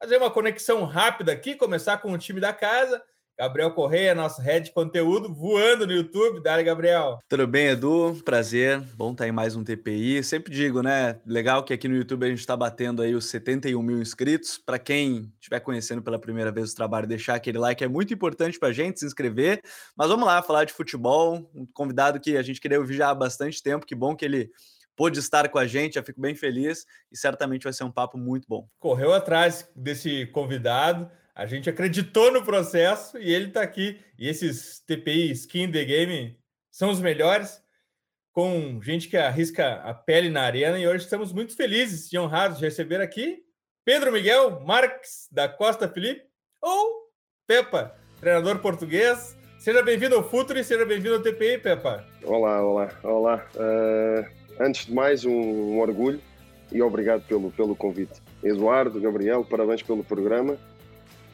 Fazer 0.04 0.18
uma 0.18 0.30
conexão 0.30 0.84
rápida 0.84 1.32
aqui, 1.32 1.56
começar 1.56 2.00
com 2.00 2.12
o 2.12 2.18
time 2.18 2.42
da 2.42 2.52
casa 2.52 3.02
Gabriel 3.42 3.72
Correia, 3.72 4.14
nosso 4.14 4.40
head 4.40 4.66
de 4.66 4.72
conteúdo, 4.72 5.34
voando 5.34 5.88
no 5.88 5.94
YouTube. 5.94 6.44
Dale, 6.44 6.62
Gabriel. 6.62 7.18
Tudo 7.28 7.48
bem, 7.48 7.70
Edu? 7.70 8.22
Prazer. 8.24 8.80
Bom 8.94 9.14
estar 9.14 9.28
em 9.28 9.32
mais 9.32 9.56
um 9.56 9.64
TPI. 9.64 10.24
Sempre 10.24 10.54
digo, 10.54 10.84
né? 10.84 11.20
Legal 11.26 11.64
que 11.64 11.74
aqui 11.74 11.88
no 11.88 11.96
YouTube 11.96 12.24
a 12.24 12.30
gente 12.30 12.38
está 12.38 12.56
batendo 12.56 13.02
aí 13.02 13.16
os 13.16 13.26
71 13.26 13.82
mil 13.82 14.00
inscritos. 14.00 14.60
Para 14.60 14.78
quem 14.78 15.34
estiver 15.40 15.60
conhecendo 15.60 16.04
pela 16.04 16.20
primeira 16.20 16.52
vez 16.52 16.72
o 16.72 16.76
trabalho, 16.76 17.08
deixar 17.08 17.34
aquele 17.34 17.58
like 17.58 17.84
é 17.84 17.88
muito 17.88 18.14
importante 18.14 18.60
para 18.60 18.70
a 18.70 18.74
gente 18.74 19.00
se 19.00 19.08
inscrever. 19.08 19.60
Mas 19.98 20.08
vamos 20.08 20.28
lá, 20.28 20.44
falar 20.44 20.66
de 20.66 20.74
futebol. 20.74 21.50
Um 21.56 21.66
convidado 21.74 22.20
que 22.20 22.38
a 22.38 22.44
gente 22.44 22.62
queria 22.62 22.80
ouvir 22.80 22.94
já 22.94 23.10
há 23.10 23.16
bastante 23.16 23.64
tempo. 23.64 23.88
Que 23.88 23.96
bom 23.96 24.16
que 24.16 24.24
ele 24.24 24.52
pôde 24.96 25.18
estar 25.18 25.50
com 25.50 25.58
a 25.58 25.66
gente, 25.66 25.96
já 25.96 26.04
fico 26.04 26.22
bem 26.22 26.36
feliz 26.36 26.86
e 27.12 27.18
certamente 27.18 27.64
vai 27.64 27.74
ser 27.74 27.86
um 27.86 27.92
papo 27.92 28.20
muito 28.20 28.46
bom. 28.48 28.68
Correu 28.78 29.12
atrás 29.14 29.68
desse 29.76 30.28
convidado, 30.28 31.10
a 31.36 31.46
gente 31.46 31.70
acreditou 31.70 32.32
no 32.32 32.44
processo 32.44 33.18
e 33.18 33.34
ele 33.34 33.48
está 33.48 33.62
aqui. 33.62 34.00
E 34.18 34.28
esses 34.28 34.80
TPI 34.86 35.32
Skin 35.32 35.72
the 35.72 35.84
Game 35.84 36.38
são 36.72 36.90
os 36.90 37.00
melhores, 37.00 37.62
com 38.34 38.82
gente 38.82 39.08
que 39.08 39.18
arrisca 39.18 39.76
a 39.76 39.94
pele 39.94 40.30
na 40.30 40.42
arena. 40.42 40.78
E 40.78 40.88
hoje 40.88 41.04
estamos 41.04 41.32
muito 41.34 41.56
felizes 41.56 42.12
e 42.12 42.18
honrados 42.18 42.60
de 42.60 42.66
receber 42.66 43.02
aqui 43.02 43.40
Pedro 43.86 44.12
Miguel 44.12 44.62
Marques 44.62 45.28
da 45.32 45.48
Costa 45.48 45.88
Felipe, 45.88 46.22
ou 46.62 47.10
Pepa, 47.48 47.96
treinador 48.20 48.60
português. 48.60 49.36
Seja 49.60 49.82
bem-vindo 49.82 50.16
ao 50.16 50.28
Futuro 50.28 50.60
e 50.60 50.64
seja 50.64 50.86
bem-vindo 50.86 51.16
ao 51.16 51.22
TPI, 51.22 51.58
Pepa. 51.60 52.06
Olá, 52.24 52.64
olá, 52.64 53.00
olá. 53.04 53.48
Uh, 53.56 54.26
antes 54.60 54.86
de 54.86 54.94
mais, 54.94 55.26
um, 55.26 55.32
um 55.32 55.80
orgulho 55.80 56.22
e 56.72 56.82
obrigado 56.82 57.24
pelo, 57.28 57.52
pelo 57.52 57.76
convite. 57.76 58.22
Eduardo, 58.44 59.00
Gabriel, 59.00 59.46
parabéns 59.46 59.84
pelo 59.84 60.04
programa 60.04 60.58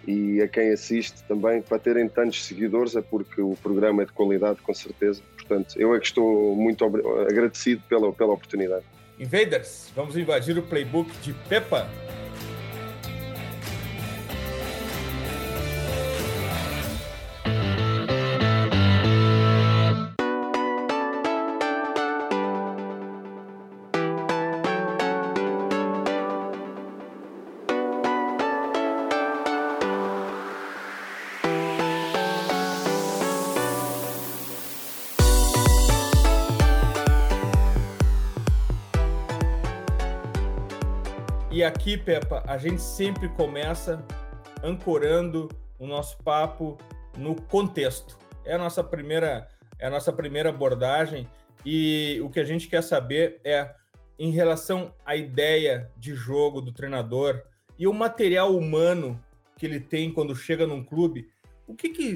e 0.08 0.42
a 0.42 0.48
quem 0.48 0.72
assiste 0.72 1.22
também, 1.28 1.62
para 1.62 1.78
terem 1.78 2.08
tantos 2.08 2.46
seguidores, 2.46 2.96
é 2.96 3.02
porque 3.02 3.42
o 3.42 3.58
programa 3.62 4.04
é 4.04 4.06
de 4.06 4.14
qualidade, 4.14 4.62
com 4.62 4.74
certeza. 4.74 5.22
Portanto, 5.36 5.76
eu 5.78 5.94
é 5.94 6.00
que 6.00 6.06
estou 6.06 6.56
muito 6.56 6.86
agradecido 7.30 7.84
pela, 7.90 8.12
pela 8.14 8.32
oportunidade. 8.32 8.86
Invaders, 9.20 9.92
vamos 9.94 10.16
invadir 10.16 10.58
o 10.58 10.62
playbook 10.62 11.12
de 11.22 11.34
Pepa. 11.50 11.90
Aqui, 41.68 41.98
Pepa, 41.98 42.44
a 42.48 42.58
gente 42.58 42.82
sempre 42.82 43.28
começa 43.30 44.04
ancorando 44.64 45.50
o 45.78 45.86
nosso 45.86 46.18
papo 46.24 46.78
no 47.18 47.36
contexto. 47.36 48.18
É 48.46 48.56
a 48.56 48.58
nossa 48.58 48.84
primeira, 48.84 49.48
é 49.78 49.88
a 49.88 49.90
nossa 49.90 50.14
primeira 50.14 50.50
abordagem 50.50 51.28
e 51.66 52.20
o 52.24 52.30
que 52.30 52.40
a 52.40 52.46
gente 52.46 52.68
quer 52.68 52.82
saber 52.82 53.42
é 53.44 53.76
em 54.18 54.32
relação 54.32 54.94
à 55.06 55.16
ideia 55.16 55.92
de 55.98 56.16
jogo 56.16 56.62
do 56.62 56.72
treinador 56.72 57.44
e 57.78 57.86
o 57.86 57.94
material 57.94 58.56
humano 58.56 59.20
que 59.58 59.66
ele 59.66 59.80
tem 59.80 60.12
quando 60.12 60.36
chega 60.36 60.66
num 60.66 60.84
clube, 60.84 61.30
o 61.68 61.76
que 61.76 61.90
que, 61.90 62.16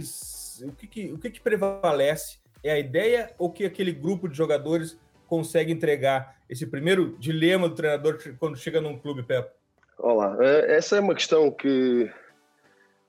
o 0.64 0.72
que, 0.72 0.88
que, 0.88 1.12
o 1.12 1.18
que, 1.18 1.30
que 1.30 1.42
prevalece? 1.42 2.40
É 2.64 2.72
a 2.72 2.80
ideia 2.80 3.34
ou 3.38 3.52
que 3.52 3.66
aquele 3.66 3.92
grupo 3.92 4.30
de 4.30 4.38
jogadores 4.38 4.98
consegue 5.31 5.72
entregar 5.72 6.36
esse 6.50 6.68
primeiro 6.68 7.18
dilema 7.18 7.69
do 7.69 7.74
treinador 7.74 8.19
quando 8.38 8.58
chega 8.58 8.81
num 8.81 9.00
clube, 9.00 9.24
Pepe? 9.24 9.50
Olá, 9.97 10.36
eh, 10.42 10.75
essa 10.75 10.97
é 10.97 11.00
uma 11.00 11.16
questão 11.16 11.50
que 11.50 12.12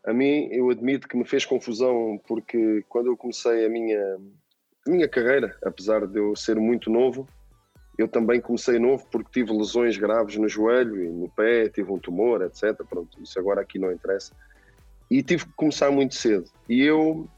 a 0.07 0.13
mim 0.13 0.49
eu 0.53 0.71
admito 0.71 1.09
que 1.09 1.17
me 1.17 1.25
fez 1.25 1.45
confusão 1.45 2.21
porque 2.29 2.85
quando 2.89 3.09
eu 3.09 3.17
comecei 3.17 3.67
a 3.67 3.69
minha 3.69 4.21
a 4.87 4.91
minha 4.91 5.09
carreira, 5.09 5.57
apesar 5.65 6.07
de 6.07 6.17
eu 6.17 6.37
ser 6.37 6.55
muito 6.61 6.89
novo, 6.89 7.27
eu 7.99 8.07
também 8.07 8.41
comecei 8.41 8.79
novo 8.79 9.05
porque 9.11 9.41
tive 9.41 9.53
lesões 9.53 9.97
graves 9.97 10.37
no 10.37 10.49
joelho 10.49 11.05
e 11.05 11.09
no 11.09 11.29
pé, 11.29 11.69
tive 11.69 11.91
um 11.91 11.99
tumor, 11.99 12.41
etc. 12.43 12.85
Pronto, 12.89 13.21
isso 13.21 13.37
agora 13.37 13.63
aqui 13.63 13.81
não 13.81 13.91
interessa. 13.91 14.33
E 15.11 15.25
tive 15.25 15.45
que 15.45 15.53
começar 15.57 15.91
muito 15.91 16.15
cedo. 16.15 16.49
E 16.69 16.83
eu 16.83 17.29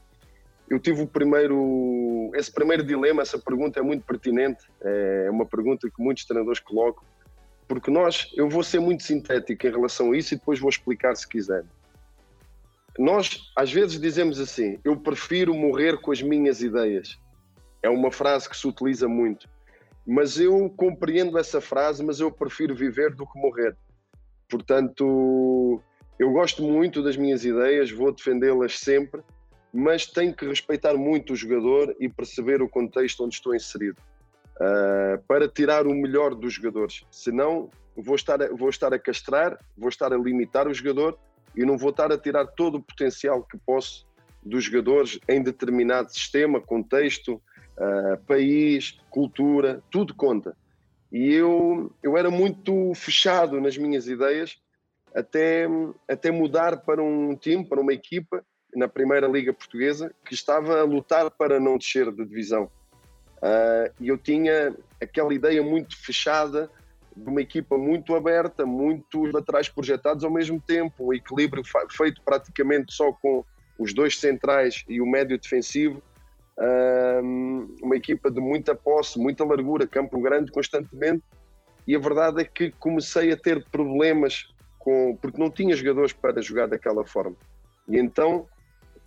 eu 0.69 0.79
tive 0.79 1.01
o 1.01 1.07
primeiro, 1.07 2.31
esse 2.33 2.51
primeiro 2.51 2.83
dilema, 2.83 3.21
essa 3.21 3.37
pergunta 3.37 3.79
é 3.79 3.83
muito 3.83 4.03
pertinente, 4.03 4.65
é 4.81 5.29
uma 5.29 5.45
pergunta 5.45 5.89
que 5.89 6.01
muitos 6.01 6.25
treinadores 6.25 6.59
colocam, 6.59 7.03
porque 7.67 7.91
nós, 7.91 8.31
eu 8.35 8.49
vou 8.49 8.63
ser 8.63 8.79
muito 8.79 9.03
sintético 9.03 9.67
em 9.67 9.71
relação 9.71 10.11
a 10.11 10.17
isso 10.17 10.33
e 10.33 10.37
depois 10.37 10.59
vou 10.59 10.69
explicar 10.69 11.15
se 11.15 11.27
quiser. 11.27 11.63
Nós, 12.97 13.51
às 13.55 13.71
vezes, 13.71 13.99
dizemos 13.99 14.39
assim: 14.39 14.79
eu 14.83 14.95
prefiro 14.95 15.53
morrer 15.53 15.97
com 15.99 16.11
as 16.11 16.21
minhas 16.21 16.61
ideias. 16.61 17.19
É 17.83 17.89
uma 17.89 18.11
frase 18.11 18.49
que 18.49 18.55
se 18.55 18.67
utiliza 18.67 19.07
muito. 19.07 19.49
Mas 20.07 20.39
eu 20.39 20.69
compreendo 20.77 21.37
essa 21.37 21.59
frase, 21.59 22.03
mas 22.03 22.19
eu 22.19 22.31
prefiro 22.31 22.75
viver 22.75 23.13
do 23.13 23.25
que 23.27 23.39
morrer. 23.39 23.75
Portanto, 24.49 25.81
eu 26.17 26.31
gosto 26.31 26.63
muito 26.63 27.03
das 27.03 27.17
minhas 27.17 27.43
ideias, 27.43 27.91
vou 27.91 28.13
defendê-las 28.13 28.79
sempre 28.79 29.21
mas 29.75 30.05
tenho 30.05 30.33
que 30.33 30.47
respeitar 30.47 30.93
muito 30.93 31.33
o 31.33 31.35
jogador 31.35 31.93
e 31.99 32.07
perceber 32.07 32.61
o 32.61 32.69
contexto 32.69 33.25
onde 33.25 33.35
estou 33.35 33.53
inserido 33.53 34.01
uh, 34.55 35.21
para 35.27 35.49
tirar 35.49 35.85
o 35.85 35.93
melhor 35.93 36.33
dos 36.33 36.53
jogadores. 36.53 37.03
Senão, 37.11 37.69
vou 37.93 38.15
estar, 38.15 38.41
a, 38.41 38.47
vou 38.47 38.69
estar 38.69 38.93
a 38.93 38.99
castrar, 38.99 39.59
vou 39.77 39.89
estar 39.89 40.13
a 40.13 40.17
limitar 40.17 40.65
o 40.65 40.73
jogador 40.73 41.19
e 41.53 41.65
não 41.65 41.77
vou 41.77 41.89
estar 41.89 42.09
a 42.09 42.17
tirar 42.17 42.47
todo 42.47 42.75
o 42.75 42.81
potencial 42.81 43.43
que 43.43 43.57
posso 43.57 44.07
dos 44.41 44.63
jogadores 44.63 45.19
em 45.27 45.43
determinado 45.43 46.09
sistema, 46.09 46.61
contexto, 46.61 47.33
uh, 47.33 48.17
país, 48.25 48.97
cultura, 49.09 49.83
tudo 49.91 50.15
conta. 50.15 50.55
E 51.11 51.33
eu, 51.33 51.91
eu 52.01 52.15
era 52.15 52.31
muito 52.31 52.93
fechado 52.95 53.59
nas 53.59 53.77
minhas 53.77 54.07
ideias 54.07 54.57
até, 55.13 55.67
até 56.07 56.31
mudar 56.31 56.77
para 56.77 57.03
um 57.03 57.35
time, 57.35 57.65
para 57.65 57.81
uma 57.81 57.91
equipa 57.91 58.41
na 58.75 58.87
primeira 58.87 59.27
liga 59.27 59.53
portuguesa 59.53 60.13
que 60.25 60.33
estava 60.33 60.79
a 60.79 60.83
lutar 60.83 61.31
para 61.31 61.59
não 61.59 61.77
descer 61.77 62.11
de 62.11 62.25
divisão. 62.25 62.69
Uh, 63.37 63.93
e 63.99 64.07
eu 64.07 64.17
tinha 64.17 64.75
aquela 65.01 65.33
ideia 65.33 65.61
muito 65.61 65.97
fechada 65.97 66.69
de 67.15 67.29
uma 67.29 67.41
equipa 67.41 67.77
muito 67.77 68.15
aberta, 68.15 68.65
muitos 68.65 69.31
laterais 69.31 69.69
projetados 69.69 70.23
ao 70.23 70.31
mesmo 70.31 70.59
tempo, 70.59 71.07
um 71.07 71.13
equilíbrio 71.13 71.63
feito 71.89 72.21
praticamente 72.23 72.93
só 72.93 73.11
com 73.13 73.43
os 73.79 73.93
dois 73.93 74.19
centrais 74.19 74.83
e 74.87 74.99
o 74.99 75.05
médio 75.05 75.39
defensivo, 75.39 76.01
uh, 76.57 77.21
uma 77.81 77.95
equipa 77.95 78.29
de 78.29 78.41
muita 78.41 78.75
posse, 78.75 79.19
muita 79.19 79.45
largura, 79.45 79.87
campo 79.87 80.19
grande 80.19 80.51
constantemente, 80.51 81.23
e 81.87 81.95
a 81.95 81.99
verdade 81.99 82.41
é 82.41 82.45
que 82.45 82.71
comecei 82.71 83.31
a 83.31 83.37
ter 83.37 83.63
problemas 83.69 84.47
com, 84.79 85.17
porque 85.21 85.39
não 85.39 85.49
tinha 85.49 85.75
jogadores 85.75 86.13
para 86.13 86.41
jogar 86.41 86.67
daquela 86.67 87.05
forma. 87.05 87.35
E 87.87 87.97
então 87.97 88.47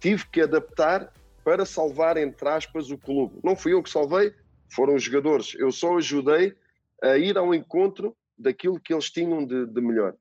tive 0.01 0.27
que 0.29 0.41
adaptar 0.41 1.13
para 1.45 1.65
salvar, 1.65 2.17
entre 2.17 2.49
aspas, 2.49 2.91
o 2.91 2.99
clube. 2.99 3.41
Não 3.43 3.57
fui 3.57 3.73
eu 3.73 3.83
que 3.83 3.91
salvei, 3.91 4.35
foram 4.71 4.95
os 4.95 5.03
jogadores. 5.03 5.55
Eu 5.55 5.73
só 5.73 5.97
ajudei 5.97 6.55
a 7.03 7.17
ir 7.17 7.39
ao 7.39 7.55
encontro 7.55 8.17
daquilo 8.37 8.81
que 8.81 8.93
eles 8.93 9.11
tinham 9.11 9.45
de, 9.45 9.67
de 9.67 9.81
melhor. 9.81 10.15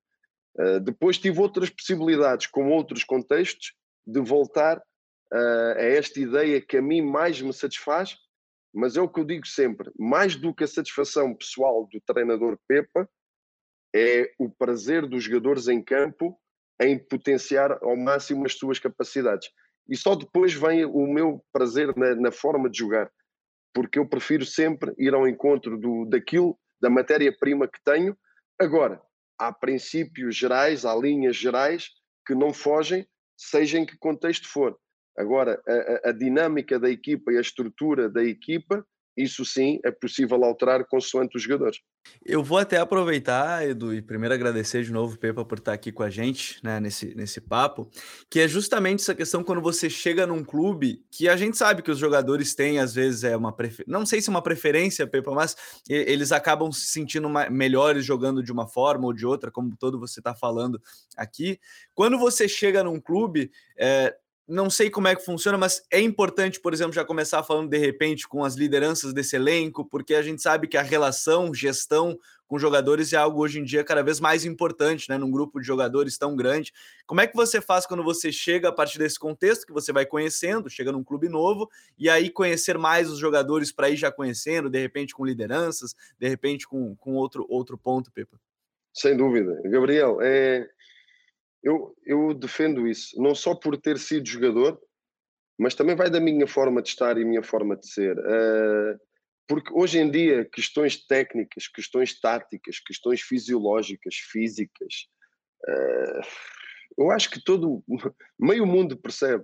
Uh, 0.57 0.79
depois 0.79 1.18
tive 1.18 1.39
outras 1.39 1.69
possibilidades, 1.69 2.47
com 2.47 2.71
outros 2.71 3.03
contextos, 3.03 3.74
de 4.06 4.19
voltar 4.21 4.77
uh, 4.77 5.77
a 5.77 5.83
esta 5.83 6.19
ideia 6.19 6.62
que 6.62 6.77
a 6.77 6.81
mim 6.81 7.01
mais 7.01 7.41
me 7.41 7.53
satisfaz, 7.53 8.15
mas 8.73 8.95
é 8.95 9.01
o 9.01 9.09
que 9.09 9.19
eu 9.19 9.25
digo 9.25 9.45
sempre: 9.45 9.91
mais 9.97 10.35
do 10.35 10.53
que 10.53 10.63
a 10.63 10.68
satisfação 10.68 11.35
pessoal 11.35 11.88
do 11.91 12.01
treinador 12.01 12.57
Pepa, 12.68 13.07
é 13.95 14.31
o 14.39 14.50
prazer 14.50 15.06
dos 15.06 15.23
jogadores 15.23 15.68
em 15.68 15.81
campo 15.81 16.39
em 16.80 16.97
potenciar 16.97 17.80
ao 17.81 17.97
máximo 17.97 18.45
as 18.45 18.53
suas 18.53 18.80
capacidades. 18.80 19.50
E 19.89 19.95
só 19.95 20.15
depois 20.15 20.53
vem 20.53 20.85
o 20.85 21.07
meu 21.07 21.43
prazer 21.51 21.95
na, 21.95 22.15
na 22.15 22.31
forma 22.31 22.69
de 22.69 22.79
jogar, 22.79 23.09
porque 23.73 23.99
eu 23.99 24.07
prefiro 24.07 24.45
sempre 24.45 24.93
ir 24.97 25.13
ao 25.13 25.27
encontro 25.27 25.77
do, 25.77 26.05
daquilo, 26.05 26.57
da 26.81 26.89
matéria-prima 26.89 27.67
que 27.67 27.81
tenho. 27.83 28.17
Agora, 28.59 29.01
há 29.37 29.51
princípios 29.53 30.35
gerais, 30.35 30.85
há 30.85 30.95
linhas 30.95 31.35
gerais 31.35 31.89
que 32.25 32.35
não 32.35 32.53
fogem, 32.53 33.07
seja 33.37 33.77
em 33.77 33.85
que 33.85 33.97
contexto 33.97 34.47
for. 34.47 34.77
Agora, 35.17 35.61
a, 35.67 36.09
a, 36.09 36.11
dinâmica 36.11 36.79
da 36.79 36.89
equipa 36.89 37.31
e 37.31 37.37
a 37.37 37.41
estrutura 37.41 38.09
da 38.09 38.23
equipa, 38.23 38.85
isso 39.15 39.43
sim 39.43 39.79
é 39.83 39.91
possível 39.91 40.43
alterar 40.43 40.85
consoante 40.85 41.37
os 41.37 41.43
jogadores. 41.43 41.79
Eu 42.25 42.44
vou 42.44 42.57
até 42.57 42.77
aproveitar, 42.77 43.65
Edu, 43.65 43.94
e 43.94 44.01
primeiro 44.01 44.36
agradecer 44.36 44.83
de 44.83 44.92
novo, 44.92 45.18
Pepa, 45.18 45.45
por 45.45 45.59
estar 45.59 45.71
aqui 45.71 45.92
com 45.92 46.04
a 46.04 46.09
gente, 46.09 46.59
né, 46.62 46.80
nesse, 46.80 47.15
nesse 47.15 47.39
papo, 47.39 47.89
que 48.30 48.42
é 48.42 48.48
justamente 48.48 49.01
essa 49.01 49.15
questão 49.15 49.44
quando 49.44 49.62
você 49.62 49.89
chega 49.89 50.27
num 50.27 50.44
clube 50.44 51.06
que 51.09 51.30
a 51.30 51.38
gente 51.38 51.57
sabe 51.57 51.81
que 51.81 51.89
os 51.89 51.98
jogadores 51.98 52.54
têm, 52.54 52.80
às 52.80 52.94
vezes, 52.94 53.24
é 53.24 53.38
uma 53.38 53.54
preferência, 53.54 53.86
não 53.88 54.06
sei 54.06 54.21
se 54.21 54.30
é 54.30 54.31
uma 54.31 54.42
preferência, 54.42 55.07
Pepa, 55.07 55.31
mas 55.31 55.56
eles 55.89 56.33
acabam 56.33 56.71
se 56.71 56.88
sentindo 56.88 57.30
melhores 57.50 58.04
jogando 58.04 58.44
de 58.44 58.51
uma 58.51 58.68
forma 58.68 59.06
ou 59.06 59.13
de 59.13 59.25
outra, 59.25 59.50
como 59.50 59.75
todo 59.77 60.00
você 60.00 60.19
está 60.19 60.36
falando 60.36 60.81
aqui. 61.15 61.59
Quando 61.95 62.18
você 62.18 62.48
chega 62.48 62.83
num 62.83 63.00
clube, 63.00 63.51
é, 63.77 64.13
não 64.47 64.69
sei 64.69 64.89
como 64.89 65.09
é 65.09 65.15
que 65.15 65.25
funciona, 65.25 65.57
mas 65.57 65.83
é 65.91 65.99
importante, 65.99 66.59
por 66.59 66.73
exemplo, 66.73 66.94
já 66.94 67.03
começar 67.03 67.44
falando 67.44 67.69
de 67.69 67.77
repente 67.77 68.27
com 68.27 68.45
as 68.45 68.55
lideranças 68.55 69.13
desse 69.13 69.35
elenco, 69.35 69.83
porque 69.83 70.15
a 70.15 70.21
gente 70.21 70.41
sabe 70.41 70.67
que 70.67 70.77
a 70.77 70.81
relação, 70.81 71.53
gestão 71.53 72.17
com 72.47 72.57
jogadores 72.57 73.11
é 73.11 73.17
algo 73.17 73.41
hoje 73.41 73.59
em 73.59 73.63
dia 73.65 73.83
cada 73.83 74.01
vez 74.01 74.21
mais 74.21 74.45
importante, 74.45 75.09
né? 75.09 75.17
Num 75.17 75.29
grupo 75.29 75.59
de 75.59 75.67
jogadores 75.67 76.17
tão 76.17 76.33
grande. 76.33 76.71
Como 77.05 77.19
é 77.19 77.27
que 77.27 77.35
você 77.35 77.59
faz 77.59 77.85
quando 77.85 78.03
você 78.03 78.31
chega 78.31 78.69
a 78.69 78.71
partir 78.71 78.97
desse 78.97 79.19
contexto 79.19 79.67
que 79.67 79.73
você 79.73 79.91
vai 79.91 80.05
conhecendo, 80.05 80.69
chega 80.69 80.94
num 80.94 81.03
clube 81.03 81.27
novo, 81.27 81.69
e 81.97 82.09
aí 82.09 82.29
conhecer 82.29 82.77
mais 82.77 83.09
os 83.09 83.19
jogadores 83.19 83.73
para 83.73 83.89
ir 83.89 83.97
já 83.97 84.09
conhecendo, 84.09 84.69
de 84.69 84.79
repente 84.79 85.13
com 85.13 85.25
lideranças, 85.25 85.94
de 86.17 86.29
repente 86.29 86.65
com, 86.65 86.95
com 86.95 87.15
outro, 87.15 87.45
outro 87.49 87.77
ponto, 87.77 88.09
Pepa? 88.13 88.39
Sem 88.94 89.17
dúvida. 89.17 89.61
Gabriel, 89.65 90.19
é, 90.21 90.67
eu, 91.63 91.95
eu 92.06 92.33
defendo 92.33 92.88
isso, 92.88 93.21
não 93.21 93.33
só 93.36 93.56
por 93.56 93.77
ter 93.77 93.98
sido 93.98 94.27
jogador, 94.27 94.80
mas 95.57 95.75
também 95.75 95.95
vai 95.95 96.09
da 96.09 96.19
minha 96.19 96.48
forma 96.48 96.81
de 96.81 96.89
estar 96.89 97.18
e 97.18 97.25
minha 97.25 97.44
forma 97.44 97.75
de 97.75 97.89
ser. 97.89 98.18
Uh, 98.18 99.00
porque 99.48 99.71
hoje 99.74 99.98
em 100.00 100.09
dia, 100.09 100.45
questões 100.45 101.06
técnicas, 101.06 101.68
questões 101.68 102.19
táticas, 102.19 102.80
questões 102.80 103.21
fisiológicas, 103.21 104.15
físicas, 104.15 105.07
uh, 105.68 106.21
eu 106.98 107.12
acho 107.12 107.30
que 107.30 107.44
todo, 107.44 107.83
meio 108.39 108.65
mundo 108.65 108.98
percebe. 108.98 109.44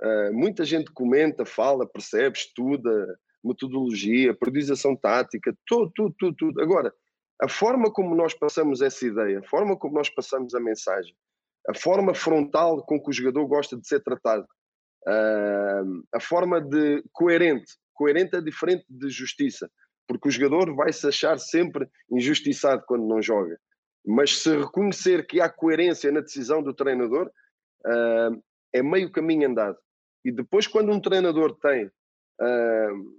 Uh, 0.00 0.32
muita 0.32 0.64
gente 0.64 0.92
comenta, 0.92 1.44
fala, 1.44 1.86
percebe, 1.86 2.38
estuda 2.38 3.18
metodologia, 3.42 4.34
periodização 4.34 4.96
tática, 4.96 5.56
tudo, 5.66 5.90
tudo, 5.94 6.14
tudo, 6.18 6.36
tudo. 6.36 6.60
Agora, 6.60 6.92
a 7.40 7.48
forma 7.48 7.90
como 7.90 8.14
nós 8.14 8.34
passamos 8.34 8.82
essa 8.82 9.06
ideia, 9.06 9.38
a 9.38 9.48
forma 9.48 9.76
como 9.76 9.94
nós 9.94 10.10
passamos 10.10 10.54
a 10.54 10.60
mensagem, 10.60 11.14
a 11.68 11.74
forma 11.74 12.14
frontal 12.14 12.82
com 12.84 13.00
que 13.00 13.10
o 13.10 13.12
jogador 13.12 13.46
gosta 13.46 13.76
de 13.76 13.86
ser 13.86 14.02
tratado, 14.02 14.44
uh, 15.06 16.02
a 16.14 16.20
forma 16.20 16.60
de 16.60 17.04
coerente. 17.12 17.74
Coerente 17.92 18.36
é 18.36 18.40
diferente 18.40 18.86
de 18.88 19.10
justiça, 19.10 19.70
porque 20.06 20.28
o 20.28 20.30
jogador 20.30 20.74
vai 20.74 20.92
se 20.92 21.06
achar 21.06 21.38
sempre 21.38 21.86
injustiçado 22.10 22.82
quando 22.86 23.06
não 23.06 23.20
joga. 23.20 23.58
Mas 24.06 24.38
se 24.38 24.56
reconhecer 24.56 25.26
que 25.26 25.40
há 25.40 25.48
coerência 25.50 26.10
na 26.10 26.20
decisão 26.20 26.62
do 26.62 26.72
treinador, 26.72 27.30
uh, 27.86 28.42
é 28.72 28.82
meio 28.82 29.12
caminho 29.12 29.48
andado. 29.48 29.76
E 30.24 30.32
depois, 30.32 30.66
quando 30.66 30.90
um 30.90 31.00
treinador 31.00 31.54
tem, 31.58 31.86
uh, 31.86 33.18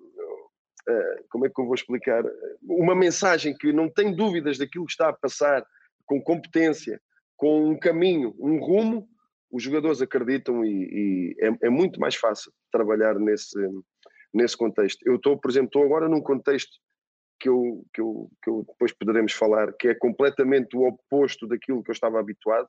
como 1.29 1.45
é 1.45 1.49
que 1.49 1.61
eu 1.61 1.65
vou 1.65 1.75
explicar, 1.75 2.23
uma 2.63 2.95
mensagem 2.95 3.55
que 3.55 3.71
não 3.71 3.87
tem 3.87 4.15
dúvidas 4.15 4.57
daquilo 4.57 4.87
que 4.87 4.91
está 4.93 5.09
a 5.09 5.13
passar, 5.13 5.63
com 6.05 6.19
competência, 6.19 6.99
com 7.39 7.69
um 7.69 7.79
caminho, 7.79 8.35
um 8.37 8.59
rumo, 8.59 9.09
os 9.49 9.63
jogadores 9.63 10.01
acreditam 10.01 10.63
e, 10.63 10.69
e 10.69 11.35
é, 11.39 11.67
é, 11.67 11.69
muito 11.69 11.97
mais 11.97 12.13
fácil 12.13 12.51
trabalhar 12.69 13.17
nesse, 13.17 13.57
nesse 14.33 14.57
contexto. 14.57 14.99
Eu 15.07 15.15
estou, 15.15 15.39
por 15.39 15.49
exemplo, 15.49 15.67
estou 15.67 15.83
agora 15.83 16.09
num 16.09 16.21
contexto 16.21 16.77
que 17.39 17.47
eu, 17.47 17.85
que, 17.93 18.01
eu, 18.01 18.29
que 18.43 18.49
eu 18.49 18.65
depois 18.67 18.91
poderemos 18.91 19.31
falar, 19.31 19.71
que 19.71 19.87
é 19.87 19.95
completamente 19.95 20.75
o 20.75 20.83
oposto 20.83 21.47
daquilo 21.47 21.81
que 21.81 21.89
eu 21.89 21.93
estava 21.93 22.19
habituado. 22.19 22.67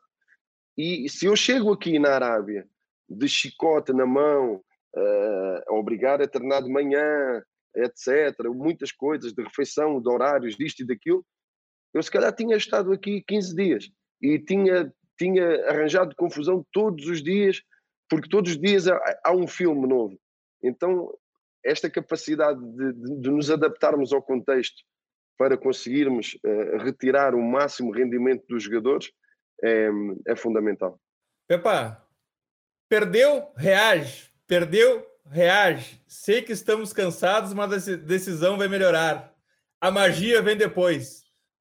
E 0.79 1.09
se 1.09 1.27
eu 1.27 1.35
chego 1.35 1.73
aqui 1.73 1.99
na 1.99 2.15
Arábia 2.15 2.65
de 3.09 3.29
chicote 3.29 3.93
na 3.93 4.07
mão, 4.07 4.63
uh, 4.95 5.63
a 5.67 5.75
obrigar 5.75 6.23
a 6.23 6.29
treinar 6.29 6.63
de 6.63 6.71
manhã, 6.71 7.43
etc., 7.75 8.39
muitas 8.55 8.93
coisas 8.93 9.33
de 9.33 9.43
refeição, 9.43 10.01
de 10.01 10.09
horários, 10.09 10.57
disto 10.57 10.85
e 10.85 10.87
daquilo, 10.87 11.27
eu 11.93 12.01
se 12.01 12.11
calhar 12.11 12.33
tinha 12.33 12.57
estado 12.57 12.93
aqui 12.93 13.21
15 13.27 13.57
dias 13.57 13.91
e 14.21 14.39
tinha, 14.39 14.93
tinha 15.19 15.69
arranjado 15.69 16.15
confusão 16.17 16.65
todos 16.73 17.07
os 17.07 17.23
dias, 17.23 17.63
porque 18.09 18.29
todos 18.29 18.53
os 18.53 18.59
dias 18.59 18.89
há, 18.89 18.99
há 19.25 19.33
um 19.33 19.47
filme 19.47 19.87
novo. 19.87 20.19
Então, 20.63 21.13
esta 21.65 21.91
capacidade 21.91 22.61
de, 22.61 22.93
de, 22.93 23.21
de, 23.21 23.31
nos 23.31 23.51
adaptarmos 23.51 24.13
ao 24.13 24.23
contexto 24.23 24.83
para 25.39 25.57
conseguirmos 25.57 26.39
uh, 26.45 26.79
retirar 26.79 27.35
o 27.35 27.43
máximo 27.43 27.93
rendimento 27.93 28.45
dos 28.49 28.63
jogadores 28.65 29.11
é, 29.63 29.89
é 30.27 30.37
fundamental. 30.37 30.99
Pepa, 31.49 32.07
perdeu, 32.89 33.51
reage. 33.57 34.31
Perdeu, 34.47 35.07
reage. 35.27 36.03
Sei 36.07 36.43
que 36.43 36.53
estamos 36.53 36.93
cansados, 36.93 37.53
mas 37.55 37.89
a 37.89 37.97
decisão 37.97 38.59
vai 38.59 38.69
melhorar. 38.69 39.35
A 39.81 39.91
magia 39.91 40.43
vem 40.43 40.57
depois. 40.57 41.20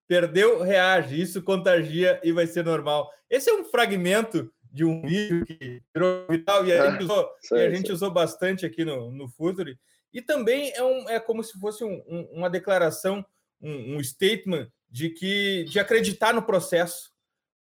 Perdeu, 0.10 0.64
reage. 0.64 1.22
Isso 1.22 1.44
contagia 1.44 2.20
e 2.24 2.32
vai 2.32 2.48
ser 2.48 2.66
normal. 2.66 3.14
Esse 3.30 3.52
é 3.52 3.54
um 3.54 3.64
fragmento 3.64 4.52
de 4.72 4.84
um 4.84 5.04
vídeo 5.04 5.46
que 5.46 5.84
virou 5.94 6.26
vital 6.28 6.66
e 6.66 6.74
a, 6.74 6.82
ah, 6.82 6.92
gente, 6.92 7.04
usou, 7.04 7.30
e 7.52 7.56
a 7.60 7.70
gente 7.70 7.92
usou 7.92 8.12
bastante 8.12 8.66
aqui 8.66 8.84
no, 8.84 9.12
no 9.12 9.30
Futuri. 9.30 9.80
E 10.12 10.20
também 10.20 10.74
é, 10.74 10.84
um, 10.84 11.08
é 11.08 11.20
como 11.20 11.44
se 11.44 11.60
fosse 11.60 11.84
um, 11.84 12.04
um, 12.08 12.22
uma 12.32 12.50
declaração, 12.50 13.24
um, 13.62 14.02
statement 14.04 14.68
de 14.90 15.12
que 15.12 15.66
de 15.66 15.80
acreditar 15.80 16.34
no 16.34 16.42
processo. 16.42 17.12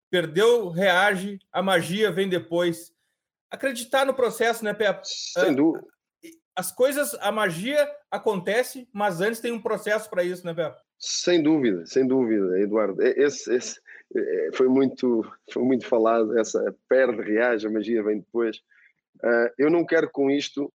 Perdeu, 0.09 0.69
reage, 0.69 1.37
a 1.51 1.61
magia 1.61 2.11
vem 2.11 2.27
depois. 2.27 2.91
Acreditar 3.51 4.07
no 4.07 4.13
processo, 4.15 4.65
né, 4.65 4.73
Pepe? 4.73 5.07
Sem 5.07 5.53
dúvida. 5.53 5.85
As 6.55 6.71
coisas, 6.71 7.13
a 7.21 7.31
magia 7.31 7.87
acontece, 8.09 8.89
mas 8.91 9.21
antes 9.21 9.39
tem 9.39 9.51
um 9.51 9.61
processo 9.61 10.09
para 10.09 10.23
isso, 10.23 10.43
né, 10.43 10.53
Pepe? 10.55 10.79
Sem 10.99 11.41
dúvida, 11.41 11.85
sem 11.85 12.05
dúvida, 12.05 12.59
Eduardo. 12.59 13.01
Esse, 13.01 13.53
esse 13.55 13.79
é, 14.15 14.49
foi, 14.53 14.67
muito, 14.67 15.25
foi 15.51 15.63
muito 15.63 15.85
falado, 15.85 16.37
essa 16.37 16.75
perde, 16.89 17.21
reage, 17.21 17.65
a 17.65 17.71
magia 17.71 18.03
vem 18.03 18.19
depois. 18.19 18.57
Uh, 19.23 19.49
eu 19.57 19.69
não 19.69 19.85
quero 19.85 20.09
com 20.09 20.29
isto 20.29 20.71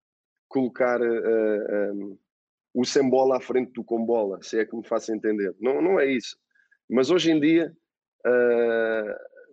colocar 0.47 1.01
ah, 1.01 1.93
um, 1.93 2.17
o 2.73 2.83
sem 2.83 3.09
bola 3.09 3.37
à 3.37 3.39
frente 3.39 3.71
do 3.71 3.83
com 3.83 4.05
bola, 4.05 4.41
se 4.43 4.59
é 4.59 4.65
que 4.65 4.75
me 4.75 4.85
faço 4.85 5.13
entender. 5.13 5.55
Não, 5.59 5.81
não 5.81 5.99
é 5.99 6.05
isso. 6.05 6.37
Mas 6.89 7.09
hoje 7.09 7.31
em 7.31 7.39
dia 7.39 7.73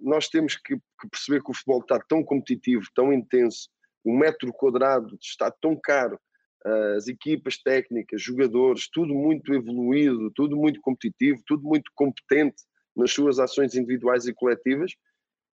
nós 0.00 0.28
temos 0.28 0.56
que 0.56 0.76
perceber 1.10 1.42
que 1.42 1.50
o 1.50 1.54
futebol 1.54 1.80
está 1.80 2.00
tão 2.00 2.22
competitivo, 2.22 2.82
tão 2.94 3.12
intenso, 3.12 3.68
o 4.04 4.16
metro 4.16 4.52
quadrado 4.52 5.16
está 5.20 5.50
tão 5.50 5.76
caro, 5.76 6.18
as 6.64 7.06
equipas 7.06 7.56
técnicas, 7.58 8.20
jogadores, 8.20 8.88
tudo 8.90 9.14
muito 9.14 9.54
evoluído, 9.54 10.30
tudo 10.34 10.56
muito 10.56 10.80
competitivo, 10.80 11.40
tudo 11.46 11.62
muito 11.62 11.90
competente 11.94 12.62
nas 12.96 13.12
suas 13.12 13.38
ações 13.38 13.74
individuais 13.74 14.26
e 14.26 14.34
coletivas. 14.34 14.92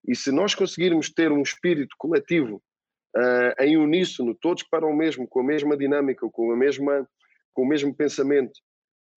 E 0.08 0.16
se 0.16 0.32
nós 0.32 0.56
conseguirmos 0.56 1.12
ter 1.12 1.32
um 1.32 1.42
espírito 1.42 1.96
coletivo 1.98 2.62
uh, 3.16 3.64
em 3.64 3.78
uníssono, 3.78 4.36
todos 4.36 4.64
para 4.64 4.86
o 4.86 4.96
mesmo, 4.96 5.28
com 5.28 5.42
a 5.42 5.44
mesma 5.44 5.78
dinâmica, 5.78 6.28
com, 6.32 6.52
a 6.52 6.58
mesma, 6.58 7.08
com 7.54 7.64
o 7.64 7.68
mesmo 7.68 7.94
pensamento, 7.94 8.60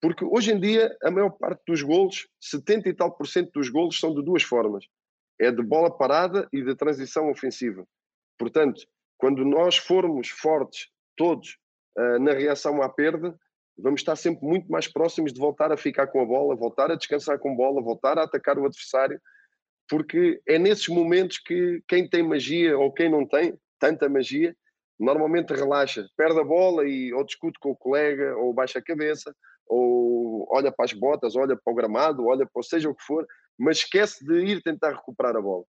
porque 0.01 0.23
hoje 0.23 0.51
em 0.51 0.59
dia 0.59 0.95
a 1.03 1.11
maior 1.11 1.31
parte 1.31 1.61
dos 1.67 1.81
golos, 1.81 2.27
70 2.39 2.89
e 2.89 2.93
tal 2.93 3.11
por 3.11 3.27
cento 3.27 3.51
dos 3.51 3.69
golos 3.69 3.99
são 3.99 4.13
de 4.13 4.23
duas 4.23 4.43
formas. 4.43 4.85
é 5.39 5.51
de 5.51 5.63
bola 5.63 5.89
parada 5.89 6.47
e 6.51 6.61
de 6.61 6.75
transição 6.75 7.29
ofensiva. 7.29 7.85
Portanto, 8.37 8.81
quando 9.17 9.45
nós 9.45 9.77
formos 9.77 10.29
fortes, 10.29 10.89
todos, 11.15 11.57
uh, 11.97 12.19
na 12.19 12.33
reação 12.33 12.81
à 12.81 12.89
perda, 12.89 13.35
vamos 13.77 14.01
estar 14.01 14.15
sempre 14.15 14.45
muito 14.45 14.69
mais 14.71 14.87
próximos 14.87 15.33
de 15.33 15.39
voltar 15.39 15.71
a 15.71 15.77
ficar 15.77 16.07
com 16.07 16.21
a 16.21 16.25
bola, 16.25 16.55
voltar 16.55 16.91
a 16.91 16.95
descansar 16.95 17.39
com 17.39 17.51
a 17.51 17.55
bola, 17.55 17.81
voltar 17.81 18.17
a 18.17 18.23
atacar 18.23 18.57
o 18.57 18.65
adversário, 18.65 19.19
porque 19.89 20.39
é 20.47 20.59
nesses 20.59 20.87
momentos 20.87 21.39
que 21.39 21.81
quem 21.87 22.07
tem 22.07 22.21
magia 22.21 22.77
ou 22.77 22.91
quem 22.91 23.09
não 23.09 23.25
tem 23.25 23.57
tanta 23.79 24.09
magia, 24.09 24.55
normalmente 24.99 25.53
relaxa, 25.53 26.05
perde 26.17 26.39
a 26.39 26.43
bola 26.43 26.85
e 26.85 27.13
ou 27.13 27.23
discute 27.23 27.57
com 27.59 27.71
o 27.71 27.75
colega, 27.75 28.35
ou 28.37 28.53
baixa 28.53 28.79
a 28.79 28.83
cabeça, 28.83 29.33
ou 29.65 30.47
olha 30.51 30.71
para 30.71 30.85
as 30.85 30.93
botas, 30.93 31.35
olha 31.35 31.55
para 31.55 31.71
o 31.71 31.75
gramado, 31.75 32.25
olha 32.25 32.45
para 32.45 32.63
seja 32.63 32.89
o 32.89 32.95
que 32.95 33.03
for, 33.03 33.25
mas 33.57 33.77
esquece 33.77 34.25
de 34.25 34.39
ir 34.45 34.61
tentar 34.61 34.91
recuperar 34.91 35.35
a 35.35 35.41
bola. 35.41 35.63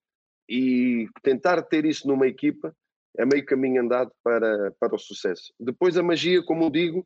E 0.50 1.08
tentar 1.22 1.62
ter 1.62 1.86
isso 1.86 2.08
numa 2.08 2.28
equipa 2.28 2.74
é 3.18 3.26
meio 3.26 3.46
caminho 3.46 3.82
andado 3.82 4.12
para, 4.24 4.72
para 4.80 4.96
o 4.96 5.00
sucesso. 5.00 5.54
Depois 5.60 5.98
a 5.98 6.04
magia, 6.04 6.44
como 6.44 6.72
digo, 6.72 7.06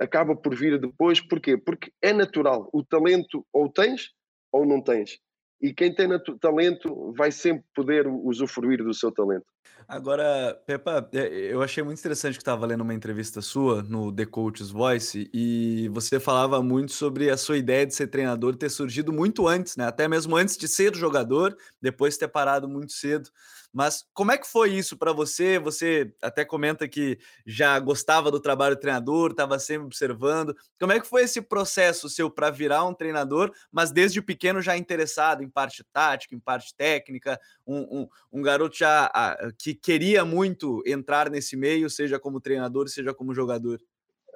acaba 0.00 0.36
por 0.36 0.54
vir 0.54 0.78
depois. 0.78 1.20
Porquê? 1.20 1.56
Porque 1.56 1.92
é 2.00 2.12
natural. 2.12 2.68
O 2.72 2.84
talento 2.84 3.46
ou 3.52 3.70
tens 3.70 4.10
ou 4.50 4.66
não 4.66 4.82
tens. 4.82 5.18
E 5.60 5.72
quem 5.72 5.94
tem 5.94 6.08
talento 6.40 7.14
vai 7.16 7.30
sempre 7.30 7.64
poder 7.72 8.08
usufruir 8.08 8.82
do 8.82 8.92
seu 8.92 9.12
talento. 9.12 9.46
Agora, 9.86 10.60
Pepa, 10.66 11.08
é, 11.12 11.52
eu 11.52 11.62
achei 11.62 11.84
muito 11.84 12.00
interessante 12.00 12.34
que 12.34 12.42
estava 12.42 12.66
lendo 12.66 12.80
uma 12.80 12.94
entrevista 12.94 13.40
sua 13.40 13.82
no 13.82 14.10
The 14.12 14.26
Coach's 14.26 14.70
Voice 14.70 15.30
e 15.32 15.88
você 15.92 16.18
falava 16.18 16.60
muito 16.62 16.92
sobre 16.92 17.30
a 17.30 17.36
sua 17.36 17.58
ideia 17.58 17.86
de 17.86 17.94
ser 17.94 18.08
treinador 18.08 18.56
ter 18.56 18.70
surgido 18.70 19.12
muito 19.12 19.46
antes, 19.46 19.76
né? 19.76 19.86
Até 19.86 20.08
mesmo 20.08 20.36
antes 20.36 20.56
de 20.56 20.66
ser 20.66 20.96
jogador, 20.96 21.56
depois 21.80 22.16
ter 22.16 22.28
parado 22.28 22.68
muito 22.68 22.92
cedo. 22.92 23.30
Mas 23.72 24.04
como 24.12 24.30
é 24.30 24.38
que 24.38 24.46
foi 24.46 24.70
isso 24.70 24.98
para 24.98 25.12
você? 25.12 25.58
Você 25.58 26.12
até 26.20 26.44
comenta 26.44 26.86
que 26.86 27.18
já 27.46 27.78
gostava 27.78 28.30
do 28.30 28.38
trabalho 28.38 28.74
de 28.74 28.80
treinador, 28.82 29.30
estava 29.30 29.58
sempre 29.58 29.86
observando. 29.86 30.54
Como 30.78 30.92
é 30.92 31.00
que 31.00 31.06
foi 31.06 31.22
esse 31.22 31.40
processo 31.40 32.08
seu 32.08 32.30
para 32.30 32.50
virar 32.50 32.84
um 32.84 32.92
treinador, 32.92 33.50
mas 33.70 33.90
desde 33.90 34.20
pequeno 34.20 34.60
já 34.60 34.76
interessado 34.76 35.42
em 35.42 35.48
parte 35.48 35.82
tática, 35.92 36.34
em 36.34 36.40
parte 36.40 36.74
técnica, 36.74 37.40
um, 37.66 38.00
um, 38.00 38.08
um 38.32 38.42
garoto 38.42 38.76
já 38.76 39.10
que 39.58 39.74
queria 39.74 40.24
muito 40.24 40.82
entrar 40.86 41.30
nesse 41.30 41.56
meio, 41.56 41.88
seja 41.88 42.18
como 42.18 42.40
treinador, 42.40 42.88
seja 42.88 43.14
como 43.14 43.34
jogador? 43.34 43.80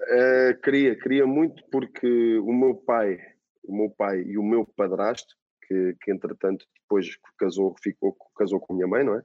É, 0.08 0.58
queria, 0.62 0.96
queria 0.98 1.26
muito 1.26 1.62
porque 1.70 2.38
o 2.38 2.52
meu 2.52 2.74
pai, 2.74 3.18
o 3.64 3.76
meu 3.76 3.90
pai 3.90 4.22
e 4.22 4.38
o 4.38 4.42
meu 4.42 4.64
padrasto 4.64 5.36
que, 5.66 5.96
que 6.00 6.12
entretanto 6.12 6.64
depois 6.82 7.08
casou, 7.38 7.74
ficou, 7.82 8.16
casou 8.36 8.60
com 8.60 8.72
a 8.72 8.76
minha 8.76 8.88
mãe, 8.88 9.04
não 9.04 9.14
é? 9.14 9.22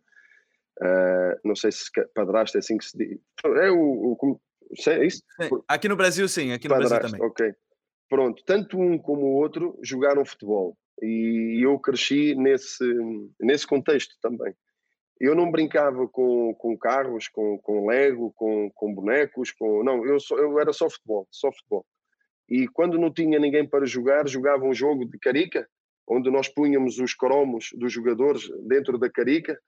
Uh, 0.82 1.40
não 1.44 1.56
sei 1.56 1.72
se 1.72 1.92
padrasto 2.16 2.58
é 2.58 2.60
assim 2.60 2.78
que 2.78 2.86
se 2.86 2.98
diz. 2.98 3.20
É 3.46 3.70
o, 3.70 4.18
o 4.20 4.40
é 4.88 5.06
isso? 5.06 5.22
Aqui 5.68 5.88
no 5.88 5.96
Brasil, 5.96 6.28
sim, 6.28 6.52
aqui 6.54 6.68
no 6.68 6.76
padrasto, 6.76 7.00
Brasil 7.00 7.12
também. 7.12 7.28
Ok. 7.28 7.54
Pronto, 8.10 8.44
tanto 8.46 8.80
um 8.80 8.98
como 8.98 9.22
o 9.22 9.36
outro 9.36 9.78
jogaram 9.84 10.26
futebol 10.26 10.78
e 11.02 11.62
eu 11.64 11.80
cresci 11.80 12.36
nesse, 12.36 12.84
nesse 13.40 13.66
contexto 13.66 14.16
também. 14.22 14.54
Eu 15.20 15.36
não 15.36 15.52
brincava 15.52 16.08
com, 16.08 16.54
com 16.56 16.78
carros, 16.78 17.28
com, 17.28 17.58
com 17.60 17.88
Lego, 17.88 18.34
com, 18.36 18.72
com 18.72 18.94
bonecos, 18.94 19.52
com 19.52 19.84
não, 19.84 20.06
eu, 20.06 20.20
só, 20.20 20.36
eu 20.38 20.60
era 20.60 20.74
só 20.74 20.90
futebol, 20.90 21.28
só 21.32 21.52
futebol. 21.52 21.86
E 22.50 22.68
quando 22.68 22.98
não 22.98 23.14
tinha 23.14 23.40
ninguém 23.40 23.68
para 23.68 23.86
jogar, 23.86 24.28
jogava 24.28 24.66
um 24.66 24.74
jogo 24.74 25.06
de 25.06 25.18
carica, 25.20 25.68
onde 26.08 26.30
nós 26.30 26.48
punhamos 26.48 27.00
os 27.00 27.14
cromos 27.14 27.70
dos 27.74 27.92
jogadores 27.92 28.50
dentro 28.68 28.98
da 28.98 29.10
carica, 29.10 29.60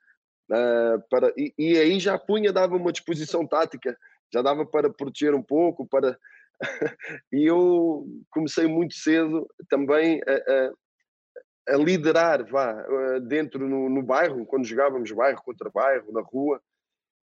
uh, 0.50 1.02
para, 1.10 1.34
e, 1.38 1.54
e, 1.58 1.78
aí 1.78 2.00
já 2.00 2.18
punha, 2.18 2.52
dava 2.52 2.76
uma 2.76 2.92
disposição 2.92 3.48
tática, 3.48 3.98
já 4.34 4.42
dava 4.42 4.66
para 4.66 4.90
proteger 4.90 5.34
um 5.34 5.44
pouco, 5.44 5.88
para 5.88 6.18
e 7.32 7.46
eu 7.46 8.06
comecei 8.30 8.68
muito 8.68 8.96
cedo 8.96 9.48
também 9.70 10.22
a, 10.28 11.72
a, 11.72 11.76
a 11.76 11.78
liderar, 11.78 12.46
vá, 12.46 12.74
dentro 13.22 13.68
no, 13.68 13.90
no, 13.90 14.04
bairro, 14.04 14.46
quando 14.46 14.66
jogávamos 14.66 15.12
bairro 15.12 15.42
contra 15.44 15.70
bairro, 15.70 16.12
na 16.12 16.22
rua, 16.22 16.62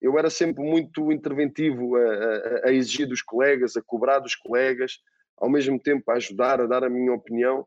eu 0.00 0.18
era 0.18 0.30
sempre 0.30 0.62
muito 0.62 1.12
interventivo 1.12 1.96
a, 1.96 2.68
a 2.68 2.72
exigir 2.72 3.06
dos 3.06 3.22
colegas, 3.22 3.76
a 3.76 3.82
cobrar 3.82 4.18
dos 4.18 4.34
colegas, 4.34 4.98
ao 5.36 5.50
mesmo 5.50 5.78
tempo 5.78 6.10
a 6.10 6.14
ajudar, 6.14 6.60
a 6.60 6.66
dar 6.66 6.84
a 6.84 6.90
minha 6.90 7.12
opinião, 7.12 7.66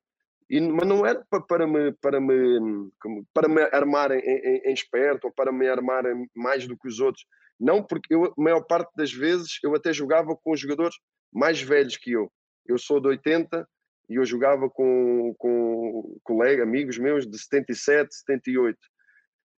e, 0.50 0.60
mas 0.62 0.88
não 0.88 1.06
era 1.06 1.24
para, 1.30 1.42
para, 1.42 1.68
me, 1.68 1.92
para, 1.94 2.20
me, 2.20 2.92
para 3.34 3.48
me 3.48 3.62
armar 3.62 4.12
em, 4.12 4.20
em, 4.20 4.70
em, 4.70 4.74
esperto 4.74 5.26
ou 5.26 5.34
para 5.34 5.52
me 5.52 5.68
armar 5.68 6.04
mais 6.36 6.68
do 6.68 6.78
que 6.78 6.88
os 6.88 7.00
outros. 7.00 7.26
Não, 7.60 7.84
porque 7.84 8.14
eu, 8.14 8.26
a 8.26 8.34
maior 8.38 8.62
parte 8.62 8.92
das 8.96 9.12
vezes 9.12 9.60
eu 9.64 9.74
até 9.76 9.94
jogava 9.94 10.36
com 10.36 10.56
jogadores 10.56 10.96
mais 11.32 11.62
velhos 11.62 11.98
que 11.98 12.12
eu. 12.12 12.32
Eu 12.66 12.78
sou 12.78 13.00
de 13.00 13.08
80 13.08 13.68
e 14.10 14.16
eu 14.16 14.26
jogava 14.26 14.70
com, 14.70 15.34
com 15.38 16.18
colegas, 16.24 16.68
amigos 16.68 16.98
meus 16.98 17.26
de 17.26 17.38
77, 17.38 18.14
78. 18.14 18.78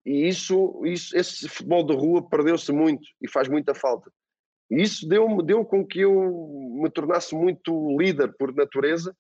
E 0.07 0.29
isso, 0.29 0.83
isso 0.85 1.17
esse 1.17 1.49
futebol 1.49 1.85
de 1.85 1.95
rua 1.95 2.29
perdeu-se 2.29 2.71
muito 2.73 3.07
e 3.23 3.29
faz 3.29 3.49
muita 3.49 3.75
falta. 3.75 4.11
E 4.71 4.83
isso 4.83 5.09
deu, 5.09 5.43
deu 5.43 5.65
com 5.65 5.87
que 5.87 6.01
eu 6.01 6.13
me 6.81 6.91
tornasse 6.91 7.35
muito 7.35 7.97
líder 7.99 8.35
por 8.39 8.55
natureza 8.55 9.15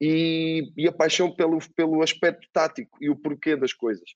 e, 0.00 0.72
e 0.76 0.88
a 0.88 0.92
paixão 0.92 1.34
pelo, 1.34 1.58
pelo 1.74 2.02
aspecto 2.02 2.46
tático 2.52 2.96
e 3.00 3.08
o 3.08 3.16
porquê 3.16 3.56
das 3.56 3.72
coisas. 3.72 4.08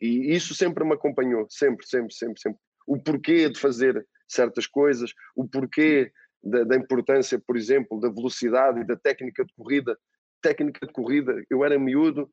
E 0.00 0.34
isso 0.34 0.54
sempre 0.54 0.84
me 0.84 0.94
acompanhou, 0.94 1.46
sempre, 1.48 1.86
sempre, 1.86 2.14
sempre, 2.14 2.40
sempre. 2.40 2.58
O 2.86 3.00
porquê 3.00 3.48
de 3.48 3.58
fazer 3.58 4.04
certas 4.28 4.66
coisas, 4.66 5.12
o 5.36 5.46
porquê 5.48 6.10
da, 6.42 6.64
da, 6.64 6.76
importância, 6.76 7.38
por 7.38 7.56
exemplo, 7.56 8.00
da 8.00 8.08
velocidade 8.08 8.80
e 8.80 8.84
da 8.84 8.96
técnica 8.96 9.44
de 9.44 9.52
corrida. 9.54 9.96
Técnica 10.42 10.86
de 10.86 10.92
corrida, 10.92 11.44
eu 11.48 11.64
era 11.64 11.78
miúdo 11.78 12.28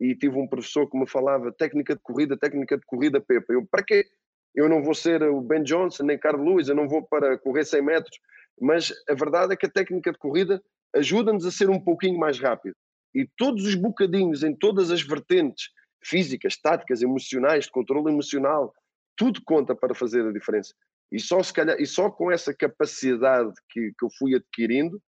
e 0.00 0.16
tive 0.16 0.36
um 0.36 0.48
professor 0.48 0.90
que 0.90 0.98
me 0.98 1.06
falava 1.06 1.52
técnica 1.52 1.94
de 1.94 2.00
corrida, 2.02 2.36
técnica 2.36 2.76
de 2.76 2.84
corrida, 2.84 3.20
Pepa. 3.20 3.52
Eu, 3.52 3.64
para 3.64 3.84
quê? 3.84 4.04
Eu 4.52 4.68
não 4.68 4.82
vou 4.82 4.94
ser 4.94 5.22
o 5.22 5.40
Ben 5.40 5.62
Johnson 5.62 6.02
nem 6.04 6.18
Carlos 6.18 6.44
Lewis, 6.44 6.68
eu 6.68 6.74
não 6.74 6.88
vou 6.88 7.06
para 7.06 7.38
correr 7.38 7.64
100 7.64 7.82
metros. 7.82 8.18
Mas 8.60 8.92
a 9.08 9.14
verdade 9.14 9.52
é 9.52 9.56
que 9.56 9.66
a 9.66 9.70
técnica 9.70 10.10
de 10.10 10.18
corrida 10.18 10.60
ajuda-nos 10.94 11.46
a 11.46 11.50
ser 11.50 11.70
um 11.70 11.80
pouquinho 11.80 12.18
mais 12.18 12.38
rápido. 12.38 12.74
E 13.14 13.28
todos 13.36 13.66
os 13.66 13.74
bocadinhos, 13.74 14.42
em 14.42 14.54
todas 14.54 14.90
as 14.90 15.02
vertentes 15.02 15.68
físicas, 16.04 16.56
táticas, 16.56 17.02
emocionais, 17.02 17.64
de 17.64 17.70
controle 17.70 18.10
emocional, 18.10 18.72
tudo 19.16 19.42
conta 19.44 19.74
para 19.74 19.94
fazer 19.94 20.26
a 20.26 20.32
diferença. 20.32 20.74
E 21.10 21.20
só, 21.20 21.42
se 21.42 21.52
calhar, 21.52 21.78
e 21.78 21.86
só 21.86 22.10
com 22.10 22.30
essa 22.30 22.54
capacidade 22.54 23.52
que, 23.68 23.92
que 23.98 24.04
eu 24.04 24.08
fui 24.18 24.34
adquirindo 24.34 25.00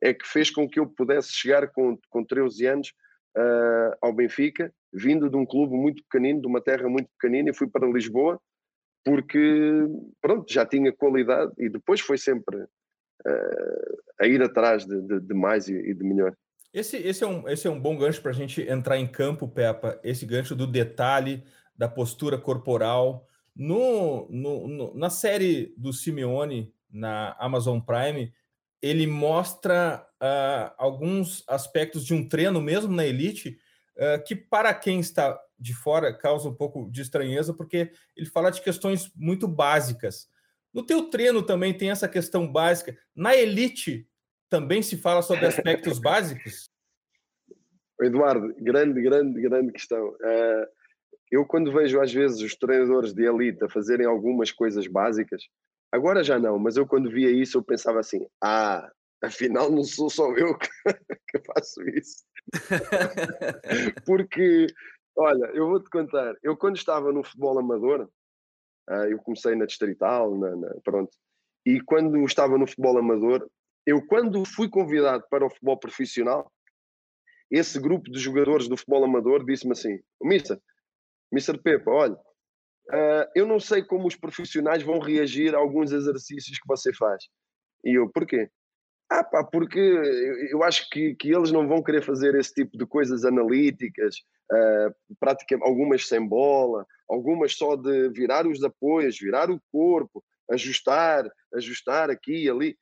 é 0.00 0.14
que 0.14 0.26
fez 0.26 0.50
com 0.50 0.68
que 0.68 0.78
eu 0.78 0.86
pudesse 0.86 1.32
chegar 1.32 1.68
com, 1.68 1.98
com 2.08 2.24
13 2.24 2.66
anos 2.66 2.92
uh, 3.36 3.96
ao 4.00 4.12
Benfica, 4.12 4.72
vindo 4.92 5.28
de 5.28 5.36
um 5.36 5.44
clube 5.44 5.74
muito 5.74 6.02
pequenino, 6.04 6.40
de 6.40 6.46
uma 6.46 6.62
terra 6.62 6.88
muito 6.88 7.10
pequenina, 7.18 7.50
e 7.50 7.54
fui 7.54 7.68
para 7.68 7.90
Lisboa, 7.90 8.40
porque, 9.04 9.40
pronto, 10.20 10.52
já 10.52 10.64
tinha 10.64 10.92
qualidade 10.92 11.52
e 11.58 11.68
depois 11.68 12.00
foi 12.00 12.16
sempre 12.16 12.64
a 14.20 14.26
ir 14.26 14.42
atrás 14.42 14.84
de, 14.84 15.00
de, 15.02 15.20
de 15.20 15.34
mais 15.34 15.68
e, 15.68 15.74
e, 15.74 15.94
de 15.94 16.04
melhor. 16.04 16.34
Esse, 16.72 16.96
esse, 16.96 17.24
é 17.24 17.26
um, 17.26 17.48
esse 17.48 17.66
é 17.66 17.70
um 17.70 17.80
bom 17.80 17.96
gancho 17.96 18.20
para 18.20 18.30
a 18.30 18.34
gente 18.34 18.60
entrar 18.62 18.98
em 18.98 19.06
campo, 19.06 19.48
Peppa. 19.48 19.98
Esse 20.02 20.26
gancho 20.26 20.54
do 20.54 20.66
detalhe, 20.66 21.42
da 21.76 21.88
postura 21.88 22.36
corporal. 22.36 23.26
No, 23.54 24.28
no, 24.30 24.68
no, 24.68 24.94
na 24.94 25.10
série 25.10 25.74
do 25.76 25.92
Simeone, 25.92 26.72
na 26.90 27.36
Amazon 27.38 27.80
Prime, 27.80 28.32
ele 28.80 29.06
mostra 29.06 30.06
uh, 30.22 30.74
alguns 30.76 31.42
aspectos 31.48 32.04
de 32.04 32.14
um 32.14 32.28
treino, 32.28 32.60
mesmo 32.60 32.94
na 32.94 33.04
elite, 33.04 33.58
uh, 33.96 34.22
que 34.24 34.36
para 34.36 34.72
quem 34.74 35.00
está 35.00 35.38
de 35.58 35.74
fora 35.74 36.16
causa 36.16 36.48
um 36.48 36.54
pouco 36.54 36.88
de 36.90 37.02
estranheza, 37.02 37.52
porque 37.52 37.90
ele 38.16 38.26
fala 38.26 38.50
de 38.50 38.62
questões 38.62 39.10
muito 39.16 39.48
básicas. 39.48 40.28
No 40.78 40.86
teu 40.86 41.10
treino 41.10 41.42
também 41.42 41.76
tem 41.76 41.90
essa 41.90 42.08
questão 42.08 42.46
básica. 42.46 42.96
Na 43.12 43.34
elite 43.34 44.08
também 44.48 44.80
se 44.80 44.96
fala 44.96 45.22
sobre 45.22 45.44
aspectos 45.44 45.98
básicos? 45.98 46.70
Eduardo, 48.00 48.54
grande, 48.60 49.02
grande, 49.02 49.40
grande 49.40 49.72
questão. 49.72 50.10
Uh, 50.10 50.66
eu 51.32 51.44
quando 51.44 51.72
vejo 51.72 52.00
às 52.00 52.12
vezes 52.14 52.40
os 52.40 52.54
treinadores 52.54 53.12
de 53.12 53.24
elite 53.24 53.64
a 53.64 53.68
fazerem 53.68 54.06
algumas 54.06 54.52
coisas 54.52 54.86
básicas, 54.86 55.48
agora 55.90 56.22
já 56.22 56.38
não, 56.38 56.60
mas 56.60 56.76
eu 56.76 56.86
quando 56.86 57.10
via 57.10 57.28
isso 57.28 57.58
eu 57.58 57.64
pensava 57.64 57.98
assim, 57.98 58.24
ah, 58.40 58.88
afinal 59.20 59.72
não 59.72 59.82
sou 59.82 60.08
só 60.08 60.32
eu 60.36 60.56
que, 60.56 60.68
que 61.28 61.42
faço 61.44 61.82
isso. 61.88 62.24
Porque, 64.06 64.68
olha, 65.16 65.46
eu 65.54 65.66
vou-te 65.66 65.90
contar, 65.90 66.36
eu 66.40 66.56
quando 66.56 66.76
estava 66.76 67.12
no 67.12 67.24
futebol 67.24 67.58
amador, 67.58 68.08
eu 69.10 69.18
comecei 69.18 69.54
na 69.54 69.66
Distrital, 69.66 70.36
na, 70.36 70.56
na, 70.56 70.74
pronto. 70.82 71.10
E 71.66 71.80
quando 71.80 72.24
estava 72.24 72.56
no 72.56 72.66
futebol 72.66 72.98
amador, 72.98 73.48
eu 73.86 74.04
quando 74.06 74.44
fui 74.44 74.68
convidado 74.68 75.24
para 75.30 75.46
o 75.46 75.50
futebol 75.50 75.78
profissional, 75.78 76.50
esse 77.50 77.78
grupo 77.80 78.10
de 78.10 78.18
jogadores 78.18 78.68
do 78.68 78.76
futebol 78.76 79.04
amador 79.04 79.44
disse-me 79.44 79.72
assim, 79.72 79.98
Missa, 80.22 80.60
Mr. 81.32 81.58
Pepa, 81.62 81.90
olha, 81.90 82.14
uh, 82.14 83.30
eu 83.34 83.46
não 83.46 83.58
sei 83.58 83.82
como 83.82 84.06
os 84.06 84.16
profissionais 84.16 84.82
vão 84.82 84.98
reagir 84.98 85.54
a 85.54 85.58
alguns 85.58 85.92
exercícios 85.92 86.58
que 86.58 86.66
você 86.66 86.92
faz. 86.94 87.24
E 87.84 87.98
eu, 87.98 88.08
porquê? 88.10 88.50
Ah, 89.10 89.24
pá, 89.24 89.42
porque 89.42 89.78
eu 90.50 90.62
acho 90.62 90.88
que, 90.90 91.14
que 91.14 91.34
eles 91.34 91.50
não 91.50 91.66
vão 91.66 91.82
querer 91.82 92.02
fazer 92.02 92.34
esse 92.34 92.52
tipo 92.52 92.76
de 92.76 92.86
coisas 92.86 93.24
analíticas, 93.24 94.16
uh, 94.52 95.62
algumas 95.62 96.06
sem 96.06 96.26
bola, 96.26 96.86
algumas 97.08 97.56
só 97.56 97.76
de 97.76 98.08
virar 98.10 98.46
os 98.46 98.62
apoios, 98.62 99.18
virar 99.18 99.50
o 99.50 99.60
corpo, 99.72 100.22
ajustar, 100.50 101.30
ajustar 101.54 102.10
aqui 102.10 102.44
e 102.44 102.50
ali. 102.50 102.78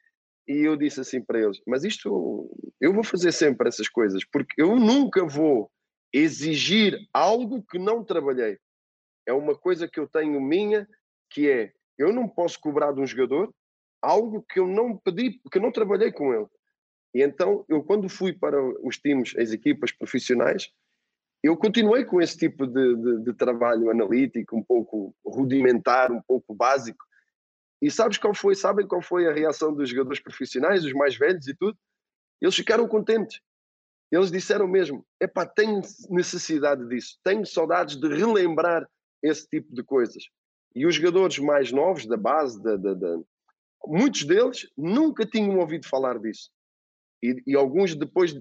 E 0.49 0.59
eu 0.59 0.77
disse 0.77 1.01
assim 1.01 1.23
para 1.23 1.41
eles: 1.41 1.61
Mas 1.67 1.85
isto, 1.85 2.51
eu 2.81 2.93
vou 2.93 3.05
fazer 3.05 3.33
sempre 3.33 3.69
essas 3.69 3.89
coisas, 3.89 4.25
porque 4.25 4.61
eu 4.61 4.77
nunca 4.77 5.25
vou 5.25 5.71
exigir 6.13 6.99
algo 7.13 7.63
que 7.63 7.79
não 7.79 8.05
trabalhei. 8.05 8.59
É 9.27 9.33
uma 9.33 9.57
coisa 9.57 9.89
que 9.89 9.99
eu 9.99 10.09
tenho 10.09 10.41
minha, 10.41 10.89
que 11.31 11.51
é: 11.51 11.73
eu 11.99 12.13
não 12.13 12.29
posso 12.29 12.61
cobrar 12.61 12.93
de 12.93 13.01
um 13.01 13.07
jogador 13.07 13.53
algo 14.03 14.45
que 14.49 14.61
eu 14.61 14.69
não 14.69 14.97
pedi, 14.97 15.41
que 15.51 15.59
eu 15.59 15.63
não 15.63 15.73
trabalhei 15.73 16.13
com 16.13 16.33
ele. 16.33 16.47
E 17.15 17.23
então, 17.23 17.65
eu 17.69 17.83
quando 17.83 18.09
fui 18.09 18.33
para 18.33 18.63
os 18.87 18.99
times, 18.99 19.35
as 19.37 19.51
equipas 19.51 19.91
profissionais, 19.91 20.71
eu 21.47 21.57
continuei 21.57 22.05
com 22.05 22.21
esse 22.21 22.37
tipo 22.37 22.67
de, 22.67 22.97
de, 22.97 23.25
de, 23.25 23.33
trabalho 23.33 23.91
analítico, 23.91 24.57
um 24.57 24.63
pouco 24.63 25.15
rudimentar, 25.25 26.11
um 26.11 26.21
pouco 26.23 26.55
básico. 26.55 27.05
E 27.81 27.91
sabes 27.91 28.19
qual 28.19 28.35
foi, 28.35 28.55
sabem 28.55 28.87
qual 28.87 29.03
foi 29.03 29.29
a 29.29 29.33
reação 29.33 29.73
dos 29.73 29.91
jogadores 29.91 30.21
profissionais, 30.21 30.85
os 30.85 30.93
mais 30.93 31.17
velhos 31.17 31.47
e 31.47 31.55
tudo? 31.55 31.77
Eles 32.41 32.55
ficaram 32.55 32.89
contentes. 32.89 33.41
Eles 34.11 34.31
disseram 34.31 34.67
mesmo: 34.67 35.05
epá, 35.21 35.47
tenho 35.47 35.81
necessidade 36.09 36.87
disso, 36.89 37.19
tenho 37.23 37.45
saudades 37.45 37.97
de 37.97 38.09
relembrar 38.09 38.89
esse 39.23 39.47
tipo 39.49 39.75
de 39.75 39.83
coisas. 39.83 40.25
E 40.75 40.87
os 40.87 40.95
jogadores 40.95 41.39
mais 41.39 41.73
novos 41.73 42.07
da 42.07 42.17
base, 42.17 42.63
da, 42.63 42.77
da, 42.77 42.95
da 42.95 43.19
muitos 43.87 44.25
deles 44.25 44.69
nunca 44.77 45.27
tinham 45.27 45.59
ouvido 45.59 45.87
falar 45.87 46.19
disso. 46.19 46.51
E, 47.23 47.43
e 47.47 47.55
alguns 47.55 47.95
depois 47.95 48.35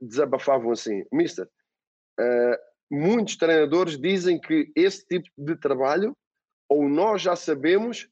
desabafavam 0.00 0.70
assim: 0.70 1.04
Mister, 1.12 1.48
uh, 2.20 2.56
muitos 2.90 3.36
treinadores 3.36 3.98
dizem 3.98 4.40
que 4.40 4.72
esse 4.76 5.06
tipo 5.06 5.28
de 5.36 5.56
trabalho 5.56 6.16
ou 6.68 6.88
nós 6.88 7.22
já 7.22 7.36
sabemos, 7.36 8.08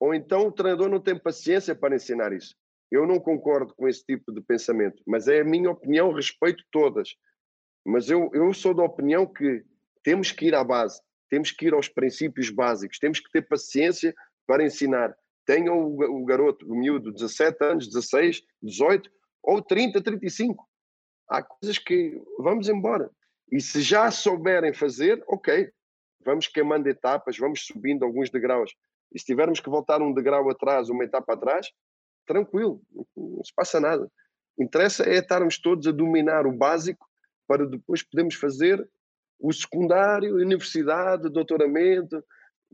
ou 0.00 0.14
então 0.14 0.46
o 0.46 0.52
treinador 0.52 0.88
não 0.88 1.00
tem 1.00 1.18
paciência 1.18 1.74
para 1.74 1.96
ensinar 1.96 2.32
isso. 2.32 2.54
Eu 2.90 3.06
não 3.06 3.18
concordo 3.18 3.74
com 3.74 3.86
esse 3.88 4.04
tipo 4.04 4.32
de 4.32 4.40
pensamento, 4.40 5.02
mas 5.06 5.28
é 5.28 5.40
a 5.40 5.44
minha 5.44 5.70
opinião, 5.70 6.12
respeito 6.12 6.64
todas. 6.70 7.16
Mas 7.84 8.08
eu, 8.08 8.30
eu 8.32 8.52
sou 8.54 8.74
da 8.74 8.82
opinião 8.82 9.26
que 9.26 9.64
temos 10.02 10.32
que 10.32 10.46
ir 10.46 10.54
à 10.54 10.64
base, 10.64 11.00
temos 11.28 11.50
que 11.50 11.66
ir 11.66 11.74
aos 11.74 11.88
princípios 11.88 12.50
básicos, 12.50 12.98
temos 12.98 13.20
que 13.20 13.30
ter 13.30 13.42
paciência 13.42 14.14
para 14.46 14.64
ensinar. 14.64 15.14
Tenha 15.44 15.72
o, 15.72 16.22
o 16.22 16.24
garoto, 16.24 16.66
o 16.70 16.74
miúdo, 16.74 17.12
17 17.12 17.64
anos, 17.64 17.88
16, 17.88 18.42
18 18.62 19.10
ou 19.42 19.62
30, 19.62 20.02
35. 20.02 20.66
Há 21.28 21.42
coisas 21.42 21.78
que 21.78 22.20
vamos 22.38 22.68
embora. 22.68 23.10
E 23.50 23.60
se 23.60 23.80
já 23.80 24.10
souberem 24.10 24.74
fazer, 24.74 25.22
ok, 25.26 25.70
vamos 26.24 26.46
queimando 26.46 26.88
etapas, 26.88 27.38
vamos 27.38 27.64
subindo 27.66 28.04
alguns 28.04 28.30
degraus. 28.30 28.74
E 29.12 29.18
se 29.18 29.24
tivermos 29.24 29.60
que 29.60 29.70
voltar 29.70 30.02
um 30.02 30.12
degrau 30.12 30.48
atrás, 30.50 30.90
uma 30.90 31.04
etapa 31.04 31.32
atrás, 31.32 31.68
tranquilo, 32.26 32.82
não 33.16 33.42
se 33.42 33.54
passa 33.54 33.80
nada. 33.80 34.10
Interessa 34.58 35.04
é 35.08 35.16
estarmos 35.16 35.58
todos 35.58 35.86
a 35.86 35.92
dominar 35.92 36.46
o 36.46 36.52
básico 36.52 37.06
para 37.46 37.66
depois 37.66 38.02
podermos 38.02 38.34
fazer 38.34 38.86
o 39.40 39.52
secundário, 39.52 40.34
universidade, 40.34 41.30
doutoramento, 41.30 42.22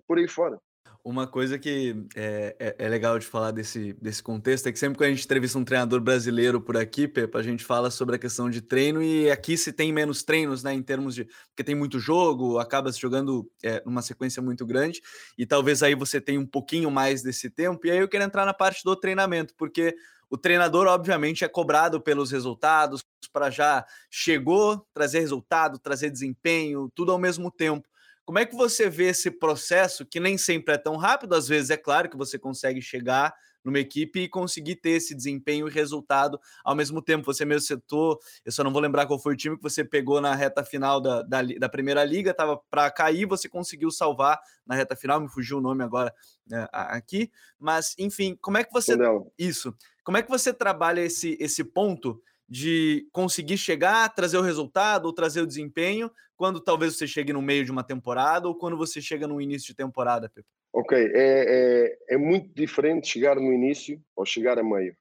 por 0.08 0.18
aí 0.18 0.26
fora. 0.26 0.58
Uma 1.04 1.26
coisa 1.26 1.58
que 1.58 1.94
é, 2.16 2.56
é, 2.58 2.76
é, 2.78 2.88
legal 2.88 3.18
de 3.18 3.26
falar 3.26 3.50
desse, 3.50 3.92
desse 4.00 4.22
contexto 4.22 4.66
é 4.66 4.72
que 4.72 4.78
sempre 4.78 4.96
que 4.96 5.04
a 5.04 5.10
gente 5.10 5.22
entrevista 5.22 5.58
um 5.58 5.64
treinador 5.64 6.00
brasileiro 6.00 6.62
por 6.62 6.78
aqui, 6.78 7.06
Pepa, 7.06 7.40
a 7.40 7.42
gente 7.42 7.62
fala 7.62 7.90
sobre 7.90 8.16
a 8.16 8.18
questão 8.18 8.48
de 8.48 8.62
treino 8.62 9.02
e 9.02 9.30
aqui 9.30 9.54
se 9.58 9.70
tem 9.70 9.92
menos 9.92 10.22
treinos, 10.22 10.62
né, 10.62 10.72
em 10.72 10.82
termos 10.82 11.14
de... 11.14 11.26
porque 11.48 11.62
tem 11.62 11.74
muito 11.74 12.00
jogo, 12.00 12.58
acaba 12.58 12.90
se 12.90 12.98
jogando 12.98 13.46
é, 13.62 13.82
numa 13.84 14.00
sequência 14.00 14.40
muito 14.40 14.64
grande 14.64 15.02
e 15.36 15.44
talvez 15.44 15.82
aí 15.82 15.94
você 15.94 16.22
tenha 16.22 16.40
um 16.40 16.46
pouquinho 16.46 16.90
mais 16.90 17.22
desse 17.22 17.50
tempo 17.50 17.86
e 17.86 17.90
aí 17.90 17.98
eu 17.98 18.08
quero 18.08 18.24
entrar 18.24 18.46
na 18.46 18.54
parte 18.54 18.82
do 18.82 18.96
treinamento, 18.96 19.54
porque 19.58 19.94
o 20.30 20.38
treinador, 20.38 20.86
obviamente, 20.86 21.44
é 21.44 21.48
cobrado 21.48 22.00
pelos 22.00 22.30
resultados, 22.30 23.04
para 23.30 23.50
já 23.50 23.84
chegou, 24.10 24.86
trazer 24.94 25.20
resultado, 25.20 25.78
trazer 25.78 26.08
desempenho, 26.08 26.90
tudo 26.94 27.12
ao 27.12 27.18
mesmo 27.18 27.50
tempo. 27.50 27.86
Como 28.24 28.38
é 28.38 28.46
que 28.46 28.54
você 28.54 28.88
vê 28.88 29.08
esse 29.08 29.30
processo, 29.30 30.06
que 30.06 30.18
nem 30.18 30.38
sempre 30.38 30.74
é 30.74 30.78
tão 30.78 30.96
rápido, 30.96 31.34
às 31.34 31.46
vezes 31.46 31.70
é 31.70 31.76
claro 31.76 32.08
que 32.08 32.16
você 32.16 32.38
consegue 32.38 32.80
chegar 32.80 33.34
numa 33.64 33.78
equipe 33.78 34.20
e 34.20 34.28
conseguir 34.28 34.76
ter 34.76 34.90
esse 34.90 35.14
desempenho 35.14 35.66
e 35.66 35.70
resultado 35.70 36.38
ao 36.62 36.74
mesmo 36.74 37.00
tempo. 37.00 37.24
Você 37.24 37.44
mesmo 37.44 37.66
citou, 37.66 38.18
eu 38.44 38.52
só 38.52 38.62
não 38.62 38.72
vou 38.72 38.82
lembrar 38.82 39.06
qual 39.06 39.18
foi 39.18 39.32
o 39.32 39.36
time 39.36 39.56
que 39.56 39.62
você 39.62 39.82
pegou 39.82 40.20
na 40.20 40.34
reta 40.34 40.62
final 40.62 41.00
da, 41.00 41.22
da, 41.22 41.42
da 41.42 41.68
Primeira 41.68 42.04
Liga, 42.04 42.30
estava 42.30 42.58
para 42.70 42.90
cair, 42.90 43.26
você 43.26 43.48
conseguiu 43.48 43.90
salvar 43.90 44.38
na 44.66 44.74
reta 44.74 44.94
final, 44.94 45.20
me 45.20 45.28
fugiu 45.28 45.58
o 45.58 45.62
nome 45.62 45.82
agora 45.82 46.12
é, 46.52 46.68
aqui, 46.72 47.30
mas 47.58 47.94
enfim, 47.98 48.36
como 48.40 48.58
é 48.58 48.64
que 48.64 48.72
você. 48.72 48.94
Isso. 49.38 49.74
Como 50.04 50.18
é 50.18 50.22
que 50.22 50.28
você 50.28 50.52
trabalha 50.52 51.00
esse, 51.00 51.36
esse 51.40 51.64
ponto 51.64 52.22
de 52.48 53.06
conseguir 53.12 53.56
chegar, 53.56 54.14
trazer 54.14 54.38
o 54.38 54.42
resultado 54.42 55.06
ou 55.06 55.12
trazer 55.12 55.40
o 55.40 55.46
desempenho 55.46 56.10
quando 56.36 56.60
talvez 56.60 56.96
você 56.96 57.06
chegue 57.06 57.32
no 57.32 57.40
meio 57.40 57.64
de 57.64 57.70
uma 57.70 57.84
temporada 57.84 58.48
ou 58.48 58.54
quando 58.54 58.76
você 58.76 59.00
chega 59.00 59.26
no 59.26 59.40
início 59.40 59.68
de 59.68 59.74
temporada, 59.74 60.28
Pepe? 60.28 60.48
Ok, 60.72 60.98
é, 60.98 61.08
é, 61.14 62.14
é 62.14 62.18
muito 62.18 62.52
diferente 62.52 63.06
chegar 63.06 63.36
no 63.36 63.52
início 63.52 64.02
ou 64.16 64.26
chegar 64.26 64.58
a 64.58 64.62
meio. 64.62 64.96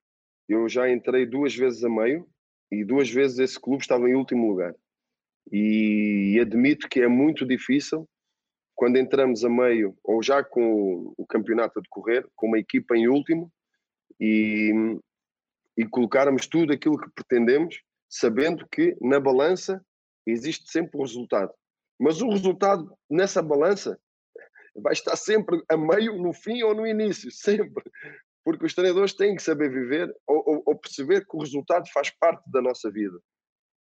Eu 0.47 0.69
já 0.69 0.89
entrei 0.89 1.25
duas 1.25 1.55
vezes 1.55 1.83
a 1.83 1.89
meio 1.89 2.27
e 2.71 2.83
duas 2.83 3.09
vezes 3.09 3.39
esse 3.39 3.59
clube 3.59 3.81
estava 3.81 4.07
em 4.07 4.13
último 4.13 4.47
lugar. 4.47 4.75
E 5.51 6.37
admito 6.39 6.87
que 6.87 7.01
é 7.01 7.07
muito 7.07 7.45
difícil 7.45 8.07
quando 8.75 8.97
entramos 8.97 9.43
a 9.43 9.49
meio 9.49 9.97
ou 10.03 10.21
já 10.21 10.43
com 10.43 11.13
o 11.17 11.25
campeonato 11.25 11.79
a 11.79 11.81
decorrer, 11.81 12.25
com 12.35 12.47
uma 12.47 12.59
equipa 12.59 12.95
em 12.95 13.07
último 13.07 13.51
e 14.19 14.71
e 15.77 15.85
colocarmos 15.85 16.47
tudo 16.47 16.73
aquilo 16.73 16.97
que 16.97 17.09
pretendemos, 17.11 17.81
sabendo 18.09 18.67
que 18.71 18.95
na 19.01 19.19
balança 19.19 19.83
existe 20.25 20.71
sempre 20.71 20.97
o 20.97 21.01
resultado. 21.01 21.51
Mas 21.99 22.21
o 22.21 22.29
resultado 22.29 22.95
nessa 23.09 23.41
balança 23.41 23.99
vai 24.75 24.93
estar 24.93 25.15
sempre 25.15 25.61
a 25.69 25.77
meio, 25.77 26.17
no 26.17 26.33
fim 26.33 26.63
ou 26.63 26.73
no 26.73 26.85
início, 26.85 27.29
sempre. 27.31 27.83
Porque 28.43 28.65
os 28.65 28.73
treinadores 28.73 29.13
têm 29.13 29.35
que 29.35 29.41
saber 29.41 29.71
viver 29.71 30.13
ou, 30.27 30.43
ou, 30.45 30.63
ou 30.65 30.75
perceber 30.77 31.21
que 31.21 31.35
o 31.35 31.39
resultado 31.39 31.87
faz 31.93 32.09
parte 32.09 32.43
da 32.51 32.61
nossa 32.61 32.91
vida. 32.91 33.17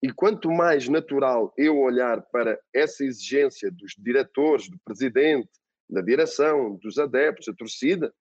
E 0.02 0.12
quanto 0.12 0.50
mais 0.50 0.88
natural 0.88 1.52
eu 1.56 1.78
olhar 1.78 2.22
para 2.30 2.60
essa 2.74 3.04
exigência 3.04 3.70
dos 3.70 3.94
diretores, 3.98 4.68
do 4.68 4.78
presidente, 4.84 5.48
da 5.88 6.02
direção, 6.02 6.76
dos 6.76 6.98
adeptos, 6.98 7.46
da 7.46 7.54
torcida, 7.54 8.14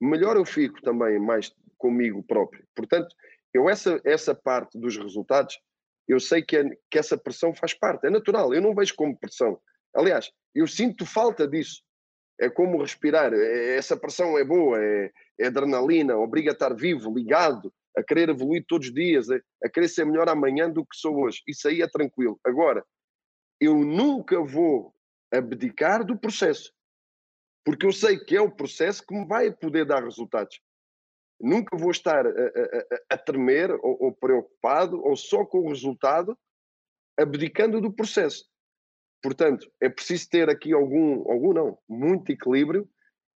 melhor 0.00 0.36
eu 0.36 0.44
fico 0.44 0.80
também 0.82 1.18
mais 1.18 1.50
comigo 1.78 2.22
próprio. 2.22 2.66
Portanto, 2.74 3.14
eu 3.52 3.68
essa, 3.68 4.00
essa 4.04 4.34
parte 4.34 4.78
dos 4.78 4.96
resultados, 4.96 5.58
eu 6.06 6.20
sei 6.20 6.42
que, 6.42 6.56
é, 6.56 6.64
que 6.90 6.98
essa 6.98 7.16
pressão 7.16 7.54
faz 7.54 7.74
parte, 7.74 8.06
é 8.06 8.10
natural, 8.10 8.54
eu 8.54 8.60
não 8.60 8.74
vejo 8.74 8.94
como 8.94 9.18
pressão. 9.18 9.58
Aliás, 9.94 10.30
eu 10.54 10.66
sinto 10.66 11.06
falta 11.06 11.48
disso. 11.48 11.82
É 12.38 12.50
como 12.50 12.80
respirar, 12.80 13.32
é, 13.32 13.76
essa 13.76 13.96
pressão 13.96 14.36
é 14.38 14.44
boa, 14.44 14.78
é, 14.82 15.10
é 15.40 15.46
adrenalina, 15.46 16.16
obriga 16.16 16.50
a 16.50 16.52
estar 16.52 16.74
vivo, 16.74 17.14
ligado, 17.14 17.72
a 17.96 18.02
querer 18.02 18.28
evoluir 18.28 18.64
todos 18.68 18.88
os 18.88 18.94
dias, 18.94 19.30
a, 19.30 19.40
a 19.64 19.70
querer 19.70 19.88
ser 19.88 20.04
melhor 20.04 20.28
amanhã 20.28 20.70
do 20.70 20.84
que 20.84 20.96
sou 20.96 21.16
hoje. 21.22 21.42
Isso 21.48 21.66
aí 21.66 21.80
é 21.80 21.88
tranquilo. 21.88 22.38
Agora, 22.44 22.84
eu 23.58 23.74
nunca 23.78 24.38
vou 24.42 24.94
abdicar 25.32 26.04
do 26.04 26.18
processo, 26.18 26.70
porque 27.64 27.86
eu 27.86 27.92
sei 27.92 28.18
que 28.18 28.36
é 28.36 28.40
o 28.40 28.50
processo 28.50 29.04
que 29.04 29.14
me 29.14 29.26
vai 29.26 29.50
poder 29.50 29.86
dar 29.86 30.04
resultados. 30.04 30.60
Nunca 31.40 31.76
vou 31.76 31.90
estar 31.90 32.26
a, 32.26 32.30
a, 32.30 33.14
a 33.14 33.18
tremer 33.18 33.70
ou, 33.72 34.04
ou, 34.04 34.12
preocupado 34.12 35.00
ou 35.04 35.16
só 35.16 35.44
com 35.44 35.58
o 35.58 35.68
resultado, 35.68 36.36
abdicando 37.18 37.80
do 37.80 37.92
processo. 37.92 38.44
Portanto, 39.22 39.70
é 39.80 39.88
preciso 39.88 40.28
ter 40.30 40.48
aqui 40.48 40.72
algum, 40.72 41.30
algum 41.30 41.52
não, 41.52 41.78
muito 41.88 42.30
equilíbrio 42.30 42.88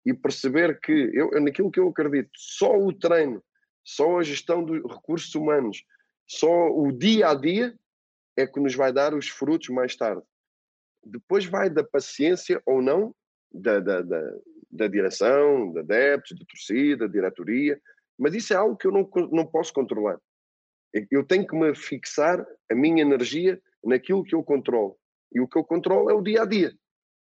e 0.05 0.15
perceber 0.15 0.79
que, 0.81 0.93
eu, 0.93 1.31
naquilo 1.41 1.71
que 1.71 1.81
eu 1.81 1.89
acredito, 1.89 2.31
só 2.35 2.77
o 2.79 2.93
treino, 2.93 3.43
só 3.85 4.19
a 4.19 4.23
gestão 4.23 4.65
dos 4.65 4.83
recursos 4.83 5.35
humanos, 5.35 5.85
só 6.27 6.69
o 6.71 6.93
dia 6.93 7.31
a 7.31 7.35
dia 7.35 7.75
é 8.37 8.47
que 8.47 8.61
nos 8.61 8.75
vai 8.75 8.93
dar 8.93 9.15
os 9.15 9.29
frutos 9.29 9.69
mais 9.69 9.97
tarde. 9.97 10.23
Depois 11.05 11.47
vai 11.47 11.71
da 11.71 11.83
paciência 11.83 12.63
ou 12.67 12.83
não 12.83 13.15
da, 13.53 13.81
da, 13.81 14.03
da, 14.03 14.21
da 14.71 14.87
direção, 14.87 15.73
da 15.73 15.81
adeptos, 15.81 16.39
da 16.39 16.45
torcida, 16.45 17.07
da 17.07 17.13
diretoria, 17.13 17.81
mas 18.19 18.35
isso 18.35 18.53
é 18.53 18.57
algo 18.57 18.77
que 18.77 18.87
eu 18.87 18.93
não, 18.93 19.09
não 19.31 19.47
posso 19.47 19.73
controlar. 19.73 20.19
Eu 21.11 21.25
tenho 21.25 21.47
que 21.47 21.57
me 21.57 21.75
fixar 21.75 22.45
a 22.71 22.75
minha 22.75 23.03
energia 23.03 23.61
naquilo 23.85 24.25
que 24.25 24.35
eu 24.35 24.43
controlo. 24.43 24.97
E 25.33 25.41
o 25.41 25.47
que 25.47 25.59
eu 25.59 25.65
controlo 25.65 26.11
é 26.11 26.15
o 26.15 26.23
dia 26.23 26.43
a 26.43 26.47
dia, 26.47 26.73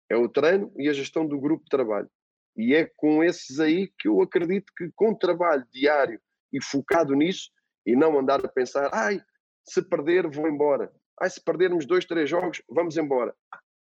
é 0.08 0.16
o 0.16 0.28
treino 0.28 0.72
e 0.76 0.88
a 0.88 0.92
gestão 0.92 1.26
do 1.26 1.40
grupo 1.40 1.64
de 1.64 1.70
trabalho. 1.70 2.08
E 2.56 2.74
é 2.74 2.90
com 2.96 3.22
esses 3.22 3.58
aí 3.58 3.92
que 3.98 4.08
eu 4.08 4.20
acredito 4.22 4.72
que 4.76 4.90
com 4.94 5.14
trabalho 5.14 5.66
diário 5.72 6.20
e 6.52 6.62
focado 6.62 7.14
nisso, 7.14 7.50
e 7.86 7.96
não 7.96 8.18
andar 8.18 8.44
a 8.44 8.48
pensar, 8.48 8.90
ai, 8.92 9.20
se 9.64 9.82
perder, 9.82 10.28
vou 10.28 10.48
embora. 10.48 10.92
Ai, 11.20 11.30
se 11.30 11.42
perdermos 11.42 11.86
dois, 11.86 12.04
três 12.04 12.28
jogos, 12.28 12.62
vamos 12.68 12.96
embora. 12.96 13.34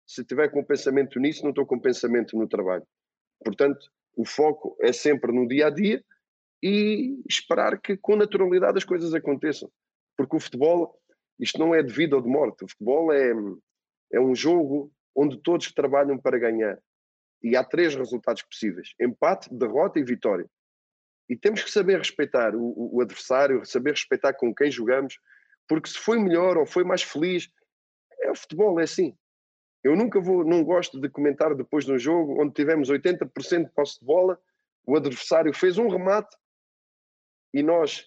Se 0.07 0.23
tiver 0.25 0.49
com 0.49 0.63
pensamento 0.63 1.19
nisso, 1.19 1.43
não 1.43 1.51
estou 1.51 1.65
com 1.65 1.79
pensamento 1.79 2.37
no 2.37 2.47
trabalho. 2.47 2.85
Portanto, 3.43 3.91
o 4.15 4.25
foco 4.25 4.75
é 4.79 4.91
sempre 4.91 5.31
no 5.31 5.47
dia 5.47 5.67
a 5.67 5.69
dia 5.69 6.03
e 6.61 7.21
esperar 7.27 7.79
que 7.79 7.97
com 7.97 8.15
naturalidade 8.15 8.77
as 8.77 8.83
coisas 8.83 9.13
aconteçam. 9.13 9.71
Porque 10.15 10.35
o 10.35 10.39
futebol, 10.39 10.99
isto 11.39 11.57
não 11.57 11.73
é 11.73 11.81
de 11.81 11.93
vida 11.93 12.15
ou 12.15 12.21
de 12.21 12.29
morte. 12.29 12.63
O 12.63 12.67
futebol 12.67 13.11
é, 13.11 13.31
é 14.13 14.19
um 14.19 14.35
jogo 14.35 14.91
onde 15.15 15.41
todos 15.41 15.71
trabalham 15.71 16.17
para 16.17 16.37
ganhar. 16.37 16.77
E 17.43 17.55
há 17.55 17.63
três 17.63 17.95
resultados 17.95 18.43
possíveis: 18.43 18.93
empate, 18.99 19.53
derrota 19.53 19.99
e 19.99 20.03
vitória. 20.03 20.45
E 21.27 21.35
temos 21.35 21.63
que 21.63 21.71
saber 21.71 21.97
respeitar 21.97 22.55
o, 22.55 22.95
o, 22.95 23.01
adversário, 23.01 23.65
saber 23.65 23.91
respeitar 23.91 24.33
com 24.33 24.53
quem 24.53 24.69
jogamos, 24.69 25.17
porque 25.67 25.89
se 25.89 25.97
foi 25.97 26.19
melhor 26.19 26.57
ou 26.57 26.65
foi 26.65 26.83
mais 26.83 27.01
feliz, 27.01 27.49
é 28.21 28.29
o 28.29 28.35
futebol, 28.35 28.79
é 28.79 28.83
assim. 28.83 29.17
Eu 29.83 29.95
nunca 29.95 30.19
vou, 30.19 30.43
não 30.43 30.63
gosto 30.63 30.99
de 30.99 31.09
comentar 31.09 31.55
depois 31.55 31.85
de 31.85 31.91
um 31.91 31.97
jogo 31.97 32.41
onde 32.41 32.53
tivemos 32.53 32.89
80% 32.89 33.65
de 33.65 33.71
posse 33.71 33.99
de 33.99 34.05
bola, 34.05 34.39
o 34.85 34.95
adversário 34.95 35.53
fez 35.53 35.77
um 35.77 35.87
remate 35.87 36.35
e 37.53 37.63
nós 37.63 38.05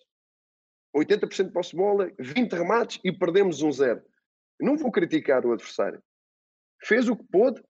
80% 0.94 1.46
de 1.46 1.52
posse 1.52 1.70
de 1.70 1.76
bola, 1.76 2.10
20 2.18 2.52
remates 2.52 3.00
e 3.04 3.10
perdemos 3.10 3.62
um 3.62 3.72
zero. 3.72 4.02
Não 4.60 4.76
vou 4.76 4.92
criticar 4.92 5.44
o 5.44 5.52
adversário. 5.52 6.02
Fez 6.82 7.08
o 7.08 7.16
que 7.16 7.24
pôde, 7.24 7.62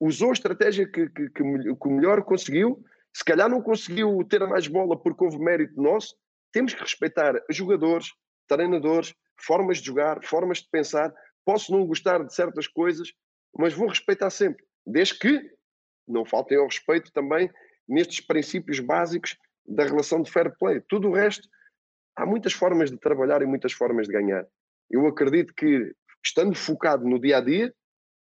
usou 0.00 0.30
a 0.30 0.32
estratégia 0.32 0.90
que, 0.90 1.08
que, 1.10 1.28
que, 1.30 1.44
que 1.76 1.88
melhor 1.88 2.22
conseguiu. 2.24 2.82
Se 3.14 3.24
calhar 3.24 3.48
não 3.48 3.60
conseguiu 3.60 4.24
ter 4.24 4.46
mais 4.46 4.66
bola 4.66 4.98
porque 4.98 5.24
houve 5.24 5.38
mérito 5.38 5.80
nosso. 5.80 6.16
Temos 6.52 6.72
que 6.72 6.80
respeitar 6.80 7.34
jogadores, 7.50 8.08
treinadores, 8.46 9.14
formas 9.38 9.78
de 9.78 9.86
jogar, 9.86 10.24
formas 10.24 10.58
de 10.58 10.68
pensar. 10.70 11.12
Posso 11.44 11.72
não 11.72 11.86
gostar 11.86 12.24
de 12.24 12.34
certas 12.34 12.66
coisas, 12.66 13.12
mas 13.58 13.74
vou 13.74 13.88
respeitar 13.88 14.30
sempre. 14.30 14.64
Desde 14.86 15.18
que 15.18 15.50
não 16.06 16.24
faltem 16.24 16.58
ao 16.58 16.66
respeito 16.66 17.12
também 17.12 17.50
nestes 17.88 18.20
princípios 18.20 18.78
básicos 18.80 19.36
da 19.66 19.84
relação 19.84 20.22
de 20.22 20.30
fair 20.30 20.56
play. 20.58 20.80
Tudo 20.88 21.08
o 21.08 21.14
resto, 21.14 21.48
há 22.16 22.24
muitas 22.24 22.52
formas 22.52 22.90
de 22.90 22.98
trabalhar 22.98 23.42
e 23.42 23.46
muitas 23.46 23.72
formas 23.72 24.06
de 24.06 24.12
ganhar. 24.12 24.46
Eu 24.90 25.06
acredito 25.06 25.52
que, 25.54 25.92
estando 26.24 26.54
focado 26.54 27.04
no 27.04 27.18
dia 27.18 27.38
a 27.38 27.40
dia, 27.40 27.74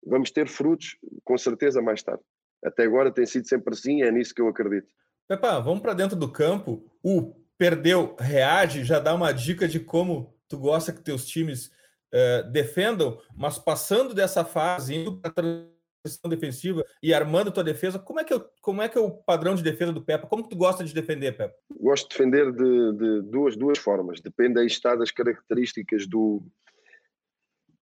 vamos 0.05 0.31
ter 0.31 0.47
frutos 0.47 0.97
com 1.23 1.37
certeza 1.37 1.81
mais 1.81 2.01
tarde. 2.01 2.23
Até 2.63 2.83
agora 2.83 3.13
tem 3.13 3.25
sido 3.25 3.47
sempre 3.47 3.73
assim, 3.73 4.01
é 4.01 4.11
nisso 4.11 4.33
que 4.33 4.41
eu 4.41 4.47
acredito. 4.47 4.87
Pepa, 5.27 5.59
vamos 5.59 5.81
para 5.81 5.93
dentro 5.93 6.15
do 6.15 6.31
campo. 6.31 6.89
O 7.03 7.35
perdeu, 7.57 8.15
reage, 8.19 8.83
já 8.83 8.99
dá 8.99 9.13
uma 9.13 9.31
dica 9.31 9.67
de 9.67 9.79
como 9.79 10.33
tu 10.47 10.57
gosta 10.57 10.93
que 10.93 11.01
teus 11.01 11.25
times 11.27 11.71
uh, 12.13 12.49
defendam, 12.51 13.19
mas 13.35 13.57
passando 13.57 14.13
dessa 14.13 14.43
fase, 14.43 14.95
indo 14.95 15.17
para 15.19 15.31
transição 15.31 16.29
defensiva 16.29 16.85
e 17.01 17.13
armando 17.13 17.51
tua 17.51 17.63
defesa, 17.63 17.99
como 17.99 18.19
é 18.19 18.23
que, 18.23 18.33
eu, 18.33 18.45
como 18.61 18.81
é, 18.81 18.89
que 18.89 18.97
é 18.97 19.01
o 19.01 19.11
padrão 19.11 19.55
de 19.55 19.63
defesa 19.63 19.91
do 19.91 20.03
Pepa? 20.03 20.27
Como 20.27 20.47
tu 20.47 20.55
gosta 20.55 20.83
de 20.83 20.93
defender, 20.93 21.35
Pepa? 21.35 21.55
Gosto 21.79 22.09
de 22.09 22.17
defender 22.17 22.51
de, 22.51 22.93
de 22.93 23.21
duas, 23.29 23.55
duas 23.57 23.77
formas. 23.77 24.21
Depende 24.21 24.59
aí 24.59 24.67
está 24.67 24.95
das 24.95 25.11
características 25.11 26.07
do... 26.07 26.43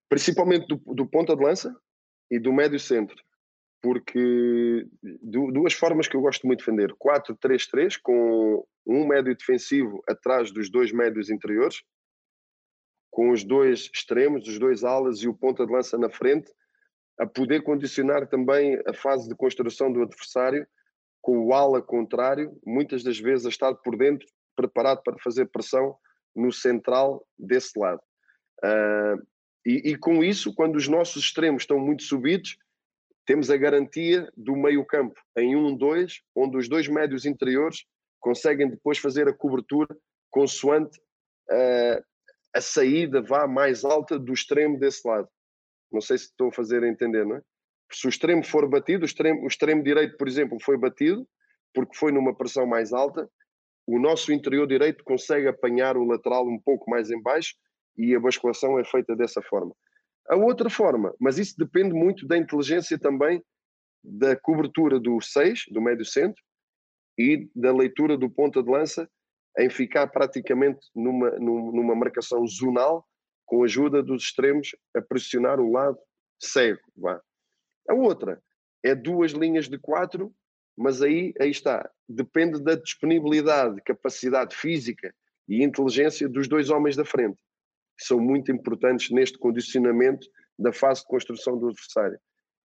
Principalmente 0.10 0.68
do, 0.68 0.78
do 0.94 1.06
ponta 1.06 1.36
de 1.36 1.44
lança, 1.44 1.76
e 2.30 2.40
do 2.40 2.52
médio 2.52 2.80
centro, 2.80 3.16
porque 3.82 4.88
duas 5.22 5.74
formas 5.74 6.08
que 6.08 6.16
eu 6.16 6.22
gosto 6.22 6.46
muito 6.48 6.60
de 6.60 6.66
defender: 6.66 6.94
4-3-3, 6.94 8.00
com 8.02 8.66
um 8.86 9.08
médio 9.08 9.36
defensivo 9.36 10.04
atrás 10.08 10.52
dos 10.52 10.70
dois 10.70 10.92
médios 10.92 11.30
interiores, 11.30 11.82
com 13.16 13.30
os 13.30 13.46
dois 13.46 13.90
extremos, 13.94 14.46
os 14.46 14.60
dois 14.60 14.84
alas 14.84 15.20
e 15.20 15.28
o 15.30 15.34
ponta 15.34 15.66
de 15.66 15.72
lança 15.72 15.98
na 15.98 16.10
frente, 16.10 16.52
a 17.18 17.26
poder 17.26 17.64
condicionar 17.64 18.28
também 18.28 18.78
a 18.86 18.94
fase 18.94 19.30
de 19.30 19.34
construção 19.34 19.90
do 19.90 20.02
adversário, 20.02 20.68
com 21.22 21.40
o 21.40 21.54
ala 21.54 21.82
contrário, 21.82 22.60
muitas 22.66 23.06
das 23.06 23.18
vezes 23.18 23.46
a 23.46 23.50
estar 23.50 23.74
por 23.74 23.96
dentro, 23.98 24.28
preparado 24.54 25.02
para 25.02 25.18
fazer 25.24 25.46
pressão 25.46 25.96
no 26.36 26.52
central 26.52 27.26
desse 27.40 27.80
lado. 27.80 28.02
Uh, 28.62 29.26
e, 29.66 29.92
e, 29.92 29.98
com 29.98 30.22
isso, 30.22 30.54
quando 30.54 30.76
os 30.76 30.90
nossos 30.90 31.24
extremos 31.24 31.64
estão 31.64 31.80
muito 31.80 32.04
subidos, 32.04 32.58
temos 33.26 33.50
a 33.50 33.56
garantia 33.56 34.30
do 34.36 34.58
meio-campo 34.58 35.18
em 35.38 35.56
1-2, 35.56 36.20
um, 36.36 36.44
onde 36.44 36.58
os 36.58 36.68
dois 36.68 36.90
médios 36.90 37.26
interiores 37.26 37.86
conseguem 38.20 38.70
depois 38.70 38.98
fazer 38.98 39.30
a 39.30 39.34
cobertura 39.34 39.96
consoante 40.30 41.00
uh, 41.50 42.04
a 42.56 42.62
saída 42.62 43.22
vá 43.22 43.48
mais 43.48 43.84
alta 43.84 44.18
do 44.18 44.34
extremo 44.34 44.80
desse 44.80 45.06
lado. 45.08 45.28
Não 45.92 46.00
sei 46.00 46.18
se 46.18 46.26
estou 46.26 46.48
a 46.48 46.54
fazer 46.54 46.84
entender, 46.84 47.26
não 47.26 47.36
é? 47.36 47.42
Se 47.92 48.08
o 48.08 48.10
extremo 48.10 48.44
for 48.44 48.68
batido, 48.68 49.04
o 49.04 49.06
extremo, 49.06 49.44
o 49.44 49.48
extremo 49.48 49.84
direito, 49.84 50.18
por 50.18 50.28
exemplo, 50.28 50.58
foi 50.62 50.78
batido, 50.78 51.28
porque 51.74 51.96
foi 51.96 52.12
numa 52.12 52.34
pressão 52.34 52.66
mais 52.66 52.94
alta, 52.94 53.30
o 53.86 54.00
nosso 54.00 54.32
interior 54.32 54.66
direito 54.66 55.04
consegue 55.04 55.48
apanhar 55.48 55.98
o 55.98 56.06
lateral 56.06 56.48
um 56.48 56.60
pouco 56.60 56.90
mais 56.90 57.12
em 57.12 57.22
baixo 57.22 57.54
e 57.98 58.16
a 58.16 58.20
basculação 58.20 58.80
é 58.80 58.86
feita 58.86 59.16
dessa 59.16 59.42
forma. 59.42 59.76
A 60.28 60.36
outra 60.36 60.70
forma, 60.70 61.14
mas 61.20 61.38
isso 61.38 61.54
depende 61.58 61.94
muito 61.94 62.26
da 62.26 62.38
inteligência 62.38 62.98
também 62.98 63.44
da 64.04 64.36
cobertura 64.36 65.00
do 65.00 65.22
6, 65.22 65.66
do 65.70 65.82
médio 65.82 66.06
centro, 66.06 66.42
e 67.18 67.50
da 67.56 67.72
leitura 67.72 68.18
do 68.18 68.30
ponta 68.30 68.62
de 68.62 68.70
lança 68.70 69.10
em 69.58 69.70
ficar 69.70 70.08
praticamente 70.08 70.80
numa, 70.96 71.32
numa 71.32 71.96
marcação 71.96 72.46
zonal 72.48 73.06
com 73.46 73.62
a 73.62 73.66
ajuda 73.66 74.02
dos 74.02 74.24
extremos 74.24 74.76
a 74.96 75.02
pressionar 75.02 75.60
o 75.60 75.72
lado 75.72 75.98
cego. 76.40 76.82
Vá. 76.98 77.22
A 77.90 77.94
outra 77.94 78.42
é 78.84 78.94
duas 78.96 79.32
linhas 79.32 79.70
de 79.70 79.78
quatro, 79.78 80.34
mas 80.78 81.02
aí, 81.02 81.34
aí 81.40 81.52
está. 81.52 81.90
Depende 82.08 82.62
da 82.62 82.76
disponibilidade, 82.76 83.82
capacidade 83.84 84.56
física 84.56 85.14
e 85.48 85.64
inteligência 85.64 86.28
dos 86.28 86.48
dois 86.48 86.70
homens 86.70 86.96
da 86.96 87.06
frente 87.06 87.38
que 87.98 88.06
são 88.06 88.20
muito 88.20 88.52
importantes 88.52 89.10
neste 89.10 89.38
condicionamento 89.38 90.28
da 90.60 90.74
fase 90.74 91.02
de 91.02 91.08
construção 91.08 91.58
do 91.58 91.70
adversário. 91.70 92.20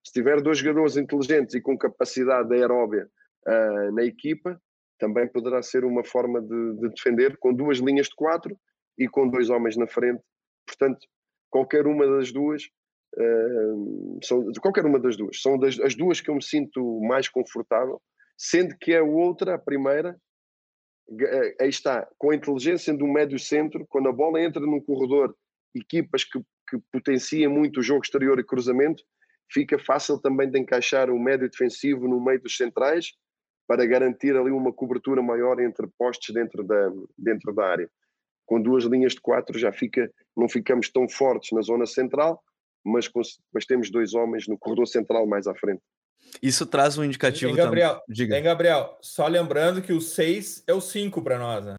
Se 0.05 0.13
tiver 0.13 0.41
dois 0.41 0.59
jogadores 0.59 0.97
inteligentes 0.97 1.55
e 1.55 1.61
com 1.61 1.79
capacidade 1.79 2.53
aeróbia 2.55 3.09
uh, 3.47 3.93
na 3.93 4.05
equipa, 4.05 4.61
também 5.01 5.27
poderá 5.27 5.63
ser 5.63 5.85
uma 5.85 6.05
forma 6.05 6.41
de, 6.41 6.75
de, 6.77 6.89
defender 6.91 7.37
com 7.39 7.53
duas 7.53 7.79
linhas 7.79 8.07
de 8.07 8.15
quatro 8.15 8.57
e 8.97 9.09
com 9.09 9.29
dois 9.29 9.49
homens 9.49 9.77
na 9.77 9.87
frente. 9.87 10.23
Portanto, 10.67 11.01
qualquer 11.49 11.87
uma 11.87 12.07
das 12.07 12.31
duas, 12.31 12.65
uh, 13.17 14.21
são, 14.23 14.53
qualquer 14.61 14.85
uma 14.85 15.01
das 15.01 15.17
duas, 15.17 15.41
são 15.41 15.59
das, 15.59 15.81
as 15.81 15.97
duas 15.97 16.21
que 16.21 16.31
eu 16.31 16.35
me 16.35 16.43
sinto 16.43 17.01
mais 17.01 17.29
confortável, 17.29 18.01
sendo 18.37 18.77
que 18.79 18.95
a 18.95 19.03
outra, 19.03 19.55
a 19.55 19.59
primeira, 19.59 20.17
eh, 21.21 21.57
aí 21.61 21.69
está, 21.69 22.09
com 22.17 22.31
a 22.31 22.35
inteligência 22.35 22.95
do 22.97 23.07
médio 23.07 23.39
centro, 23.39 23.87
quando 23.89 24.09
a 24.09 24.13
bola 24.13 24.41
entra 24.41 24.61
num 24.61 24.81
corredor, 24.81 25.35
equipas 25.75 26.25
que, 26.25 26.39
que 26.69 26.79
potenciam 26.93 27.51
muito 27.51 27.81
o 27.81 27.83
jogo 27.83 28.03
exterior 28.05 28.39
e 28.39 28.45
cruzamento, 28.45 29.03
fica 29.51 29.79
fácil 29.79 30.19
também 30.21 30.49
de 30.51 30.59
encaixar 30.59 31.11
o 31.11 31.19
médio 31.19 31.51
defensivo 31.51 32.07
no 32.07 32.23
meio 32.23 32.41
dos 32.41 32.57
centrais 32.57 33.13
para 33.71 33.87
garantir 33.87 34.37
ali 34.37 34.51
uma 34.51 34.73
cobertura 34.73 35.23
maior 35.23 35.61
entre 35.61 35.87
postes 35.97 36.35
dentro 36.35 36.65
da, 36.65 36.91
dentro 37.17 37.55
da 37.55 37.65
área. 37.65 37.89
Com 38.45 38.61
duas 38.61 38.83
linhas 38.83 39.13
de 39.13 39.21
quatro 39.21 39.57
já 39.57 39.71
fica, 39.71 40.11
não 40.37 40.49
ficamos 40.49 40.91
tão 40.91 41.09
fortes 41.09 41.53
na 41.53 41.63
zona 41.63 41.87
central, 41.87 42.43
mas, 42.85 43.09
mas 43.55 43.65
temos 43.67 43.89
dois 43.89 44.13
homens 44.13 44.49
no 44.49 44.59
corredor 44.59 44.89
central 44.89 45.25
mais 45.25 45.47
à 45.47 45.55
frente. 45.55 45.81
Isso 46.43 46.67
traz 46.67 46.99
um 46.99 47.05
indicativo. 47.05 47.53
Em 47.53 47.55
Gabriel, 47.55 48.01
Diga. 48.09 48.37
Em 48.37 48.43
Gabriel, 48.43 48.99
só 49.01 49.29
lembrando 49.29 49.81
que 49.81 49.93
o 49.93 50.01
6 50.01 50.65
é 50.67 50.75
o 50.75 50.81
5 50.81 51.23
para 51.23 51.39
nós, 51.39 51.65
né? 51.65 51.77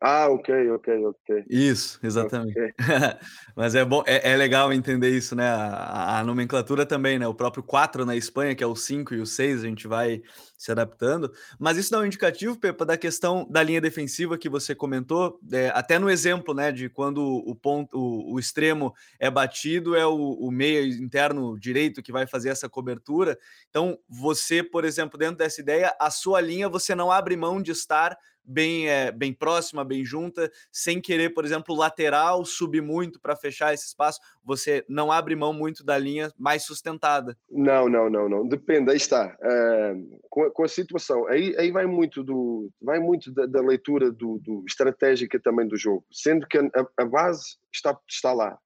Ah, 0.00 0.28
ok, 0.28 0.70
ok, 0.70 1.06
ok. 1.06 1.44
Isso, 1.48 1.98
exatamente. 2.02 2.58
Okay. 2.58 2.74
Mas 3.56 3.74
é 3.74 3.84
bom, 3.84 4.02
é, 4.06 4.32
é, 4.32 4.36
legal 4.36 4.72
entender 4.72 5.10
isso, 5.10 5.34
né? 5.34 5.48
A, 5.48 6.18
a, 6.18 6.24
nomenclatura 6.24 6.84
também, 6.84 7.18
né? 7.18 7.26
O 7.26 7.34
próprio 7.34 7.62
4 7.62 8.04
na 8.04 8.14
Espanha, 8.14 8.54
que 8.54 8.62
é 8.62 8.66
o 8.66 8.76
5 8.76 9.14
e 9.14 9.20
o 9.20 9.26
6, 9.26 9.64
a 9.64 9.66
gente 9.66 9.88
vai 9.88 10.20
se 10.58 10.70
adaptando. 10.70 11.32
Mas 11.58 11.76
isso 11.78 11.90
dá 11.90 12.00
um 12.00 12.04
indicativo, 12.04 12.58
Pepa, 12.58 12.84
da 12.84 12.96
questão 12.96 13.46
da 13.48 13.62
linha 13.62 13.80
defensiva 13.80 14.36
que 14.36 14.48
você 14.48 14.74
comentou, 14.74 15.38
é, 15.52 15.70
até 15.74 15.98
no 15.98 16.10
exemplo, 16.10 16.52
né? 16.52 16.70
De 16.70 16.88
quando 16.88 17.22
o 17.24 17.54
ponto, 17.54 17.98
o, 17.98 18.34
o 18.34 18.38
extremo 18.38 18.92
é 19.18 19.30
batido, 19.30 19.96
é 19.96 20.04
o, 20.04 20.14
o 20.14 20.50
meio 20.50 20.86
interno 21.02 21.58
direito 21.58 22.02
que 22.02 22.12
vai 22.12 22.26
fazer 22.26 22.50
essa 22.50 22.68
cobertura. 22.68 23.38
Então, 23.70 23.98
você, 24.08 24.62
por 24.62 24.84
exemplo, 24.84 25.18
dentro 25.18 25.36
dessa 25.36 25.60
ideia, 25.60 25.94
a 25.98 26.10
sua 26.10 26.40
linha 26.40 26.68
você 26.68 26.94
não 26.94 27.10
abre 27.10 27.36
mão 27.36 27.62
de 27.62 27.70
estar 27.70 28.16
bem, 28.44 28.88
é, 28.88 29.10
bem 29.10 29.32
próxima, 29.32 29.84
bem 29.84 30.04
junta, 30.04 30.50
sem 30.70 31.00
querer, 31.00 31.30
por 31.30 31.44
exemplo, 31.44 31.74
lateral 31.74 32.44
subir 32.44 32.82
muito 32.82 33.20
para 33.20 33.36
fechar 33.36 33.72
esse 33.72 33.86
espaço. 33.86 34.20
Você 34.44 34.84
não 34.88 35.10
abre 35.10 35.34
mão 35.34 35.52
muito 35.52 35.84
da 35.84 35.96
linha 35.96 36.30
mais 36.38 36.64
sustentada. 36.64 37.36
Não, 37.50 37.88
não, 37.88 38.10
não, 38.10 38.28
não. 38.28 38.46
Depende, 38.46 38.90
aí 38.90 38.96
está. 38.96 39.36
Uh, 39.40 40.20
com, 40.28 40.50
com, 40.50 40.64
a, 40.64 40.68
situação, 40.68 41.26
aí, 41.28 41.54
aí 41.58 41.70
vai 41.70 41.86
muito 41.86 42.22
do 42.22 42.70
vai 42.80 42.98
muito 42.98 43.32
da, 43.32 43.46
da 43.46 43.60
leitura 43.60 44.10
do, 44.10 44.38
do, 44.38 44.64
estratégica 44.66 45.40
também 45.40 45.66
do 45.66 45.76
jogo, 45.76 46.04
sendo 46.12 46.46
que 46.46 46.58
a, 46.58 46.70
a 46.98 47.04
base 47.04 47.56
está, 47.72 47.98
está 48.08 48.32
lá, 48.32 48.58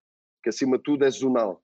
que 0.42 0.48
acima 0.48 0.76
de 0.76 0.82
tudo 0.82 1.04
é 1.04 1.10
zonal. 1.10 1.62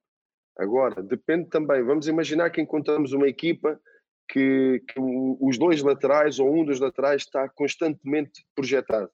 Agora, 0.57 1.03
depende 1.03 1.48
também, 1.48 1.83
vamos 1.83 2.07
imaginar 2.07 2.50
que 2.50 2.61
encontramos 2.61 3.12
uma 3.12 3.27
equipa 3.27 3.81
que, 4.29 4.83
que, 4.89 4.99
os 4.99 5.59
dois 5.59 5.83
laterais 5.83 6.39
ou 6.39 6.53
um 6.53 6.65
dos 6.65 6.81
laterais 6.81 7.23
está 7.23 7.49
constantemente 7.49 8.45
projetado. 8.55 9.11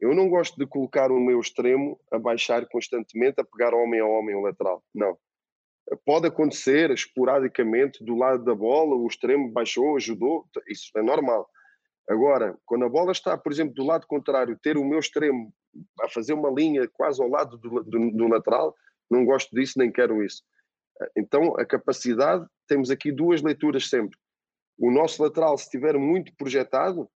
Eu 0.00 0.14
não 0.14 0.28
gosto 0.28 0.56
de 0.56 0.66
colocar 0.66 1.10
o 1.10 1.20
meu 1.20 1.40
extremo 1.40 2.00
a 2.12 2.18
baixar 2.18 2.66
constantemente, 2.66 3.40
a 3.40 3.44
pegar 3.44 3.74
homem 3.74 4.00
a 4.00 4.06
homem 4.06 4.34
o 4.34 4.40
lateral. 4.40 4.82
Não. 4.94 5.18
Pode 6.04 6.26
acontecer 6.26 6.90
esporadicamente 6.90 8.04
do 8.04 8.14
lado 8.14 8.44
da 8.44 8.54
bola, 8.54 8.94
o 8.94 9.06
extremo 9.06 9.50
baixou, 9.50 9.96
ajudou, 9.96 10.46
isso 10.68 10.90
é 10.96 11.02
normal. 11.02 11.48
Agora, 12.08 12.56
quando 12.64 12.84
a 12.84 12.88
bola 12.88 13.12
está, 13.12 13.36
por 13.36 13.52
exemplo, 13.52 13.74
do 13.74 13.84
lado 13.84 14.06
contrário, 14.06 14.58
ter 14.62 14.76
o 14.76 14.84
meu 14.84 14.98
extremo 14.98 15.52
a 16.00 16.08
fazer 16.08 16.32
uma 16.32 16.50
linha 16.50 16.88
quase 16.88 17.22
ao 17.22 17.28
lado 17.28 17.58
do, 17.58 17.82
do, 17.82 18.10
do 18.10 18.28
lateral, 18.28 18.74
não 19.10 19.24
gosto 19.24 19.54
disso 19.54 19.78
nem 19.78 19.90
quero 19.90 20.22
isso. 20.22 20.42
Então, 21.16 21.54
a 21.58 21.64
capacidade, 21.64 22.46
temos 22.66 22.90
aqui 22.90 23.12
duas 23.12 23.42
leituras 23.42 23.88
sempre. 23.88 24.18
O 24.78 24.90
nosso 24.90 25.22
lateral, 25.22 25.58
se 25.58 25.64
estiver 25.64 25.98
muito 25.98 26.32
projetado, 26.36 27.10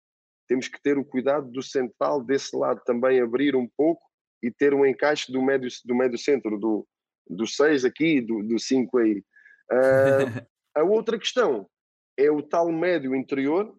temos 0.48 0.68
que 0.68 0.82
ter 0.82 0.98
o 0.98 1.04
cuidado 1.04 1.50
do 1.50 1.62
central 1.62 2.22
desse 2.22 2.56
lado 2.56 2.82
também 2.84 3.20
abrir 3.20 3.54
um 3.54 3.68
pouco 3.76 4.02
e 4.42 4.50
ter 4.50 4.74
um 4.74 4.84
encaixe 4.84 5.30
do 5.30 5.40
médio, 5.40 5.70
do 5.84 5.94
médio 5.94 6.18
centro, 6.18 6.58
do, 6.58 6.86
do 7.28 7.46
6 7.46 7.84
aqui, 7.84 8.20
do 8.20 8.58
5 8.58 8.98
aí. 8.98 9.24
Uh, 9.70 10.46
a 10.74 10.82
outra 10.82 11.18
questão 11.18 11.68
é 12.16 12.30
o 12.30 12.42
tal 12.42 12.70
médio 12.72 13.14
interior. 13.14 13.72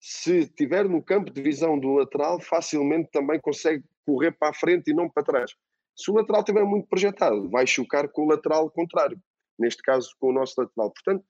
Se 0.00 0.40
estiver 0.40 0.88
no 0.88 1.02
campo 1.02 1.30
de 1.30 1.40
visão 1.40 1.78
do 1.78 1.94
lateral, 1.94 2.40
facilmente 2.40 3.10
também 3.10 3.40
consegue 3.40 3.84
correr 4.04 4.32
para 4.32 4.50
a 4.50 4.54
frente 4.54 4.90
e 4.90 4.94
não 4.94 5.08
para 5.08 5.22
trás. 5.22 5.52
Se 5.96 6.10
o 6.10 6.14
lateral 6.14 6.40
estiver 6.40 6.64
muito 6.64 6.88
projetado, 6.88 7.48
vai 7.48 7.66
chocar 7.66 8.08
com 8.08 8.24
o 8.24 8.28
lateral 8.28 8.70
contrário, 8.70 9.18
neste 9.58 9.82
caso 9.82 10.10
com 10.18 10.28
o 10.28 10.32
nosso 10.32 10.60
lateral. 10.60 10.92
Portanto, 10.92 11.24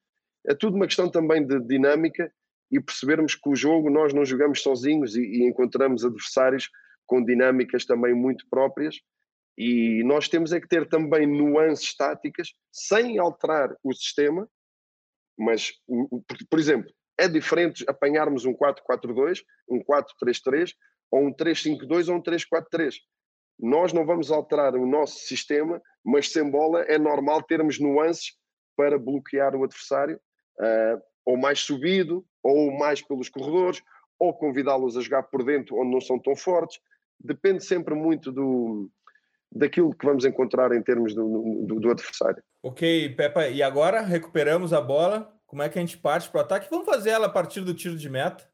é 0.49 0.55
tudo 0.55 0.77
uma 0.77 0.87
questão 0.87 1.11
também 1.11 1.47
de 1.47 1.61
dinâmica 1.61 2.33
e 2.71 2.81
percebermos 2.81 3.35
que 3.35 3.49
o 3.49 3.57
jogo 3.57 3.91
nós 3.91 4.13
não 4.13 4.25
jogamos 4.25 4.63
sozinhos 4.63 5.17
e, 5.17 5.21
e 5.21 5.49
encontramos 5.49 6.05
adversários 6.05 6.69
com 7.07 7.25
dinâmicas 7.25 7.85
também 7.85 8.15
muito 8.15 8.47
próprias. 8.49 8.97
E 9.57 10.03
nós 10.05 10.29
temos 10.29 10.53
é 10.53 10.61
que 10.61 10.69
ter 10.69 10.89
também 10.89 11.27
nuances 11.27 11.95
táticas 11.97 12.49
sem 12.71 13.19
alterar 13.19 13.75
o 13.83 13.93
sistema, 13.95 14.49
mas, 15.39 15.73
por 16.51 16.59
exemplo, 16.59 16.93
é 17.19 17.29
diferente 17.29 17.85
apanharmos 17.89 18.45
um 18.45 18.55
4-4-2, 18.55 19.41
um 19.69 19.83
4-3-3, 19.83 20.73
ou 21.11 21.27
um 21.27 21.33
3-5-2 21.33 22.09
ou 22.09 22.17
um 22.17 22.23
3-4-3 22.23 22.97
nós 23.59 23.93
não 23.93 24.05
vamos 24.05 24.31
alterar 24.31 24.75
o 24.75 24.87
nosso 24.87 25.19
sistema, 25.21 25.81
mas 26.05 26.31
sem 26.31 26.49
bola 26.51 26.83
é 26.83 26.99
normal 26.99 27.43
termos 27.43 27.81
nuances 27.81 28.35
para 28.77 28.99
bloquear 28.99 29.55
o 29.55 29.65
adversário, 29.65 30.21
uh, 30.61 31.01
ou 31.25 31.37
mais 31.37 31.61
subido, 31.61 32.25
ou 32.42 32.71
mais 32.71 33.03
pelos 33.03 33.29
corredores, 33.29 33.83
ou 34.19 34.33
convidá-los 34.33 34.97
a 34.97 35.01
jogar 35.01 35.25
por 35.25 35.45
dentro 35.45 35.77
onde 35.77 35.90
não 35.90 36.01
são 36.01 36.19
tão 36.19 36.37
fortes. 36.37 36.81
Depende 37.19 37.64
sempre 37.64 37.95
muito 37.95 38.31
do, 38.31 38.90
daquilo 39.53 39.95
que 39.95 40.07
vamos 40.07 40.25
encontrar 40.25 40.73
em 40.73 40.83
termos 40.83 41.14
do, 41.14 41.64
do, 41.66 41.81
do 41.81 41.90
adversário. 41.90 42.42
Ok, 42.62 43.11
Pepa, 43.11 43.49
e 43.49 43.62
agora 43.62 44.01
recuperamos 44.01 44.73
a 44.73 44.81
bola. 44.81 45.33
Como 45.47 45.62
é 45.62 45.69
que 45.69 45.79
a 45.79 45.81
gente 45.81 45.99
parte 45.99 46.29
para 46.29 46.38
o 46.38 46.42
ataque? 46.42 46.71
Vamos 46.71 46.87
fazer 46.87 47.11
ela 47.11 47.27
a 47.27 47.31
partir 47.31 47.61
do 47.61 47.75
tiro 47.75 47.97
de 47.97 48.09
meta. 48.09 48.49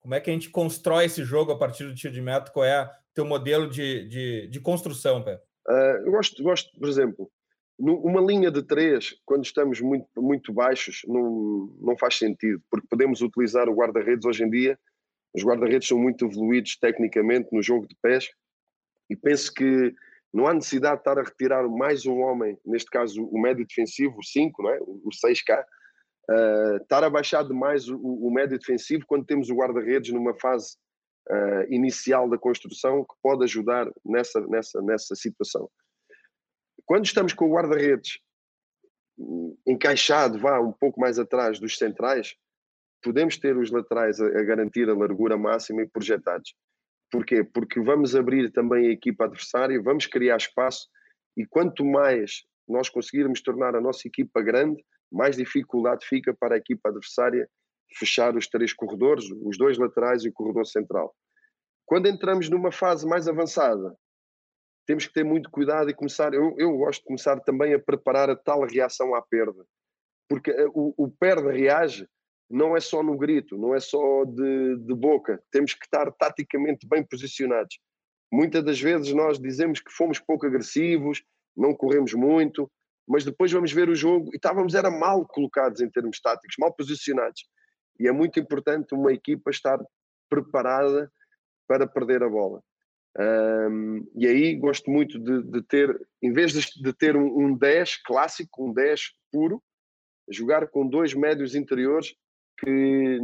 Como 0.00 0.14
é 0.14 0.20
que 0.20 0.28
a 0.28 0.32
gente 0.32 0.50
constrói 0.50 1.06
esse 1.06 1.24
jogo 1.24 1.52
a 1.52 1.58
partir 1.58 1.84
do 1.84 1.94
tiro 1.94 2.12
de 2.12 2.20
meta? 2.20 2.50
Qual 2.50 2.64
é 2.64 2.90
teu 3.14 3.24
modelo 3.24 3.68
de, 3.70 4.06
de, 4.08 4.48
de 4.48 4.60
construção, 4.60 5.22
Pé? 5.22 5.40
Uh, 5.66 6.06
eu 6.06 6.12
gosto, 6.12 6.42
gosto, 6.42 6.78
por 6.78 6.88
exemplo, 6.88 7.30
uma 7.78 8.20
linha 8.20 8.50
de 8.50 8.62
três, 8.62 9.16
quando 9.24 9.44
estamos 9.44 9.80
muito, 9.80 10.06
muito 10.16 10.52
baixos, 10.52 11.02
não, 11.06 11.74
não 11.80 11.96
faz 11.96 12.16
sentido, 12.16 12.62
porque 12.70 12.86
podemos 12.88 13.20
utilizar 13.20 13.68
o 13.68 13.74
guarda-redes 13.74 14.24
hoje 14.24 14.44
em 14.44 14.50
dia. 14.50 14.78
Os 15.34 15.42
guarda-redes 15.42 15.88
são 15.88 15.98
muito 15.98 16.24
evoluídos 16.24 16.76
tecnicamente 16.76 17.48
no 17.52 17.62
jogo 17.62 17.88
de 17.88 17.96
pés 18.00 18.30
e 19.10 19.16
penso 19.16 19.52
que 19.52 19.94
não 20.32 20.46
há 20.46 20.54
necessidade 20.54 20.96
de 20.96 21.00
estar 21.00 21.18
a 21.18 21.22
retirar 21.22 21.68
mais 21.68 22.06
um 22.06 22.20
homem, 22.20 22.58
neste 22.64 22.90
caso 22.90 23.24
o 23.24 23.40
médio 23.40 23.66
defensivo, 23.66 24.18
o 24.18 24.24
5, 24.24 24.62
não 24.62 24.70
é? 24.70 24.78
o 24.80 25.08
6K, 25.10 25.60
uh, 25.60 25.64
ah, 26.30 26.78
estar 26.80 27.04
a 27.04 27.10
baixar 27.10 27.44
demais 27.44 27.88
o, 27.88 27.96
o 27.98 28.32
médio 28.32 28.58
defensivo 28.58 29.04
quando 29.06 29.26
temos 29.26 29.50
o 29.50 29.54
guarda-redes 29.54 30.12
numa 30.12 30.34
fase 30.34 30.76
uh, 31.30 31.72
inicial 31.72 32.28
da 32.28 32.38
construção 32.38 33.04
que 33.04 33.14
pode 33.22 33.44
ajudar 33.44 33.90
nessa, 34.04 34.40
nessa, 34.46 34.80
nessa 34.82 35.14
situação. 35.14 35.68
Quando 36.86 37.06
estamos 37.06 37.32
com 37.32 37.46
o 37.46 37.54
guarda-redes 37.54 38.18
hum, 39.18 39.56
encaixado, 39.66 40.38
vá 40.38 40.60
um 40.60 40.72
pouco 40.72 41.00
mais 41.00 41.18
atrás 41.18 41.58
dos 41.58 41.78
centrais, 41.78 42.36
podemos 43.02 43.36
ter 43.36 43.56
os 43.56 43.70
laterais 43.70 44.20
a, 44.20 44.42
garantir 44.42 44.88
a 44.88 44.94
largura 44.94 45.36
máxima 45.36 45.82
e 45.82 45.88
projetados. 45.88 46.54
Porquê? 47.10 47.44
Porque 47.44 47.80
vamos 47.80 48.16
abrir 48.16 48.50
também 48.50 48.88
a 48.88 48.92
equipa 48.92 49.24
adversária, 49.24 49.80
vamos 49.80 50.06
criar 50.06 50.36
espaço 50.36 50.88
e 51.36 51.46
quanto 51.46 51.84
mais 51.84 52.44
nós 52.68 52.88
conseguirmos 52.88 53.42
tornar 53.42 53.74
a 53.74 53.80
nossa 53.80 54.08
equipa 54.08 54.42
grande, 54.42 54.82
mais 55.12 55.36
dificuldade 55.36 56.06
fica 56.06 56.34
para 56.34 56.54
a 56.54 56.58
equipa 56.58 56.88
adversária 56.88 57.48
fechar 57.96 58.36
os 58.36 58.48
três 58.48 58.72
corredores, 58.72 59.24
os 59.42 59.56
dois 59.56 59.78
laterais 59.78 60.24
e 60.24 60.28
o 60.28 60.32
corredor 60.32 60.66
central. 60.66 61.14
Quando 61.86 62.08
entramos 62.08 62.48
numa 62.48 62.72
fase 62.72 63.06
mais 63.06 63.28
avançada, 63.28 63.94
temos 64.86 65.06
que 65.06 65.12
ter 65.12 65.24
muito 65.24 65.50
cuidado 65.50 65.88
e 65.90 65.94
começar. 65.94 66.34
Eu, 66.34 66.54
eu 66.58 66.76
gosto 66.76 67.00
de 67.00 67.06
começar 67.06 67.40
também 67.40 67.74
a 67.74 67.78
preparar 67.78 68.30
a 68.30 68.36
tal 68.36 68.66
reação 68.66 69.14
à 69.14 69.22
perda, 69.22 69.64
porque 70.28 70.50
eh, 70.50 70.66
o, 70.74 70.94
o 70.96 71.10
perde 71.10 71.50
reage 71.50 72.08
não 72.48 72.76
é 72.76 72.80
só 72.80 73.02
no 73.02 73.16
grito, 73.16 73.56
não 73.56 73.74
é 73.74 73.80
só 73.80 74.24
de, 74.24 74.76
de 74.76 74.94
boca, 74.94 75.42
temos 75.50 75.74
que 75.74 75.84
estar 75.84 76.10
taticamente 76.12 76.86
bem 76.86 77.02
posicionados. 77.04 77.78
Muitas 78.32 78.64
das 78.64 78.80
vezes 78.80 79.12
nós 79.12 79.38
dizemos 79.38 79.80
que 79.80 79.90
fomos 79.90 80.18
pouco 80.18 80.46
agressivos, 80.46 81.22
não 81.56 81.74
corremos 81.74 82.12
muito, 82.12 82.70
mas 83.06 83.24
depois 83.24 83.52
vamos 83.52 83.72
ver 83.72 83.88
o 83.88 83.94
jogo 83.94 84.30
e 84.32 84.36
estávamos 84.36 84.74
era 84.74 84.90
mal 84.90 85.26
colocados 85.26 85.80
em 85.80 85.90
termos 85.90 86.20
táticos, 86.20 86.56
mal 86.58 86.72
posicionados. 86.74 87.48
E 87.98 88.08
é 88.08 88.12
muito 88.12 88.40
importante 88.40 88.94
uma 88.94 89.12
equipa 89.12 89.50
estar 89.50 89.78
preparada 90.28 91.10
para 91.66 91.86
perder 91.86 92.22
a 92.22 92.28
bola. 92.28 92.62
Um, 93.16 94.04
e 94.16 94.26
aí 94.26 94.56
gosto 94.56 94.90
muito 94.90 95.18
de, 95.18 95.42
de, 95.42 95.62
ter, 95.62 95.96
em 96.20 96.32
vez 96.32 96.52
de, 96.52 96.82
de 96.82 96.92
ter 96.92 97.16
um, 97.16 97.46
um 97.46 97.56
10 97.56 98.02
clássico, 98.02 98.68
um 98.68 98.72
10 98.72 99.12
puro, 99.30 99.62
jogar 100.28 100.66
com 100.68 100.86
dois 100.86 101.14
médios 101.14 101.54
interiores 101.54 102.14
que 102.58 103.18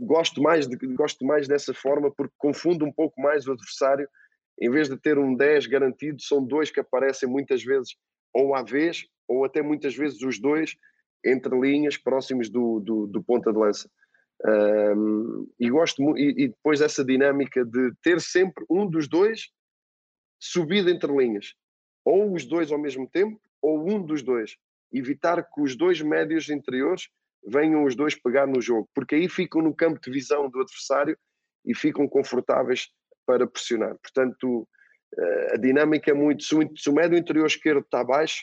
gosto 0.00 0.42
mais, 0.42 0.66
de, 0.66 0.76
gosto 0.94 1.24
mais 1.24 1.48
dessa 1.48 1.74
forma 1.74 2.10
porque 2.10 2.34
confunde 2.38 2.84
um 2.84 2.92
pouco 2.92 3.20
mais 3.20 3.46
o 3.46 3.52
adversário. 3.52 4.08
Em 4.60 4.70
vez 4.70 4.88
de 4.88 4.96
ter 4.96 5.18
um 5.18 5.34
10 5.34 5.66
garantido, 5.66 6.22
são 6.22 6.42
dois 6.44 6.70
que 6.70 6.80
aparecem 6.80 7.28
muitas 7.28 7.62
vezes 7.62 7.96
ou 8.32 8.54
à 8.54 8.62
vez, 8.62 9.06
ou 9.28 9.44
até 9.44 9.62
muitas 9.62 9.94
vezes 9.94 10.22
os 10.22 10.40
dois 10.40 10.76
entre 11.24 11.58
linhas 11.58 11.96
próximos 11.96 12.48
do, 12.48 12.80
do, 12.80 13.06
do 13.06 13.22
ponta 13.22 13.52
de 13.52 13.58
lança. 13.58 13.90
Um, 14.46 15.50
e 15.58 15.70
gosto 15.70 16.18
e, 16.18 16.44
e, 16.44 16.48
depois 16.48 16.82
essa 16.82 17.02
dinâmica 17.02 17.64
de 17.64 17.92
ter 18.02 18.20
sempre 18.20 18.64
um 18.68 18.86
dos 18.86 19.08
dois 19.08 19.48
subido 20.38 20.90
entre 20.90 21.10
linhas, 21.10 21.54
ou 22.04 22.34
os 22.34 22.44
dois 22.44 22.70
ao 22.70 22.78
mesmo 22.78 23.08
tempo, 23.08 23.40
ou 23.62 23.88
um 23.88 24.02
dos 24.02 24.22
dois. 24.22 24.56
Evitar 24.92 25.42
que 25.42 25.60
os 25.62 25.74
dois 25.74 26.02
médios 26.02 26.50
interiores 26.50 27.08
venham 27.46 27.84
os 27.84 27.96
dois 27.96 28.14
pegar 28.14 28.46
no 28.46 28.60
jogo, 28.60 28.88
porque 28.94 29.14
aí 29.14 29.28
ficam 29.28 29.62
no 29.62 29.74
campo 29.74 29.98
de 30.00 30.10
visão 30.10 30.48
do 30.50 30.60
adversário 30.60 31.16
e 31.64 31.74
ficam 31.74 32.06
confortáveis 32.06 32.88
para 33.26 33.46
pressionar. 33.46 33.96
Portanto, 34.02 34.68
a 35.52 35.56
dinâmica 35.56 36.10
é 36.10 36.14
muito. 36.14 36.42
Se 36.42 36.90
o 36.90 36.92
médio 36.92 37.16
interior 37.16 37.46
esquerdo 37.46 37.80
está 37.80 38.02
baixo, 38.04 38.42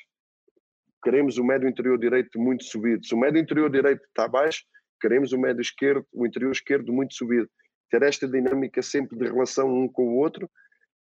queremos 1.04 1.38
o 1.38 1.44
médio 1.44 1.68
interior 1.68 1.98
direito 1.98 2.40
muito 2.40 2.64
subido. 2.64 3.06
Se 3.06 3.14
o 3.14 3.20
médio 3.20 3.40
interior 3.40 3.70
direito 3.70 4.04
está 4.06 4.28
baixo, 4.28 4.64
queremos 5.02 5.34
o 5.34 5.40
médio 5.40 5.62
esquerdo, 5.62 6.06
o 6.14 6.26
interior 6.26 6.52
esquerdo 6.52 6.94
muito 6.94 7.14
subido. 7.16 7.50
Ter 7.90 8.04
esta 8.04 8.28
dinâmica 8.28 8.82
sempre 8.82 9.18
de 9.18 9.26
relação 9.26 9.68
um 9.68 9.88
com 9.88 10.10
o 10.10 10.18
outro 10.18 10.50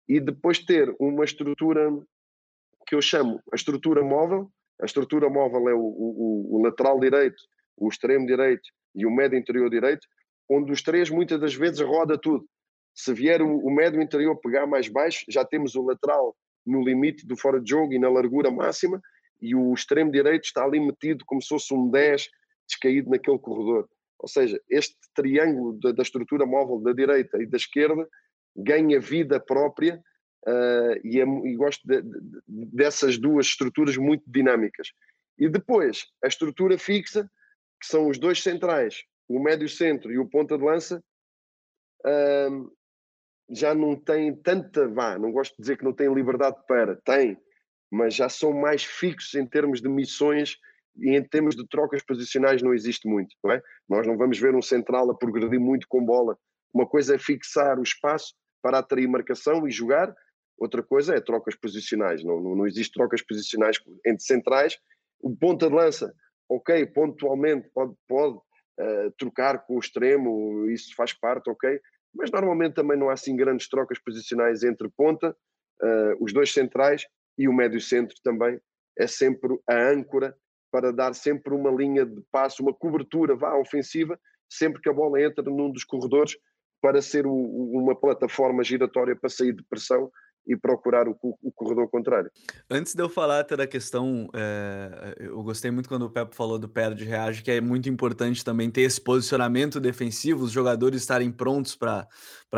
e 0.09 0.19
depois 0.19 0.59
ter 0.59 0.93
uma 0.99 1.25
estrutura 1.25 1.89
que 2.87 2.95
eu 2.95 3.03
chamo 3.03 3.41
a 3.53 3.57
estrutura 3.57 4.03
móvel. 4.03 4.51
A 4.83 4.87
estrutura 4.87 5.29
móvel 5.29 5.69
é 5.69 5.75
o, 5.75 5.79
o, 5.79 6.57
o 6.57 6.63
lateral 6.63 6.99
direito, 6.99 7.41
o 7.77 7.89
extremo 7.89 8.27
direito 8.27 8.69
e 8.95 9.07
o 9.07 9.11
médio 9.11 9.39
interior 9.39 9.69
direito, 9.71 10.07
onde 10.49 10.73
os 10.73 10.83
três 10.83 11.11
muitas 11.11 11.39
das 11.39 11.55
vezes 11.55 11.81
roda 11.81 12.19
tudo. 12.19 12.45
Se 12.95 13.13
vier 13.15 13.41
o, 13.41 13.59
o 13.59 13.71
médio 13.71 14.03
interior 14.03 14.35
pegar 14.41 14.67
mais 14.67 14.89
baixo, 14.89 15.25
já 15.29 15.45
temos 15.45 15.77
o 15.77 15.83
lateral 15.83 16.35
no 16.67 16.83
limite 16.83 17.27
do 17.27 17.37
fora 17.37 17.61
de 17.61 17.71
jogo 17.71 17.93
e 17.93 17.99
na 17.99 18.09
largura 18.09 18.51
máxima, 18.51 19.01
e 19.41 19.55
o 19.55 19.73
extremo 19.73 20.11
direito 20.11 20.45
está 20.45 20.65
ali 20.65 20.81
metido 20.81 21.25
como 21.25 21.41
se 21.41 21.49
fosse 21.49 21.73
um 21.73 21.89
10 21.89 22.29
descaído 22.71 23.11
naquele 23.11 23.39
corredor. 23.39 23.89
Ou 24.19 24.29
seja, 24.29 24.61
este 24.69 24.97
triângulo 25.15 25.79
da, 25.81 25.93
da 25.93 26.03
estrutura 26.03 26.47
móvel 26.47 26.81
da 26.81 26.93
direita 26.93 27.43
e 27.43 27.47
da 27.47 27.57
esquerda 27.57 28.09
ganha 28.57 29.01
vida 29.01 29.41
própria 29.41 30.03
uh, 30.47 31.07
e, 31.07 31.21
é, 31.21 31.25
e, 31.25 31.57
gosto 31.57 31.87
de, 31.87 32.03
de, 32.03 32.41
dessas 32.47 33.19
duas 33.19 33.47
estruturas 33.47 33.97
muito 33.97 34.25
dinâmicas. 34.27 34.89
E 35.39 35.49
depois, 35.49 36.07
a 36.23 36.29
estrutura 36.29 36.77
fixa, 36.79 37.25
que 37.81 37.87
são 37.87 38.09
os 38.09 38.19
dois 38.19 38.43
centrais, 38.43 39.03
o 39.27 39.41
médio 39.41 39.69
centro 39.69 40.13
e 40.13 40.19
o 40.19 40.29
ponta 40.29 40.59
de 40.59 40.65
lança, 40.65 41.03
uh, 42.05 42.77
já 43.51 43.75
não 43.75 43.97
tem 43.97 44.35
tanta, 44.35 44.87
vá, 44.89 45.19
não 45.19 45.33
gosto 45.33 45.53
de 45.57 45.63
dizer 45.63 45.79
que 45.79 45.85
não 45.85 45.95
tem 45.95 46.13
liberdade 46.13 46.57
para, 46.69 46.97
tem, 47.05 47.39
mas 47.91 48.15
já 48.15 48.29
são 48.29 48.53
mais 48.53 48.85
fixos 48.85 49.35
em 49.35 49.47
termos 49.47 49.81
de 49.81 49.89
missões 49.89 50.57
e 51.01 51.17
em 51.17 51.23
termos 51.23 51.57
de 51.57 51.67
trocas 51.67 52.03
posicionais 52.03 52.63
não 52.63 52.75
existe 52.75 53.09
muito, 53.09 53.35
não 53.43 53.53
é? 53.53 53.63
Nós 53.89 54.07
não 54.07 54.17
vamos 54.17 54.39
ver 54.39 54.55
um 54.55 54.63
central 54.63 55.11
a 55.11 55.15
progredir 55.15 55.61
muito 55.61 55.87
com 55.89 56.05
bola. 56.05 56.37
Uma 56.73 56.87
coisa 56.87 57.15
é 57.15 57.19
fixar 57.19 57.79
o 57.79 57.83
espaço 57.83 58.35
para 58.63 58.79
atrair 58.79 59.09
marcação 59.09 59.67
e 59.67 59.71
jogar, 59.71 60.15
outra 60.59 60.83
coisa 60.83 61.15
é 61.15 61.21
trocas 61.21 61.57
posicionais. 61.57 62.23
Não, 62.23 62.41
não, 62.41 62.55
não 62.55 62.67
existe 62.67 62.93
trocas 62.93 63.23
posicionais 63.23 63.79
entre 64.07 64.23
centrais. 64.23 64.79
O 65.21 65.35
ponta 65.35 65.69
de 65.69 65.75
lança, 65.75 66.15
ok, 66.49 66.87
pontualmente 66.87 67.69
pode, 67.75 67.95
pode 68.07 68.37
uh, 68.37 69.11
trocar 69.19 69.67
com 69.67 69.77
o 69.77 69.81
extremo, 69.81 70.69
isso 70.71 70.95
faz 70.95 71.13
parte, 71.13 71.49
ok, 71.49 71.81
mas 72.15 72.31
normalmente 72.31 72.75
também 72.75 72.99
não 72.99 73.09
há 73.09 73.15
assim 73.15 73.37
grandes 73.37 73.69
trocas 73.69 73.99
posicionais 73.99 74.63
entre 74.63 74.89
ponta, 74.97 75.37
uh, 75.83 76.25
os 76.25 76.33
dois 76.33 76.53
centrais 76.53 77.07
e 77.39 77.49
o 77.49 77.53
médio 77.53 77.81
centro 77.81 78.17
também 78.23 78.61
é 78.99 79.07
sempre 79.07 79.59
a 79.69 79.91
âncora 79.91 80.37
para 80.71 80.93
dar 80.93 81.15
sempre 81.15 81.55
uma 81.55 81.71
linha 81.71 82.05
de 82.07 82.23
passo, 82.31 82.63
uma 82.63 82.75
cobertura 82.75 83.35
vá 83.35 83.57
ofensiva, 83.57 84.19
sempre 84.49 84.81
que 84.81 84.89
a 84.89 84.93
bola 84.93 85.21
entra 85.21 85.45
num 85.45 85.71
dos 85.71 85.85
corredores 85.85 86.37
para 86.81 87.03
ser 87.03 87.27
o, 87.27 87.33
uma 87.33 87.95
plataforma 87.95 88.65
giratória 88.65 89.15
para 89.15 89.29
sair 89.29 89.53
de 89.53 89.63
pressão 89.65 90.11
e 90.47 90.57
procurar 90.57 91.07
o, 91.07 91.17
o, 91.23 91.53
corredor 91.53 91.89
contrário. 91.89 92.31
Antes 92.69 92.95
de 92.95 93.03
eu 93.03 93.09
falar 93.09 93.41
até 93.41 93.57
da 93.57 93.67
questão, 93.67 94.29
é, 94.35 95.15
eu 95.19 95.43
gostei 95.43 95.71
muito 95.71 95.89
quando 95.89 96.07
o 96.07 96.11
Pepe 96.11 96.35
falou 96.35 96.59
do 96.59 96.69
perde 96.69 97.05
reage, 97.05 97.43
que 97.43 97.51
é 97.51 97.61
muito 97.61 97.89
importante 97.89 98.45
também 98.45 98.71
ter 98.71 98.81
esse 98.83 99.01
posicionamento 99.01 99.79
defensivo, 99.79 100.45
os 100.45 100.51
jogadores 100.51 101.03
estarem 101.03 101.31
prontos 101.31 101.77
para 101.77 102.09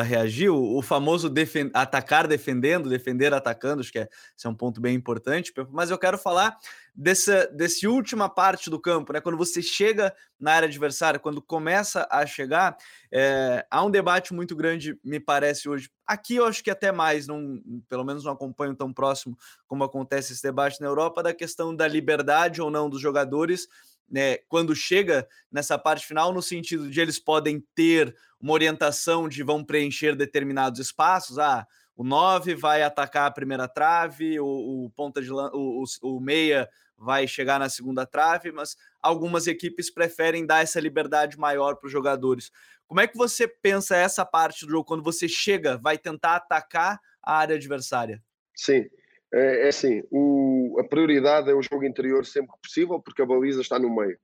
reagir, 0.00 0.48
o, 0.48 0.78
o 0.78 0.80
famoso 0.80 1.28
defen 1.28 1.70
atacar 1.74 2.26
defendendo, 2.26 2.88
defender 2.88 3.34
atacando, 3.34 3.82
acho 3.82 3.92
que 3.92 3.98
é, 3.98 4.08
é 4.42 4.48
um 4.48 4.54
ponto 4.54 4.80
bem 4.80 4.94
importante, 4.94 5.52
mas 5.70 5.90
eu 5.90 5.98
quero 5.98 6.16
falar 6.16 6.56
dessa, 6.94 7.46
desse 7.48 7.86
última 7.86 8.28
parte 8.28 8.70
do 8.70 8.80
campo, 8.80 9.12
né? 9.12 9.20
Quando 9.20 9.36
você 9.36 9.60
chega 9.60 10.14
na 10.40 10.52
área 10.52 10.66
adversária, 10.66 11.20
quando 11.20 11.42
começa 11.42 12.06
a 12.10 12.24
chegar, 12.24 12.76
é, 13.12 13.66
há 13.70 13.84
um 13.84 13.90
debate 13.90 14.32
muito 14.32 14.56
grande, 14.56 14.98
me 15.04 15.20
parece 15.20 15.68
hoje. 15.68 15.90
Aqui 16.06 16.36
eu 16.36 16.46
acho 16.46 16.64
que 16.64 16.70
até 16.70 16.90
mais, 16.90 17.26
não, 17.26 17.60
pelo 17.88 18.04
menos 18.04 18.24
não 18.24 18.32
acompanho 18.32 18.74
tão 18.74 18.92
próximo 18.92 19.36
como 19.66 19.84
acontece 19.84 20.32
esse 20.32 20.42
debate 20.42 20.80
na 20.80 20.86
Europa, 20.86 21.22
da 21.22 21.34
questão 21.34 21.74
da 21.74 21.86
liberdade 21.86 22.62
ou 22.62 22.70
não 22.70 22.88
dos 22.88 23.00
jogadores. 23.00 23.68
Né, 24.12 24.36
quando 24.46 24.76
chega 24.76 25.26
nessa 25.50 25.78
parte 25.78 26.06
final, 26.06 26.34
no 26.34 26.42
sentido 26.42 26.90
de 26.90 27.00
eles 27.00 27.18
podem 27.18 27.64
ter 27.74 28.14
uma 28.38 28.52
orientação 28.52 29.26
de 29.26 29.42
vão 29.42 29.64
preencher 29.64 30.14
determinados 30.14 30.78
espaços. 30.78 31.38
Ah, 31.38 31.66
o 31.96 32.04
9 32.04 32.54
vai 32.54 32.82
atacar 32.82 33.26
a 33.26 33.30
primeira 33.30 33.66
trave, 33.66 34.38
o, 34.38 34.44
o 34.84 34.90
ponta 34.90 35.22
de 35.22 35.32
o, 35.32 35.48
o, 35.54 35.84
o 36.02 36.20
meia 36.20 36.68
vai 36.98 37.26
chegar 37.26 37.58
na 37.58 37.68
segunda 37.68 38.06
trave, 38.06 38.52
mas 38.52 38.76
algumas 39.00 39.46
equipes 39.46 39.90
preferem 39.90 40.46
dar 40.46 40.62
essa 40.62 40.78
liberdade 40.78 41.38
maior 41.38 41.76
para 41.76 41.86
os 41.86 41.92
jogadores. 41.92 42.50
Como 42.86 43.00
é 43.00 43.06
que 43.06 43.16
você 43.16 43.48
pensa 43.48 43.96
essa 43.96 44.24
parte 44.24 44.66
do 44.66 44.70
jogo 44.72 44.84
quando 44.84 45.02
você 45.02 45.26
chega, 45.26 45.78
vai 45.78 45.96
tentar 45.96 46.36
atacar 46.36 47.00
a 47.22 47.36
área 47.36 47.56
adversária? 47.56 48.22
Sim, 48.54 48.84
é, 49.32 49.64
é 49.64 49.68
assim, 49.68 50.02
o, 50.10 50.76
a 50.80 50.84
prioridade 50.84 51.50
é 51.50 51.54
o 51.54 51.62
jogo 51.62 51.84
interior 51.84 52.24
sempre 52.26 52.52
que 52.52 52.62
possível, 52.62 53.00
porque 53.00 53.22
a 53.22 53.26
baliza 53.26 53.60
está 53.60 53.78
no 53.78 53.94
meio. 53.94 54.18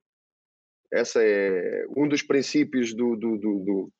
Essa 0.91 1.21
é 1.23 1.85
um 1.95 2.07
dos 2.07 2.21
princípios 2.21 2.93
do, 2.93 3.15
do, 3.15 3.37
do, 3.37 3.91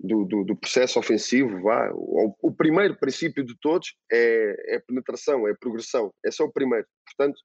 do, 0.00 0.44
do, 0.44 0.56
processo 0.56 0.98
ofensivo. 0.98 1.62
Vá. 1.62 1.90
O, 1.94 2.34
o, 2.42 2.52
primeiro 2.52 2.98
princípio 2.98 3.44
de 3.44 3.54
todos 3.60 3.94
é, 4.10 4.76
é 4.76 4.78
penetração, 4.80 5.46
é 5.46 5.54
progressão. 5.54 6.12
Esse 6.24 6.42
é 6.42 6.44
o 6.44 6.52
primeiro. 6.52 6.86
Portanto, 7.06 7.40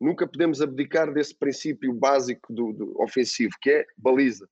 nunca 0.00 0.26
podemos 0.26 0.60
abdicar 0.60 1.12
desse 1.12 1.36
princípio 1.36 1.92
básico 1.92 2.52
do, 2.52 2.72
do, 2.72 3.02
ofensivo, 3.02 3.52
que 3.60 3.70
é 3.70 3.86
baliza. 3.96 4.48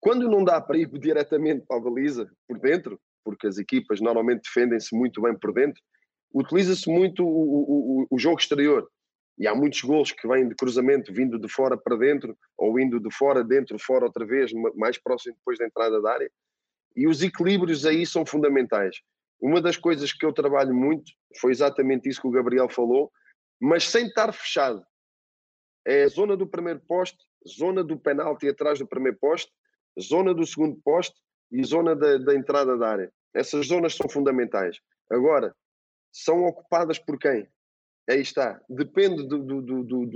Quando 0.00 0.28
não 0.28 0.44
dá 0.44 0.60
para 0.60 0.78
ir 0.78 0.88
diretamente 0.98 1.64
para 1.66 1.76
a 1.76 1.80
baliza, 1.80 2.30
por 2.46 2.58
dentro, 2.58 3.00
porque 3.24 3.46
as 3.46 3.58
equipas 3.58 4.00
normalmente 4.00 4.42
defendem-se 4.42 4.94
muito 4.96 5.20
bem 5.20 5.36
por 5.36 5.52
dentro, 5.52 5.82
utiliza-se 6.32 6.88
muito 6.90 7.24
o, 7.24 8.02
o, 8.02 8.06
o, 8.10 8.18
jogo 8.18 8.38
exterior. 8.38 8.88
E 9.38 9.46
há 9.46 9.54
muitos 9.54 9.80
gols 9.82 10.12
que 10.12 10.26
vêm 10.26 10.48
de 10.48 10.54
cruzamento, 10.54 11.12
vindo 11.12 11.38
de 11.38 11.48
fora 11.48 11.76
para 11.76 11.96
dentro, 11.96 12.36
ou 12.56 12.78
indo 12.78 12.98
de 12.98 13.10
fora, 13.14 13.44
dentro, 13.44 13.78
fora 13.78 14.06
outra 14.06 14.26
vez, 14.26 14.50
mais 14.74 14.98
próximo 14.98 15.36
depois 15.36 15.58
da 15.58 15.66
entrada 15.66 16.00
da 16.02 16.12
área. 16.12 16.30
E 16.96 17.06
os 17.06 17.22
equilíbrios 17.22 17.86
aí 17.86 18.04
são 18.04 18.26
fundamentais. 18.26 18.96
Uma 19.40 19.60
das 19.60 19.76
coisas 19.76 20.12
que 20.12 20.26
eu 20.26 20.32
trabalho 20.32 20.74
muito 20.74 21.12
foi 21.40 21.52
exatamente 21.52 22.08
isso 22.08 22.20
que 22.20 22.26
o 22.26 22.32
Gabriel 22.32 22.68
falou, 22.68 23.12
mas 23.60 23.84
sem 23.84 24.06
estar 24.06 24.32
fechado. 24.32 24.84
É 25.86 26.02
a 26.02 26.08
zona 26.08 26.36
do 26.36 26.46
primeiro 26.46 26.80
poste, 26.80 27.18
zona 27.48 27.84
do 27.84 27.96
penalti 27.96 28.48
atrás 28.48 28.80
do 28.80 28.86
primeiro 28.86 29.16
poste, 29.20 29.50
zona 30.00 30.34
do 30.34 30.44
segundo 30.44 30.80
poste 30.84 31.14
e 31.52 31.64
zona 31.64 31.94
da, 31.94 32.18
da 32.18 32.34
entrada 32.34 32.76
da 32.76 32.88
área. 32.88 33.12
Essas 33.32 33.66
zonas 33.66 33.94
são 33.94 34.08
fundamentais. 34.08 34.78
Agora, 35.10 35.54
são 36.24 36.44
ocupadas 36.44 36.98
por 36.98 37.18
quem? 37.18 37.48
Aí 38.08 38.20
está. 38.20 38.60
Depende 38.68 39.26
do, 39.28 39.38
do, 39.38 39.62
do, 39.62 39.84
do, 39.84 40.06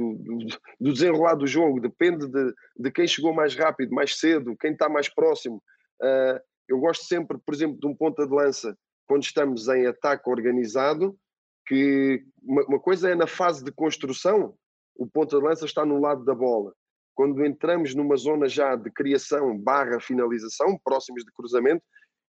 do 0.80 0.92
desenrolar 0.92 1.34
do 1.34 1.46
jogo, 1.46 1.80
depende 1.80 2.26
de, 2.26 2.54
de 2.76 2.90
quem 2.90 3.06
chegou 3.06 3.34
mais 3.34 3.54
rápido, 3.54 3.94
mais 3.94 4.18
cedo, 4.18 4.56
quem 4.56 4.72
está 4.72 4.88
mais 4.88 5.08
próximo. 5.08 5.62
Uh, 6.00 6.40
eu 6.68 6.78
gosto 6.78 7.04
sempre, 7.04 7.38
por 7.38 7.54
exemplo, 7.54 7.78
de 7.78 7.86
um 7.86 7.94
ponta 7.94 8.26
de 8.26 8.34
lança, 8.34 8.76
quando 9.06 9.22
estamos 9.22 9.68
em 9.68 9.86
ataque 9.86 10.28
organizado, 10.28 11.16
que 11.66 12.24
uma, 12.42 12.64
uma 12.64 12.80
coisa 12.80 13.10
é 13.10 13.14
na 13.14 13.26
fase 13.26 13.62
de 13.62 13.70
construção, 13.70 14.56
o 14.96 15.06
ponta 15.06 15.36
de 15.36 15.44
lança 15.44 15.66
está 15.66 15.84
no 15.84 16.00
lado 16.00 16.24
da 16.24 16.34
bola. 16.34 16.72
Quando 17.14 17.44
entramos 17.44 17.94
numa 17.94 18.16
zona 18.16 18.48
já 18.48 18.74
de 18.74 18.90
criação 18.90 19.56
barra 19.58 20.00
finalização, 20.00 20.80
próximos 20.82 21.24
de 21.24 21.32
cruzamento, 21.32 21.84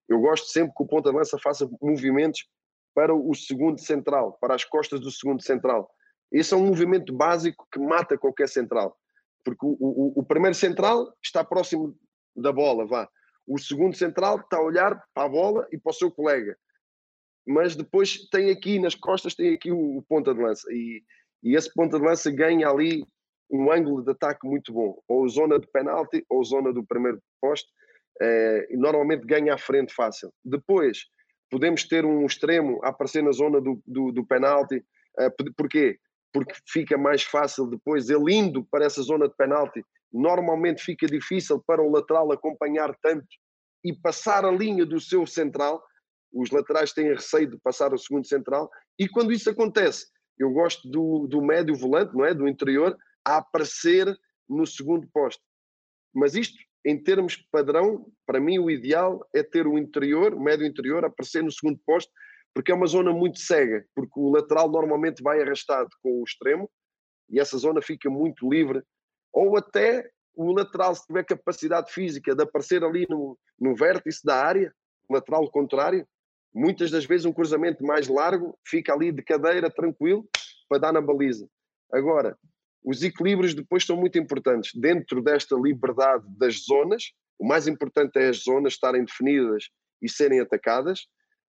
eu 0.10 0.20
gosto 0.20 0.48
sempre 0.48 0.74
que 0.76 0.84
o 0.84 0.88
ponta 0.88 1.10
de 1.10 1.16
lança 1.16 1.38
faça 1.40 1.70
movimentos 1.82 2.46
para 2.94 3.14
o 3.14 3.34
segundo 3.34 3.80
central, 3.80 4.38
para 4.40 4.56
as 4.56 4.64
costas 4.64 5.00
do 5.00 5.12
segundo 5.12 5.42
central. 5.42 5.90
Esse 6.32 6.54
é 6.54 6.58
um 6.58 6.66
movimento 6.66 7.14
básico 7.14 7.68
que 7.72 7.80
mata 7.80 8.18
qualquer 8.18 8.50
central. 8.50 8.98
Porque 9.44 9.66
o, 9.66 9.78
o, 9.80 10.20
o 10.20 10.24
primeiro 10.24 10.56
central 10.56 11.14
está 11.24 11.44
próximo 11.44 11.96
da 12.36 12.52
bola, 12.52 12.86
vá. 12.86 13.08
O 13.46 13.58
segundo 13.58 13.96
central 13.96 14.40
está 14.40 14.58
a 14.58 14.64
olhar 14.64 15.04
para 15.14 15.26
a 15.26 15.30
bola 15.30 15.68
e 15.72 15.78
para 15.78 15.92
o 15.92 15.94
seu 15.94 16.12
colega 16.12 16.58
mas 17.46 17.76
depois 17.76 18.30
tem 18.30 18.50
aqui 18.50 18.80
nas 18.80 18.96
costas 18.96 19.36
tem 19.36 19.54
aqui 19.54 19.70
o, 19.70 19.98
o 19.98 20.02
ponta 20.04 20.34
de 20.34 20.42
lança 20.42 20.66
e, 20.72 21.04
e 21.44 21.56
esse 21.56 21.72
ponta 21.74 22.00
de 22.00 22.06
lança 22.06 22.32
ganha 22.32 22.70
ali 22.70 23.06
um 23.50 23.72
ângulo 23.72 24.04
de 24.04 24.12
ataque 24.12 24.48
muito 24.48 24.74
bom, 24.74 25.00
ou 25.08 25.28
zona 25.30 25.60
de 25.60 25.68
penalti 25.68 26.26
ou 26.28 26.44
zona 26.44 26.74
do 26.74 26.84
primeiro 26.84 27.22
poste, 27.40 27.70
eh, 28.20 28.68
normalmente 28.72 29.28
ganha 29.28 29.54
à 29.54 29.58
frente 29.58 29.94
fácil. 29.94 30.34
Depois 30.44 31.06
podemos 31.50 31.84
ter 31.84 32.06
um 32.06 32.26
extremo 32.26 32.80
a 32.84 32.90
aparecer 32.90 33.24
na 33.24 33.32
zona 33.32 33.62
do, 33.62 33.82
do, 33.86 34.12
do 34.12 34.26
penalti, 34.26 34.84
eh, 35.20 35.30
porquê? 35.56 36.00
Porque 36.32 36.56
fica 36.68 36.98
mais 36.98 37.24
fácil 37.24 37.68
depois, 37.68 38.10
ele 38.10 38.34
indo 38.34 38.64
para 38.66 38.86
essa 38.86 39.02
zona 39.02 39.28
de 39.28 39.36
penalti, 39.36 39.84
normalmente 40.12 40.84
fica 40.84 41.08
difícil 41.08 41.64
para 41.66 41.82
o 41.82 41.92
lateral 41.92 42.32
acompanhar 42.32 42.96
tanto 43.02 43.28
e 43.84 43.94
passar 43.94 44.46
a 44.46 44.52
linha 44.52 44.86
do 44.86 45.00
seu 45.00 45.26
central, 45.28 45.84
os 46.32 46.50
laterais 46.50 46.94
têm 46.94 47.14
receio 47.14 47.50
de 47.50 47.58
passar 47.58 47.94
o 47.94 47.98
segundo 47.98 48.26
central, 48.26 48.70
e 48.98 49.08
quando 49.08 49.32
isso 49.32 49.50
acontece, 49.50 50.08
eu 50.38 50.52
gosto 50.52 50.88
do, 50.90 51.28
do 51.28 51.42
médio 51.42 51.76
volante, 51.76 52.16
não 52.16 52.26
é? 52.26 52.34
Do 52.34 52.48
interior, 52.48 52.98
a 53.26 53.38
aparecer 53.38 54.18
no 54.50 54.66
segundo 54.66 55.08
posto. 55.14 55.42
Mas 56.14 56.36
isto, 56.36 56.58
em 56.86 57.02
termos 57.02 57.38
padrão, 57.52 58.06
para 58.26 58.40
mim 58.40 58.60
o 58.60 58.70
ideal 58.70 59.26
é 59.34 59.42
ter 59.42 59.68
o 59.68 59.78
interior, 59.78 60.34
o 60.34 60.40
médio 60.40 60.66
interior, 60.66 61.06
aparecer 61.06 61.44
no 61.44 61.52
segundo 61.52 61.80
posto, 61.86 62.12
porque 62.54 62.72
é 62.72 62.76
uma 62.76 62.88
zona 62.88 63.12
muito 63.12 63.40
cega, 63.40 63.86
porque 63.96 64.20
o 64.20 64.30
lateral 64.30 64.70
normalmente 64.70 65.24
vai 65.24 65.42
arrastado 65.42 65.90
com 66.02 66.22
o 66.22 66.24
extremo, 66.24 66.70
e 67.30 67.40
essa 67.40 67.58
zona 67.58 67.82
fica 67.82 68.10
muito 68.10 68.50
livre, 68.50 68.84
ou 69.32 69.58
até 69.58 70.10
o 70.36 70.52
lateral, 70.52 70.94
se 70.94 71.06
tiver 71.06 71.24
capacidade 71.24 71.92
física 71.92 72.36
de 72.36 72.44
aparecer 72.44 72.84
ali 72.84 73.06
no, 73.10 73.38
no 73.60 73.76
vértice 73.76 74.24
da 74.24 74.44
área, 74.44 74.74
lateral 75.10 75.50
contrário, 75.50 76.08
muitas 76.54 76.92
das 76.92 77.06
vezes 77.06 77.26
um 77.26 77.34
cruzamento 77.34 77.84
mais 77.84 78.08
largo 78.08 78.58
fica 78.66 78.94
ali 78.94 79.12
de 79.12 79.24
cadeira, 79.24 79.70
tranquilo, 79.70 80.28
para 80.68 80.80
dar 80.80 80.94
na 80.94 81.02
baliza. 81.02 81.48
Agora, 81.92 82.38
os 82.84 83.02
equilíbrios 83.02 83.54
depois 83.54 83.86
são 83.86 83.96
muito 83.96 84.18
importantes. 84.18 84.72
Dentro 84.74 85.22
desta 85.22 85.56
liberdade 85.56 86.26
das 86.38 86.64
zonas, 86.66 87.14
o 87.40 87.48
mais 87.48 87.68
importante 87.68 88.18
é 88.18 88.28
as 88.28 88.44
zonas 88.44 88.74
estarem 88.74 89.06
definidas 89.06 89.70
e 90.02 90.10
serem 90.10 90.40
atacadas. 90.40 91.08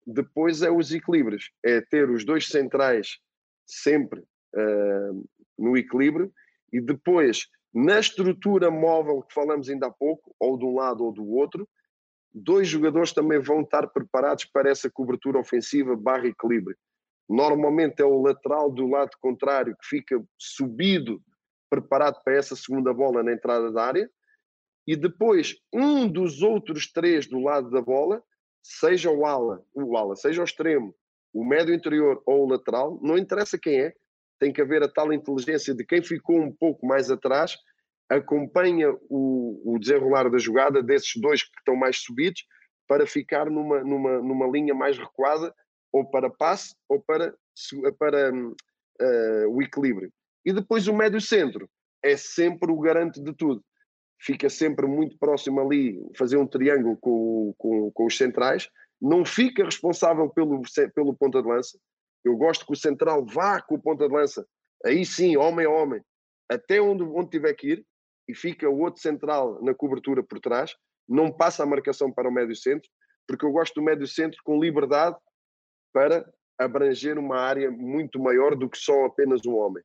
Depois 0.06 0.62
é 0.62 0.70
os 0.70 0.92
equilíbrios, 0.92 1.50
é 1.64 1.80
ter 1.80 2.10
os 2.10 2.24
dois 2.24 2.46
centrais 2.46 3.18
sempre 3.66 4.20
uh, 4.20 5.28
no 5.58 5.76
equilíbrio 5.76 6.30
e 6.70 6.80
depois 6.80 7.48
na 7.72 7.98
estrutura 7.98 8.70
móvel 8.70 9.22
que 9.22 9.34
falamos 9.34 9.68
ainda 9.68 9.86
há 9.86 9.90
pouco, 9.90 10.34
ou 10.38 10.58
de 10.58 10.64
um 10.64 10.74
lado 10.74 11.04
ou 11.04 11.12
do 11.12 11.26
outro, 11.28 11.68
dois 12.32 12.68
jogadores 12.68 13.12
também 13.12 13.40
vão 13.40 13.62
estar 13.62 13.88
preparados 13.88 14.44
para 14.44 14.70
essa 14.70 14.90
cobertura 14.90 15.38
ofensiva 15.38 15.96
barra 15.96 16.26
equilíbrio. 16.26 16.76
Normalmente 17.28 18.00
é 18.00 18.04
o 18.04 18.22
lateral 18.22 18.70
do 18.70 18.86
lado 18.86 19.10
contrário 19.20 19.76
que 19.76 19.86
fica 19.86 20.22
subido, 20.38 21.22
preparado 21.70 22.22
para 22.22 22.36
essa 22.36 22.54
segunda 22.54 22.92
bola 22.92 23.22
na 23.22 23.32
entrada 23.32 23.72
da 23.72 23.84
área, 23.84 24.10
e 24.86 24.94
depois 24.94 25.56
um 25.72 26.06
dos 26.06 26.42
outros 26.42 26.90
três 26.92 27.26
do 27.26 27.40
lado 27.40 27.70
da 27.70 27.80
bola, 27.80 28.22
seja 28.62 29.10
o 29.10 29.24
ala, 29.24 29.64
o 29.74 29.96
ala, 29.96 30.14
seja 30.14 30.42
o 30.42 30.44
extremo, 30.44 30.94
o 31.32 31.44
médio 31.44 31.74
interior 31.74 32.22
ou 32.26 32.44
o 32.44 32.48
lateral, 32.48 33.00
não 33.02 33.16
interessa 33.16 33.58
quem 33.58 33.80
é, 33.80 33.94
tem 34.38 34.52
que 34.52 34.60
haver 34.60 34.82
a 34.82 34.88
tal 34.88 35.12
inteligência 35.12 35.74
de 35.74 35.84
quem 35.84 36.02
ficou 36.02 36.38
um 36.38 36.52
pouco 36.52 36.86
mais 36.86 37.10
atrás, 37.10 37.56
acompanha 38.08 38.92
o, 39.08 39.74
o 39.74 39.78
desenrolar 39.78 40.30
da 40.30 40.38
jogada 40.38 40.82
desses 40.82 41.20
dois 41.20 41.42
que 41.42 41.58
estão 41.58 41.74
mais 41.74 41.98
subidos 41.98 42.44
para 42.86 43.06
ficar 43.06 43.50
numa, 43.50 43.82
numa, 43.82 44.20
numa 44.20 44.46
linha 44.46 44.74
mais 44.74 44.98
recuada, 44.98 45.54
ou 45.94 46.04
para 46.04 46.28
passe 46.28 46.74
ou 46.88 47.00
para, 47.00 47.32
para 47.96 48.34
uh, 48.34 49.48
o 49.48 49.62
equilíbrio. 49.62 50.12
E 50.44 50.52
depois 50.52 50.88
o 50.88 50.92
médio 50.92 51.20
centro 51.20 51.70
é 52.02 52.16
sempre 52.16 52.72
o 52.72 52.80
garante 52.80 53.22
de 53.22 53.32
tudo. 53.32 53.64
Fica 54.20 54.50
sempre 54.50 54.88
muito 54.88 55.16
próximo 55.16 55.60
ali, 55.60 55.96
fazer 56.18 56.36
um 56.36 56.48
triângulo 56.48 56.96
com, 56.96 57.54
com, 57.56 57.92
com 57.92 58.06
os 58.06 58.16
centrais, 58.16 58.68
não 59.00 59.24
fica 59.24 59.64
responsável 59.64 60.28
pelo, 60.30 60.62
pelo 60.94 61.14
ponta 61.14 61.40
de 61.40 61.48
lança, 61.48 61.78
eu 62.24 62.36
gosto 62.36 62.66
que 62.66 62.72
o 62.72 62.76
central 62.76 63.24
vá 63.24 63.60
com 63.60 63.76
o 63.76 63.80
ponta 63.80 64.08
de 64.08 64.14
lança, 64.14 64.44
aí 64.84 65.04
sim, 65.04 65.36
homem 65.36 65.66
a 65.66 65.70
homem, 65.70 66.00
até 66.50 66.80
onde, 66.80 67.04
onde 67.04 67.30
tiver 67.30 67.52
que 67.54 67.72
ir, 67.72 67.86
e 68.26 68.34
fica 68.34 68.68
o 68.68 68.80
outro 68.80 69.00
central 69.00 69.62
na 69.62 69.74
cobertura 69.74 70.22
por 70.22 70.40
trás, 70.40 70.74
não 71.06 71.30
passa 71.30 71.62
a 71.62 71.66
marcação 71.66 72.10
para 72.10 72.28
o 72.28 72.32
médio 72.32 72.56
centro, 72.56 72.88
porque 73.28 73.44
eu 73.44 73.52
gosto 73.52 73.74
do 73.74 73.82
médio 73.82 74.06
centro 74.06 74.40
com 74.42 74.58
liberdade 74.58 75.16
para 75.94 76.28
abranger 76.58 77.16
uma 77.18 77.38
área 77.38 77.70
muito 77.70 78.18
maior 78.18 78.56
do 78.56 78.68
que 78.68 78.76
só 78.76 79.04
apenas 79.04 79.46
um 79.46 79.54
homem. 79.54 79.82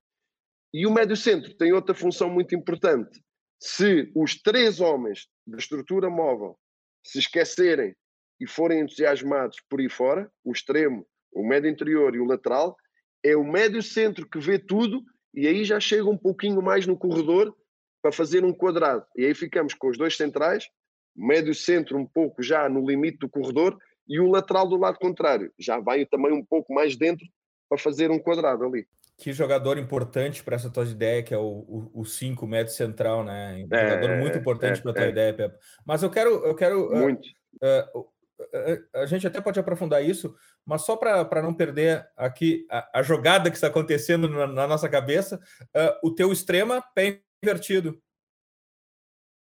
E 0.73 0.87
o 0.87 0.91
médio 0.91 1.15
centro 1.15 1.53
tem 1.53 1.71
outra 1.71 1.93
função 1.93 2.29
muito 2.29 2.55
importante. 2.55 3.21
Se 3.61 4.11
os 4.15 4.35
três 4.41 4.79
homens 4.79 5.27
da 5.45 5.57
estrutura 5.57 6.09
móvel 6.09 6.57
se 7.03 7.19
esquecerem 7.19 7.95
e 8.39 8.47
forem 8.47 8.81
entusiasmados 8.81 9.57
por 9.69 9.79
aí 9.79 9.89
fora, 9.89 10.31
o 10.43 10.51
extremo, 10.51 11.05
o 11.31 11.47
médio 11.47 11.69
interior 11.69 12.15
e 12.15 12.19
o 12.19 12.25
lateral, 12.25 12.75
é 13.23 13.35
o 13.35 13.43
médio 13.43 13.83
centro 13.83 14.27
que 14.27 14.39
vê 14.39 14.57
tudo 14.57 15.03
e 15.33 15.47
aí 15.47 15.63
já 15.63 15.79
chega 15.79 16.09
um 16.09 16.17
pouquinho 16.17 16.61
mais 16.61 16.87
no 16.87 16.97
corredor 16.97 17.55
para 18.01 18.11
fazer 18.11 18.43
um 18.43 18.53
quadrado. 18.53 19.05
E 19.15 19.25
aí 19.25 19.35
ficamos 19.35 19.73
com 19.73 19.89
os 19.89 19.97
dois 19.97 20.15
centrais, 20.15 20.67
médio 21.15 21.53
centro 21.53 21.97
um 21.97 22.05
pouco 22.05 22.41
já 22.41 22.67
no 22.69 22.85
limite 22.85 23.19
do 23.19 23.29
corredor 23.29 23.77
e 24.09 24.19
o 24.19 24.27
lateral 24.27 24.67
do 24.67 24.75
lado 24.75 24.97
contrário. 24.97 25.53
Já 25.57 25.79
vai 25.79 26.05
também 26.05 26.33
um 26.33 26.43
pouco 26.43 26.73
mais 26.73 26.97
dentro 26.97 27.25
para 27.69 27.77
fazer 27.77 28.09
um 28.09 28.17
quadrado 28.17 28.65
ali. 28.65 28.87
Que 29.19 29.31
jogador 29.33 29.77
importante 29.77 30.43
para 30.43 30.55
essa 30.55 30.69
tua 30.69 30.85
ideia, 30.85 31.21
que 31.21 31.33
é 31.33 31.37
o 31.37 32.03
5 32.05 32.47
médio 32.47 32.73
central, 32.73 33.23
né? 33.23 33.65
Um 33.69 33.75
é, 33.75 33.89
jogador 33.89 34.17
muito 34.17 34.37
importante 34.37 34.79
é, 34.79 34.81
para 34.81 34.91
a 34.91 34.93
tua 34.93 35.03
é. 35.03 35.09
ideia, 35.09 35.33
Pepe. 35.33 35.57
Mas 35.85 36.01
eu 36.01 36.09
quero. 36.09 36.29
Eu 36.45 36.55
quero 36.55 36.89
muito. 36.95 37.27
Uh, 37.61 37.99
uh, 37.99 38.87
a 38.95 39.05
gente 39.05 39.27
até 39.27 39.41
pode 39.41 39.59
aprofundar 39.59 40.03
isso, 40.03 40.33
mas 40.65 40.83
só 40.83 40.95
para 40.95 41.41
não 41.41 41.53
perder 41.53 42.07
aqui 42.15 42.65
a, 42.71 42.99
a, 42.99 43.03
jogada 43.03 43.49
que 43.49 43.57
está 43.57 43.67
acontecendo 43.67 44.29
na, 44.29 44.47
na 44.47 44.65
nossa 44.65 44.87
cabeça, 44.87 45.35
uh, 45.35 46.07
o 46.07 46.15
teu 46.15 46.31
extrema, 46.31 46.81
pé 46.95 47.21
invertido. 47.43 48.01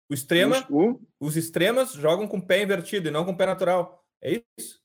O 0.09 0.13
extrema, 0.13 0.65
uh? 0.69 0.97
os 1.19 1.35
extremas 1.35 1.91
jogam 1.91 2.25
com 2.25 2.39
pé 2.39 2.63
invertido 2.63 3.09
e 3.09 3.11
não 3.11 3.25
com 3.25 3.35
pé 3.35 3.45
natural. 3.45 4.06
É 4.23 4.41
isso? 4.57 4.79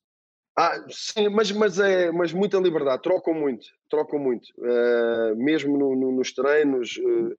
Ah, 0.57 0.85
sim, 0.91 1.29
mas, 1.31 1.51
mas, 1.51 1.79
é, 1.79 2.13
mas 2.13 2.33
muita 2.33 2.59
liberdade, 2.59 3.03
trocam 3.03 3.33
muito, 3.33 3.67
trocam 3.89 4.19
muito. 4.19 4.49
Uh, 4.59 5.35
mesmo 5.37 5.79
no, 5.79 5.97
no, 5.97 6.13
nos 6.13 6.33
treinos, 6.35 6.99
uh, 6.99 7.35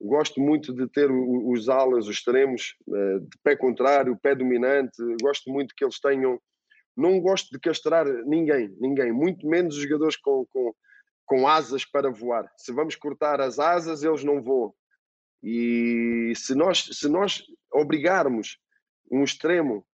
gosto 0.00 0.38
muito 0.38 0.74
de 0.74 0.86
ter 0.86 1.10
os 1.10 1.68
alas, 1.70 2.06
os 2.06 2.16
extremos, 2.16 2.76
uh, 2.86 3.20
de 3.20 3.38
pé 3.42 3.56
contrário, 3.56 4.18
pé 4.22 4.34
dominante, 4.34 4.98
gosto 5.22 5.50
muito 5.50 5.74
que 5.74 5.82
eles 5.82 5.98
tenham. 5.98 6.38
Não 6.94 7.20
gosto 7.20 7.50
de 7.50 7.58
castrar 7.58 8.06
ninguém, 8.26 8.76
ninguém, 8.78 9.12
muito 9.12 9.46
menos 9.46 9.76
os 9.76 9.82
jogadores 9.82 10.16
com, 10.16 10.44
com, 10.50 10.74
com 11.24 11.48
asas 11.48 11.86
para 11.86 12.10
voar. 12.10 12.52
Se 12.56 12.70
vamos 12.72 12.96
cortar 12.96 13.40
as 13.40 13.58
asas, 13.58 14.02
eles 14.02 14.24
não 14.24 14.42
voam. 14.42 14.74
E 15.42 16.32
se 16.36 16.54
nós, 16.54 16.84
se 16.92 17.08
nós 17.08 17.42
obrigarmos 17.72 18.58
um 19.10 19.22
extremo 19.22 19.86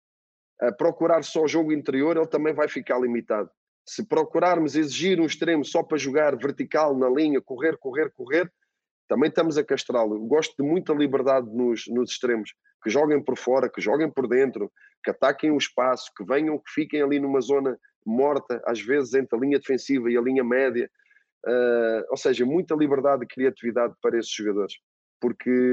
a 0.60 0.72
procurar 0.72 1.22
só 1.24 1.46
jogo 1.46 1.72
interior, 1.72 2.16
ele 2.16 2.26
também 2.26 2.54
vai 2.54 2.68
ficar 2.68 2.98
limitado. 2.98 3.50
Se 3.86 4.06
procurarmos 4.06 4.76
exigir 4.76 5.20
um 5.20 5.26
extremo 5.26 5.64
só 5.64 5.82
para 5.82 5.98
jogar 5.98 6.36
vertical 6.36 6.96
na 6.96 7.08
linha, 7.08 7.40
correr, 7.40 7.76
correr, 7.78 8.10
correr, 8.12 8.50
também 9.08 9.28
estamos 9.28 9.58
a 9.58 9.64
castrá-lo. 9.64 10.18
Gosto 10.26 10.54
de 10.62 10.68
muita 10.68 10.94
liberdade 10.94 11.48
nos, 11.50 11.86
nos 11.88 12.10
extremos, 12.10 12.54
que 12.82 12.88
joguem 12.88 13.22
por 13.22 13.36
fora, 13.36 13.68
que 13.68 13.80
joguem 13.80 14.10
por 14.10 14.26
dentro, 14.26 14.72
que 15.02 15.10
ataquem 15.10 15.50
o 15.50 15.58
espaço, 15.58 16.10
que 16.16 16.24
venham, 16.24 16.58
que 16.58 16.70
fiquem 16.70 17.02
ali 17.02 17.20
numa 17.20 17.40
zona 17.40 17.78
morta, 18.06 18.62
às 18.66 18.80
vezes 18.80 19.12
entre 19.14 19.36
a 19.36 19.40
linha 19.40 19.58
defensiva 19.58 20.10
e 20.10 20.16
a 20.16 20.20
linha 20.20 20.44
média. 20.44 20.90
Uh, 21.46 22.02
ou 22.10 22.16
seja, 22.16 22.46
muita 22.46 22.74
liberdade 22.74 23.24
e 23.24 23.28
criatividade 23.28 23.94
para 24.00 24.18
esses 24.18 24.32
jogadores. 24.32 24.74
Porque 25.20 25.72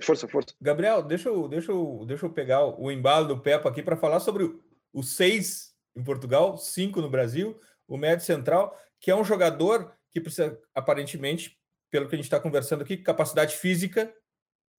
Força, 0.00 0.26
força. 0.26 0.54
Gabriel, 0.60 1.02
deixa 1.02 1.28
eu, 1.28 1.48
deixa 1.48 1.70
eu, 1.70 2.04
deixa 2.06 2.26
eu 2.26 2.30
pegar 2.30 2.64
o 2.64 2.90
embalo 2.90 3.28
do 3.28 3.40
Pepa 3.40 3.68
aqui 3.68 3.82
para 3.82 3.96
falar 3.96 4.20
sobre 4.20 4.54
o 4.92 5.02
6 5.02 5.74
em 5.96 6.02
Portugal, 6.02 6.56
5 6.56 7.00
no 7.00 7.10
Brasil, 7.10 7.60
o 7.86 7.96
médio 7.96 8.24
central, 8.24 8.76
que 8.98 9.10
é 9.10 9.16
um 9.16 9.24
jogador 9.24 9.92
que 10.10 10.20
precisa, 10.20 10.58
aparentemente, 10.74 11.58
pelo 11.90 12.08
que 12.08 12.14
a 12.14 12.16
gente 12.16 12.24
está 12.24 12.40
conversando 12.40 12.82
aqui, 12.82 12.96
capacidade 12.96 13.56
física 13.56 14.12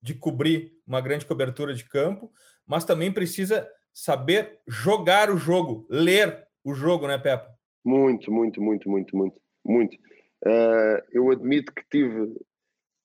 de 0.02 0.14
cobrir 0.14 0.72
uma 0.86 1.00
grande 1.00 1.24
cobertura 1.24 1.74
de 1.74 1.84
campo, 1.84 2.32
mas 2.66 2.84
também 2.84 3.12
precisa 3.12 3.68
saber 3.92 4.60
jogar 4.66 5.30
o 5.30 5.36
jogo, 5.36 5.86
ler 5.88 6.46
o 6.64 6.74
jogo, 6.74 7.06
né, 7.06 7.16
Pepa? 7.16 7.48
Muito, 7.84 8.32
muito, 8.32 8.60
muito, 8.60 8.90
muito, 8.90 9.16
muito, 9.16 9.40
muito. 9.64 9.96
Uh, 10.44 11.00
eu 11.12 11.30
admito 11.30 11.72
que 11.72 11.84
tive 11.90 12.34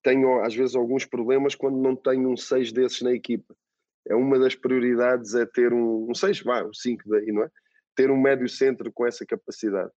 tenho 0.03 0.41
às 0.41 0.55
vezes 0.55 0.75
alguns 0.75 1.05
problemas 1.05 1.55
quando 1.55 1.77
não 1.77 1.95
tenho 1.95 2.29
um 2.29 2.37
6 2.37 2.71
desses 2.71 3.01
na 3.01 3.13
equipa. 3.13 3.55
É 4.07 4.15
uma 4.15 4.39
das 4.39 4.55
prioridades 4.55 5.35
é 5.35 5.45
ter 5.45 5.73
um 5.73 6.13
6, 6.13 6.45
um 6.45 6.69
um 6.69 6.73
5 6.73 7.03
daí, 7.07 7.31
não 7.31 7.43
é? 7.43 7.49
Ter 7.95 8.09
um 8.09 8.19
médio 8.19 8.47
centro 8.47 8.91
com 8.91 9.05
essa 9.05 9.25
capacidade. 9.25 9.91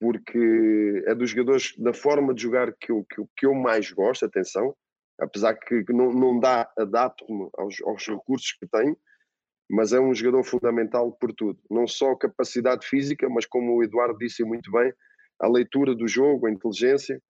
Porque 0.00 1.04
é 1.06 1.14
dos 1.14 1.30
jogadores, 1.30 1.74
da 1.78 1.92
forma 1.92 2.34
de 2.34 2.42
jogar 2.42 2.72
que 2.74 2.90
eu, 2.90 3.04
que 3.04 3.20
eu, 3.20 3.28
que 3.36 3.46
eu 3.46 3.54
mais 3.54 3.90
gosto, 3.92 4.24
atenção, 4.24 4.74
apesar 5.20 5.54
que 5.54 5.84
não, 5.90 6.12
não 6.12 6.40
dá, 6.40 6.70
adapto-me 6.76 7.48
aos, 7.56 7.80
aos 7.82 8.06
recursos 8.06 8.52
que 8.52 8.66
tenho, 8.66 8.96
mas 9.70 9.92
é 9.92 10.00
um 10.00 10.14
jogador 10.14 10.42
fundamental 10.42 11.12
por 11.12 11.32
tudo. 11.32 11.58
Não 11.70 11.86
só 11.86 12.14
capacidade 12.16 12.86
física, 12.86 13.28
mas 13.28 13.46
como 13.46 13.76
o 13.76 13.82
Eduardo 13.82 14.18
disse 14.18 14.44
muito 14.44 14.70
bem, 14.70 14.92
a 15.40 15.48
leitura 15.48 15.94
do 15.94 16.06
jogo, 16.06 16.46
a 16.46 16.50
inteligência, 16.50 17.20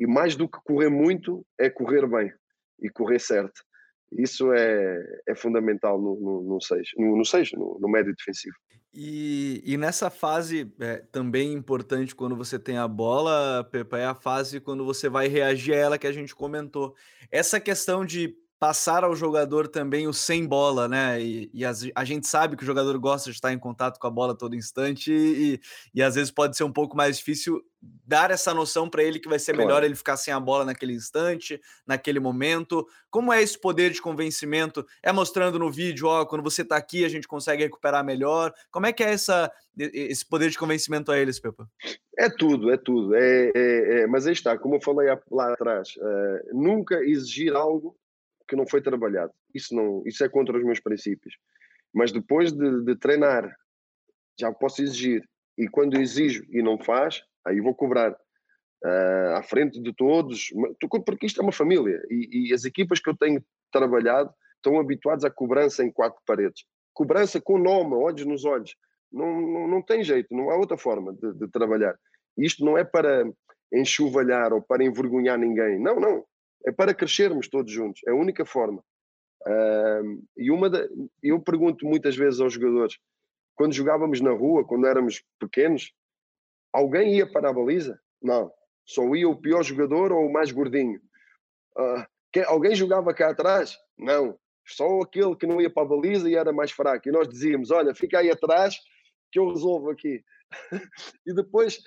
e 0.00 0.06
mais 0.06 0.34
do 0.34 0.48
que 0.48 0.58
correr 0.64 0.88
muito, 0.88 1.46
é 1.58 1.68
correr 1.68 2.08
bem 2.08 2.32
e 2.80 2.88
correr 2.88 3.18
certo. 3.18 3.62
Isso 4.10 4.50
é, 4.52 4.98
é 5.28 5.34
fundamental 5.36 6.00
no 6.00 6.14
6, 6.14 6.24
no, 6.26 6.54
no, 6.54 6.60
seis, 6.60 6.88
no, 6.96 7.16
no, 7.16 7.24
seis, 7.24 7.52
no, 7.52 7.78
no 7.78 7.88
médio 7.88 8.14
defensivo. 8.16 8.56
E, 8.92 9.62
e 9.64 9.76
nessa 9.76 10.10
fase, 10.10 10.72
é, 10.80 10.96
também 11.12 11.52
importante 11.52 12.12
quando 12.12 12.34
você 12.34 12.58
tem 12.58 12.76
a 12.76 12.88
bola, 12.88 13.62
Pepa, 13.70 13.98
é 13.98 14.06
a 14.06 14.14
fase 14.14 14.58
quando 14.58 14.84
você 14.84 15.08
vai 15.08 15.28
reagir 15.28 15.74
a 15.74 15.76
ela 15.76 15.98
que 15.98 16.08
a 16.08 16.12
gente 16.12 16.34
comentou. 16.34 16.96
Essa 17.30 17.60
questão 17.60 18.04
de 18.04 18.34
passar 18.60 19.04
ao 19.04 19.16
jogador 19.16 19.66
também 19.66 20.06
o 20.06 20.12
sem 20.12 20.46
bola, 20.46 20.86
né? 20.86 21.18
E, 21.18 21.50
e 21.54 21.64
as, 21.64 21.88
a 21.94 22.04
gente 22.04 22.26
sabe 22.26 22.56
que 22.56 22.62
o 22.62 22.66
jogador 22.66 22.96
gosta 22.98 23.30
de 23.30 23.36
estar 23.36 23.50
em 23.50 23.58
contato 23.58 23.98
com 23.98 24.06
a 24.06 24.10
bola 24.10 24.36
todo 24.36 24.54
instante 24.54 25.10
e, 25.10 25.58
e 25.94 26.02
às 26.02 26.14
vezes 26.14 26.30
pode 26.30 26.58
ser 26.58 26.64
um 26.64 26.72
pouco 26.72 26.94
mais 26.94 27.16
difícil 27.16 27.62
dar 27.82 28.30
essa 28.30 28.52
noção 28.52 28.90
para 28.90 29.02
ele 29.02 29.18
que 29.18 29.30
vai 29.30 29.38
ser 29.38 29.56
melhor 29.56 29.82
ele 29.82 29.94
ficar 29.94 30.18
sem 30.18 30.34
a 30.34 30.38
bola 30.38 30.66
naquele 30.66 30.92
instante, 30.92 31.58
naquele 31.86 32.20
momento. 32.20 32.86
Como 33.10 33.32
é 33.32 33.40
esse 33.42 33.58
poder 33.58 33.92
de 33.92 34.02
convencimento? 34.02 34.84
É 35.02 35.10
mostrando 35.10 35.58
no 35.58 35.72
vídeo, 35.72 36.06
ó, 36.06 36.26
quando 36.26 36.44
você 36.44 36.60
está 36.60 36.76
aqui 36.76 37.02
a 37.02 37.08
gente 37.08 37.26
consegue 37.26 37.62
recuperar 37.62 38.04
melhor. 38.04 38.52
Como 38.70 38.84
é 38.84 38.92
que 38.92 39.02
é 39.02 39.10
essa, 39.10 39.50
esse 39.78 40.26
poder 40.26 40.50
de 40.50 40.58
convencimento 40.58 41.10
a 41.10 41.18
eles, 41.18 41.40
Pepa? 41.40 41.66
É 42.18 42.28
tudo, 42.28 42.70
é 42.70 42.76
tudo. 42.76 43.14
É, 43.14 43.50
é, 43.56 44.00
é, 44.00 44.06
mas 44.06 44.26
aí 44.26 44.34
está, 44.34 44.58
como 44.58 44.74
eu 44.74 44.82
falei 44.82 45.08
lá 45.30 45.54
atrás, 45.54 45.94
uh, 45.96 46.54
nunca 46.54 46.96
exigir 47.02 47.56
algo 47.56 47.96
que 48.50 48.56
não 48.56 48.66
foi 48.66 48.82
trabalhado. 48.82 49.32
Isso, 49.54 49.74
não, 49.74 50.02
isso 50.04 50.24
é 50.24 50.28
contra 50.28 50.58
os 50.58 50.64
meus 50.64 50.80
princípios. 50.80 51.36
Mas 51.94 52.10
depois 52.10 52.52
de, 52.52 52.84
de 52.84 52.96
treinar, 52.96 53.48
já 54.38 54.52
posso 54.52 54.82
exigir. 54.82 55.24
E 55.56 55.68
quando 55.68 55.96
exijo 55.96 56.44
e 56.50 56.60
não 56.60 56.76
faz, 56.76 57.22
aí 57.46 57.60
vou 57.60 57.74
cobrar. 57.74 58.12
Uh, 58.82 59.34
à 59.36 59.42
frente 59.42 59.78
de 59.78 59.94
todos, 59.94 60.48
porque 61.04 61.26
isto 61.26 61.38
é 61.38 61.44
uma 61.44 61.52
família 61.52 62.02
e, 62.08 62.48
e, 62.48 62.54
as 62.54 62.64
equipas 62.64 62.98
que 62.98 63.10
eu 63.10 63.14
tenho 63.14 63.44
trabalhado 63.70 64.32
estão 64.56 64.80
habituadas 64.80 65.22
à 65.22 65.30
cobrança 65.30 65.84
em 65.84 65.92
quatro 65.92 66.18
paredes. 66.26 66.64
Cobrança 66.94 67.38
com 67.42 67.58
nome, 67.58 67.94
olhos 67.94 68.24
nos 68.24 68.46
olhos. 68.46 68.74
Não, 69.12 69.38
não, 69.38 69.68
não 69.68 69.82
tem 69.82 70.02
jeito, 70.02 70.34
não 70.34 70.48
há 70.48 70.56
outra 70.56 70.78
forma 70.78 71.12
de, 71.12 71.34
de 71.34 71.48
trabalhar. 71.48 71.94
Isto 72.38 72.64
não 72.64 72.78
é 72.78 72.82
para 72.82 73.30
enxovalhar 73.70 74.50
ou 74.54 74.62
para 74.62 74.82
envergonhar 74.82 75.36
ninguém. 75.36 75.78
Não, 75.78 76.00
não 76.00 76.24
é 76.66 76.72
para 76.72 76.94
crescermos 76.94 77.48
todos 77.48 77.72
juntos, 77.72 78.00
é 78.06 78.10
a 78.10 78.14
única 78.14 78.44
forma. 78.44 78.82
Uh, 79.46 80.22
e 80.36 80.50
uma 80.50 80.68
da, 80.68 80.86
eu 81.22 81.40
pergunto 81.40 81.86
muitas 81.86 82.16
vezes 82.16 82.40
aos 82.40 82.52
jogadores, 82.52 82.98
quando 83.54 83.72
jogávamos 83.72 84.20
na 84.20 84.30
rua, 84.30 84.66
quando 84.66 84.86
éramos 84.86 85.22
pequenos, 85.38 85.92
alguém 86.72 87.16
ia 87.16 87.30
para 87.30 87.50
a 87.50 87.52
baliza? 87.52 87.98
Não, 88.22 88.52
só 88.84 89.14
ia 89.14 89.28
o 89.28 89.40
pior 89.40 89.62
jogador 89.62 90.12
ou 90.12 90.26
o 90.26 90.32
mais 90.32 90.50
gordinho. 90.50 91.00
Uh, 91.76 92.04
que, 92.32 92.40
alguém 92.40 92.74
jogava 92.74 93.14
cá 93.14 93.30
atrás? 93.30 93.78
Não, 93.98 94.38
só 94.66 95.00
aquele 95.00 95.34
que 95.36 95.46
não 95.46 95.60
ia 95.60 95.70
para 95.70 95.82
a 95.82 95.88
baliza 95.88 96.28
e 96.28 96.34
era 96.34 96.52
mais 96.52 96.70
fraco. 96.70 97.08
E 97.08 97.12
nós 97.12 97.28
dizíamos: 97.28 97.70
Olha, 97.70 97.94
fica 97.94 98.18
aí 98.18 98.30
atrás 98.30 98.76
que 99.32 99.38
eu 99.38 99.48
resolvo 99.48 99.90
aqui. 99.90 100.22
e 101.26 101.32
depois 101.32 101.80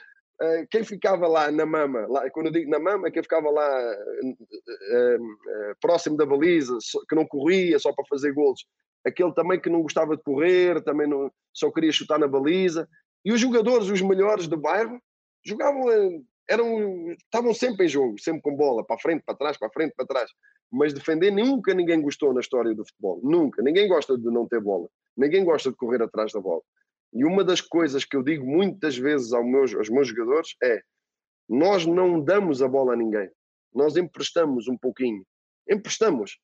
eh, 0.44 0.68
quem 0.70 0.84
ficava 0.84 1.26
lá 1.26 1.50
na 1.50 1.66
mama, 1.66 2.06
lá, 2.10 2.30
quando 2.32 2.48
eu 2.48 2.52
digo 2.52 2.70
na 2.70 2.80
mama, 2.80 3.10
quem 3.10 3.24
ficava 3.24 3.50
lá 3.50 3.96
uh, 4.22 5.76
próximo 5.80 6.18
da 6.18 6.26
baliza, 6.26 6.78
que 7.08 7.16
não 7.16 7.26
corria 7.26 7.80
só 7.80 7.94
para 7.94 8.04
fazer 8.10 8.34
golos, 8.34 8.66
aquele 9.06 9.34
também 9.34 9.60
que 9.60 9.70
não 9.70 9.82
gostava 9.82 10.18
de 10.18 10.24
correr, 10.24 10.84
também 10.84 11.08
não, 11.08 11.32
só 11.54 11.72
queria 11.72 11.94
chutar 11.94 12.20
na 12.20 12.28
baliza. 12.28 12.90
E 13.24 13.32
os 13.32 13.40
jogadores, 13.40 13.90
os 13.90 14.02
melhores 14.02 14.48
do 14.48 14.58
bairro, 14.58 15.00
jogavam, 15.46 15.86
eram, 16.50 17.12
estavam 17.12 17.54
sempre 17.54 17.86
em 17.86 17.90
jogo, 17.90 18.20
sempre 18.20 18.42
com 18.42 18.54
bola, 18.54 18.86
para 18.86 19.00
frente, 19.00 19.24
para 19.26 19.36
trás, 19.36 19.58
para 19.58 19.70
frente, 19.70 19.94
para 19.96 20.06
trás. 20.06 20.30
Mas 20.70 20.94
defender 20.94 21.32
nunca 21.32 21.74
ninguém 21.74 22.02
gostou 22.02 22.34
na 22.34 22.42
história 22.42 22.76
do 22.76 22.86
futebol, 22.86 23.22
nunca. 23.24 23.62
Ninguém 23.62 23.88
gosta 23.88 24.18
de 24.18 24.26
não 24.26 24.46
ter 24.46 24.60
bola, 24.60 24.90
ninguém 25.16 25.46
gosta 25.46 25.70
de 25.70 25.78
correr 25.78 26.02
atrás 26.02 26.34
da 26.34 26.42
bola. 26.42 26.62
E 27.14 27.24
uma 27.24 27.44
das 27.44 27.62
coisas 27.62 28.04
que 28.04 28.16
eu 28.16 28.24
digo 28.24 28.46
muitas 28.46 28.98
vezes 28.98 29.34
aos 29.34 29.46
meus, 29.46 29.74
aos 29.76 29.90
meus 29.90 30.08
jogadores 30.08 30.56
é: 30.64 30.82
nós 31.48 31.86
não 31.86 32.20
damos 32.20 32.62
a 32.62 32.68
bola 32.68 32.94
a 32.94 32.96
ninguém, 32.96 33.30
nós 33.74 33.96
emprestamos 33.96 34.68
um 34.68 34.78
pouquinho. 34.78 35.24
Emprestamos, 35.70 36.40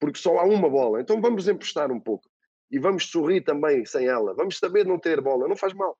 porque 0.00 0.18
só 0.18 0.38
há 0.38 0.44
uma 0.44 0.68
bola, 0.68 1.00
então 1.00 1.20
vamos 1.20 1.46
emprestar 1.46 1.92
um 1.92 2.00
pouco. 2.00 2.28
E 2.70 2.78
vamos 2.78 3.06
sorrir 3.10 3.42
também 3.42 3.84
sem 3.84 4.06
ela. 4.06 4.34
Vamos 4.34 4.58
saber 4.58 4.84
não 4.86 4.98
ter 4.98 5.20
bola, 5.20 5.48
não 5.48 5.56
faz 5.56 5.72
mal. 5.72 5.96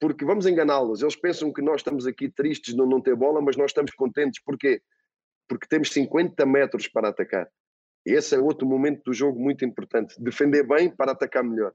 Porque 0.00 0.24
vamos 0.24 0.46
enganá-los. 0.46 1.02
Eles 1.02 1.16
pensam 1.16 1.52
que 1.52 1.60
nós 1.60 1.80
estamos 1.80 2.06
aqui 2.06 2.30
tristes 2.30 2.74
de 2.74 2.86
não 2.86 3.00
ter 3.00 3.16
bola, 3.16 3.40
mas 3.40 3.56
nós 3.56 3.70
estamos 3.70 3.92
contentes. 3.92 4.40
Porquê? 4.44 4.80
Porque 5.48 5.66
temos 5.66 5.90
50 5.90 6.46
metros 6.46 6.86
para 6.86 7.08
atacar. 7.08 7.48
Esse 8.06 8.36
é 8.36 8.38
outro 8.38 8.66
momento 8.66 9.02
do 9.06 9.12
jogo 9.12 9.40
muito 9.40 9.64
importante. 9.64 10.14
Defender 10.22 10.64
bem 10.64 10.88
para 10.88 11.12
atacar 11.12 11.42
melhor 11.42 11.74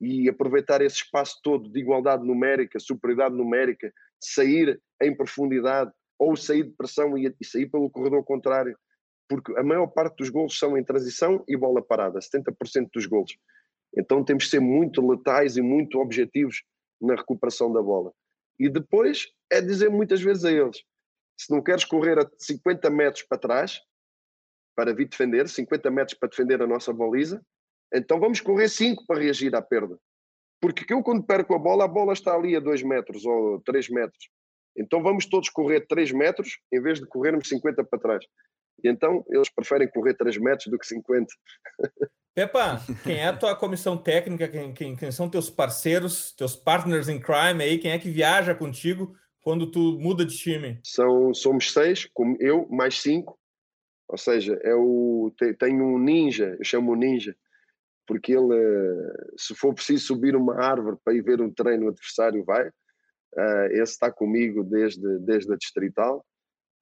e 0.00 0.28
aproveitar 0.28 0.80
esse 0.80 0.96
espaço 0.96 1.38
todo 1.42 1.68
de 1.70 1.78
igualdade 1.78 2.26
numérica, 2.26 2.80
superioridade 2.80 3.34
numérica, 3.34 3.92
sair 4.18 4.80
em 5.02 5.14
profundidade 5.14 5.92
ou 6.18 6.36
sair 6.36 6.64
de 6.64 6.70
pressão 6.70 7.16
e, 7.18 7.34
sair 7.44 7.66
pelo 7.66 7.90
corredor 7.90 8.24
contrário, 8.24 8.76
porque 9.28 9.56
a 9.58 9.62
maior 9.62 9.86
parte 9.88 10.16
dos 10.16 10.30
gols 10.30 10.58
são 10.58 10.76
em 10.76 10.84
transição 10.84 11.44
e 11.46 11.56
bola 11.56 11.82
parada, 11.82 12.18
70% 12.18 12.88
dos 12.92 13.06
gols. 13.06 13.36
Então 13.96 14.24
temos 14.24 14.44
que 14.44 14.50
ser 14.50 14.60
muito 14.60 15.06
letais 15.06 15.56
e 15.56 15.62
muito 15.62 15.98
objetivos 15.98 16.62
na 17.00 17.14
recuperação 17.14 17.72
da 17.72 17.82
bola. 17.82 18.12
E 18.58 18.68
depois 18.68 19.28
é 19.50 19.60
dizer 19.60 19.90
muitas 19.90 20.20
vezes 20.20 20.44
a 20.44 20.52
eles: 20.52 20.82
se 21.38 21.50
não 21.50 21.62
queres 21.62 21.84
correr 21.84 22.18
a 22.18 22.30
50 22.38 22.90
metros 22.90 23.24
para 23.24 23.38
trás, 23.38 23.80
para 24.76 24.94
vir 24.94 25.08
defender, 25.08 25.48
50 25.48 25.90
metros 25.90 26.18
para 26.18 26.28
defender 26.28 26.62
a 26.62 26.66
nossa 26.66 26.92
baliza, 26.92 27.42
então 27.92 28.20
vamos 28.20 28.40
correr 28.40 28.68
5 28.68 29.04
para 29.06 29.20
reagir 29.20 29.54
à 29.54 29.62
perda. 29.62 29.98
Porque 30.60 30.92
eu, 30.92 31.02
quando 31.02 31.24
perco 31.24 31.54
a 31.54 31.58
bola, 31.58 31.84
a 31.84 31.88
bola 31.88 32.12
está 32.12 32.34
ali 32.34 32.54
a 32.54 32.60
2 32.60 32.82
metros 32.82 33.24
ou 33.24 33.60
3 33.62 33.88
metros. 33.88 34.28
Então 34.76 35.02
vamos 35.02 35.26
todos 35.26 35.48
correr 35.48 35.86
3 35.86 36.12
metros 36.12 36.58
em 36.72 36.80
vez 36.80 37.00
de 37.00 37.06
corrermos 37.06 37.48
50 37.48 37.82
para 37.84 37.98
trás. 37.98 38.24
E 38.82 38.88
então 38.88 39.24
eles 39.28 39.50
preferem 39.50 39.88
correr 39.88 40.14
3 40.14 40.38
metros 40.38 40.66
do 40.70 40.78
que 40.78 40.86
50. 40.86 41.26
Pepa, 42.34 42.80
quem 43.02 43.16
é 43.16 43.26
a 43.26 43.36
tua 43.36 43.56
comissão 43.56 43.96
técnica? 43.96 44.48
Quem, 44.48 44.72
quem, 44.72 44.96
quem, 44.96 45.10
são 45.10 45.28
teus 45.28 45.50
parceiros, 45.50 46.32
teus 46.32 46.54
partners 46.54 47.08
in 47.08 47.18
crime 47.18 47.62
aí? 47.62 47.78
Quem 47.78 47.90
é 47.90 47.98
que 47.98 48.10
viaja 48.10 48.54
contigo 48.54 49.14
quando 49.42 49.70
tu 49.70 49.98
muda 49.98 50.24
de 50.24 50.36
time? 50.36 50.78
São, 50.84 51.34
somos 51.34 51.72
seis, 51.72 52.08
como 52.14 52.36
eu, 52.38 52.68
mais 52.70 53.00
cinco. 53.00 53.38
Ou 54.08 54.16
seja, 54.16 54.58
é 54.62 54.74
o, 54.74 55.32
tem 55.58 55.80
um 55.80 55.98
ninja, 55.98 56.56
eu 56.58 56.64
chamo 56.64 56.92
o 56.92 56.96
ninja, 56.96 57.36
porque 58.10 58.32
ele, 58.32 59.14
se 59.38 59.54
for 59.54 59.72
preciso 59.72 60.06
subir 60.06 60.34
uma 60.34 60.60
árvore 60.60 60.96
para 61.04 61.14
ir 61.14 61.22
ver 61.22 61.40
um 61.40 61.48
treino, 61.48 61.86
adversário 61.86 62.44
vai. 62.44 62.66
Uh, 62.66 63.66
esse 63.70 63.92
está 63.92 64.10
comigo 64.10 64.64
desde, 64.64 65.20
desde 65.20 65.52
a 65.52 65.56
distrital, 65.56 66.26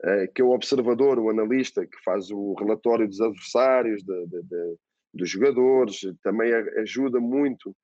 uh, 0.03 0.33
que 0.35 0.41
é 0.41 0.45
o 0.45 0.53
observador, 0.53 1.19
o 1.19 1.29
analista, 1.29 1.87
que 1.87 2.03
faz 2.03 2.31
o 2.31 2.55
relatório 2.55 3.07
dos 3.07 3.21
adversários, 3.21 4.03
de, 4.03 4.27
de, 4.27 4.43
de, 4.43 4.77
dos 5.13 5.29
jogadores, 5.29 6.01
também 6.23 6.51
ajuda 6.81 7.21
muito 7.21 7.77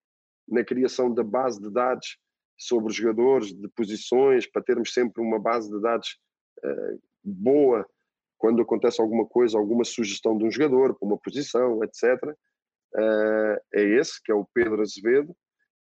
na 0.48 0.64
criação 0.64 1.12
da 1.12 1.22
base 1.22 1.60
de 1.60 1.70
dados 1.70 2.16
sobre 2.56 2.88
os 2.88 2.96
jogadores, 2.96 3.52
de 3.52 3.68
posições, 3.76 4.50
para 4.50 4.62
termos 4.62 4.90
sempre 4.94 5.22
uma 5.22 5.38
base 5.38 5.70
de 5.70 5.78
dados 5.82 6.18
boa 7.22 7.86
quando 8.38 8.62
acontece 8.62 9.02
alguma 9.02 9.26
coisa, 9.26 9.58
alguma 9.58 9.84
sugestão 9.84 10.38
de 10.38 10.44
um 10.44 10.50
jogador 10.50 10.94
para 10.94 11.06
uma 11.06 11.18
posição, 11.18 11.84
etc 11.84 12.34
uh, 12.96 13.60
é 13.74 13.82
esse, 13.82 14.22
que 14.22 14.30
é 14.30 14.34
o 14.34 14.46
Pedro 14.52 14.82
Azevedo. 14.82 15.34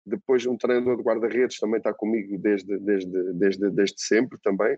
Depois 0.04 0.44
um 0.46 0.56
treinador 0.56 0.96
de 0.96 1.02
guarda-redes 1.02 1.58
também 1.58 1.78
está 1.78 1.92
comigo 1.92 2.36
desde, 2.38 2.78
desde, 2.78 3.32
desde, 3.34 3.70
desde 3.70 4.02
sempre 4.02 4.38
também, 4.42 4.76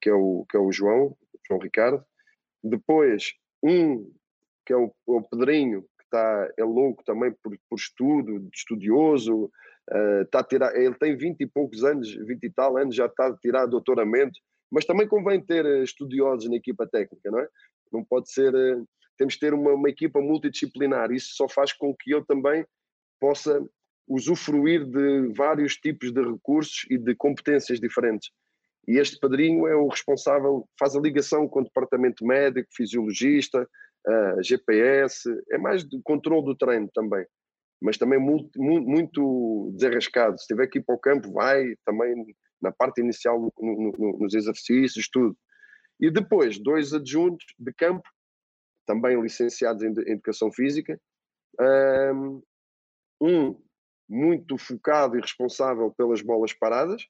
que 0.00 0.08
é 0.10 0.14
o, 0.14 0.44
que 0.48 0.56
é 0.56 0.60
o 0.60 0.72
João, 0.72 1.16
João 1.46 1.60
Ricardo. 1.60 2.04
Depois 2.62 3.32
um 3.62 4.10
que 4.66 4.72
é 4.72 4.76
o, 4.76 4.92
o 5.06 5.22
Pedrinho, 5.22 5.82
que 5.82 6.04
está, 6.04 6.52
é 6.58 6.64
louco 6.64 7.04
também 7.04 7.32
por, 7.40 7.56
por 7.70 7.78
estudo, 7.78 8.48
estudioso, 8.52 9.44
uh, 9.44 10.22
está 10.22 10.40
a 10.40 10.44
tirar, 10.44 10.76
ele 10.76 10.94
tem 10.96 11.16
20 11.16 11.40
e 11.40 11.46
poucos 11.46 11.84
anos, 11.84 12.12
20 12.12 12.42
e 12.42 12.50
tal 12.50 12.76
anos, 12.76 12.96
já 12.96 13.06
está 13.06 13.28
a 13.28 13.36
tirar 13.36 13.66
doutoramento, 13.66 14.38
mas 14.68 14.84
também 14.84 15.06
convém 15.06 15.40
ter 15.40 15.64
estudiosos 15.84 16.50
na 16.50 16.56
equipa 16.56 16.84
técnica, 16.86 17.30
não 17.30 17.38
é? 17.38 17.48
Não 17.92 18.04
pode 18.04 18.30
ser 18.30 18.52
temos 19.16 19.34
de 19.34 19.40
ter 19.40 19.54
uma, 19.54 19.72
uma 19.72 19.88
equipa 19.88 20.20
multidisciplinar. 20.20 21.10
Isso 21.10 21.34
só 21.34 21.48
faz 21.48 21.72
com 21.72 21.94
que 21.94 22.12
eu 22.12 22.24
também 22.24 22.64
possa 23.20 23.64
usufruir 24.08 24.84
de 24.84 25.32
vários 25.34 25.74
tipos 25.76 26.12
de 26.12 26.22
recursos 26.22 26.86
e 26.90 26.96
de 26.96 27.14
competências 27.14 27.80
diferentes. 27.80 28.30
E 28.86 28.98
este 28.98 29.18
padrinho 29.18 29.66
é 29.66 29.74
o 29.74 29.88
responsável, 29.88 30.68
faz 30.78 30.94
a 30.94 31.00
ligação 31.00 31.48
com 31.48 31.60
o 31.60 31.64
departamento 31.64 32.24
médico, 32.24 32.68
fisiologista, 32.72 33.68
uh, 34.06 34.42
GPS, 34.42 35.28
é 35.50 35.58
mais 35.58 35.84
de 35.84 36.00
controle 36.02 36.44
do 36.44 36.56
treino 36.56 36.88
também, 36.94 37.26
mas 37.82 37.98
também 37.98 38.20
muito, 38.20 38.50
muito 38.62 39.72
desarrascado. 39.74 40.38
Se 40.38 40.46
tiver 40.46 40.68
que 40.68 40.78
ir 40.78 40.82
para 40.82 40.94
o 40.94 41.00
campo, 41.00 41.32
vai 41.32 41.74
também 41.84 42.14
na 42.62 42.70
parte 42.70 43.00
inicial 43.00 43.40
no, 43.40 43.52
no, 43.98 44.18
nos 44.20 44.34
exercícios, 44.34 45.08
tudo. 45.08 45.36
E 45.98 46.10
depois, 46.10 46.58
dois 46.58 46.92
adjuntos 46.92 47.46
de 47.58 47.72
campo 47.72 48.08
também 48.86 49.20
licenciados 49.20 49.82
em 49.82 49.88
Educação 49.88 50.52
Física. 50.52 51.00
Um 53.20 53.60
muito 54.08 54.56
focado 54.56 55.16
e 55.16 55.20
responsável 55.20 55.90
pelas 55.90 56.22
bolas 56.22 56.52
paradas, 56.52 57.06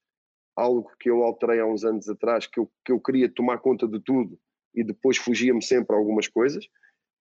algo 0.56 0.90
que 0.98 1.10
eu 1.10 1.22
alterei 1.22 1.60
há 1.60 1.66
uns 1.66 1.84
anos 1.84 2.08
atrás, 2.08 2.46
que 2.46 2.58
eu, 2.58 2.70
que 2.84 2.92
eu 2.92 3.00
queria 3.00 3.28
tomar 3.28 3.58
conta 3.58 3.86
de 3.86 4.00
tudo 4.00 4.38
e 4.74 4.82
depois 4.82 5.16
fugia-me 5.16 5.62
sempre 5.62 5.94
a 5.94 5.98
algumas 5.98 6.28
coisas. 6.28 6.66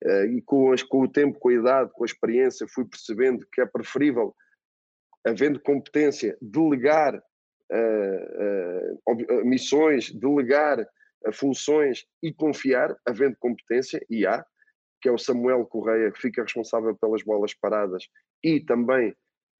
uh, 0.06 0.26
e 0.26 0.41
com, 0.41 0.72
as, 0.72 0.84
com 0.84 1.01
o 1.01 1.12
tempo, 1.12 1.39
com 1.39 1.49
a 1.49 1.53
idade, 1.53 1.91
com 1.93 2.03
a 2.03 2.06
experiência, 2.06 2.68
fui 2.68 2.86
percebendo 2.86 3.45
que 3.51 3.62
é 3.62 3.66
preferível, 3.66 4.36
havendo 5.26 5.60
competência, 5.60 6.38
delegar 6.41 7.18
uh, 7.18 7.22
missões, 9.45 10.12
delegar 10.12 10.86
funções 11.32 12.05
e 12.21 12.34
confiar, 12.34 12.95
havendo 13.05 13.36
competência, 13.38 14.03
e 14.09 14.26
há, 14.26 14.45
que 15.01 15.09
é 15.09 15.11
o 15.11 15.17
Samuel 15.17 15.65
Correia, 15.65 16.11
que 16.11 16.19
fica 16.19 16.43
responsável 16.43 16.95
pelas 16.95 17.23
bolas 17.23 17.53
paradas, 17.53 18.07
e 18.43 18.59
também 18.59 19.15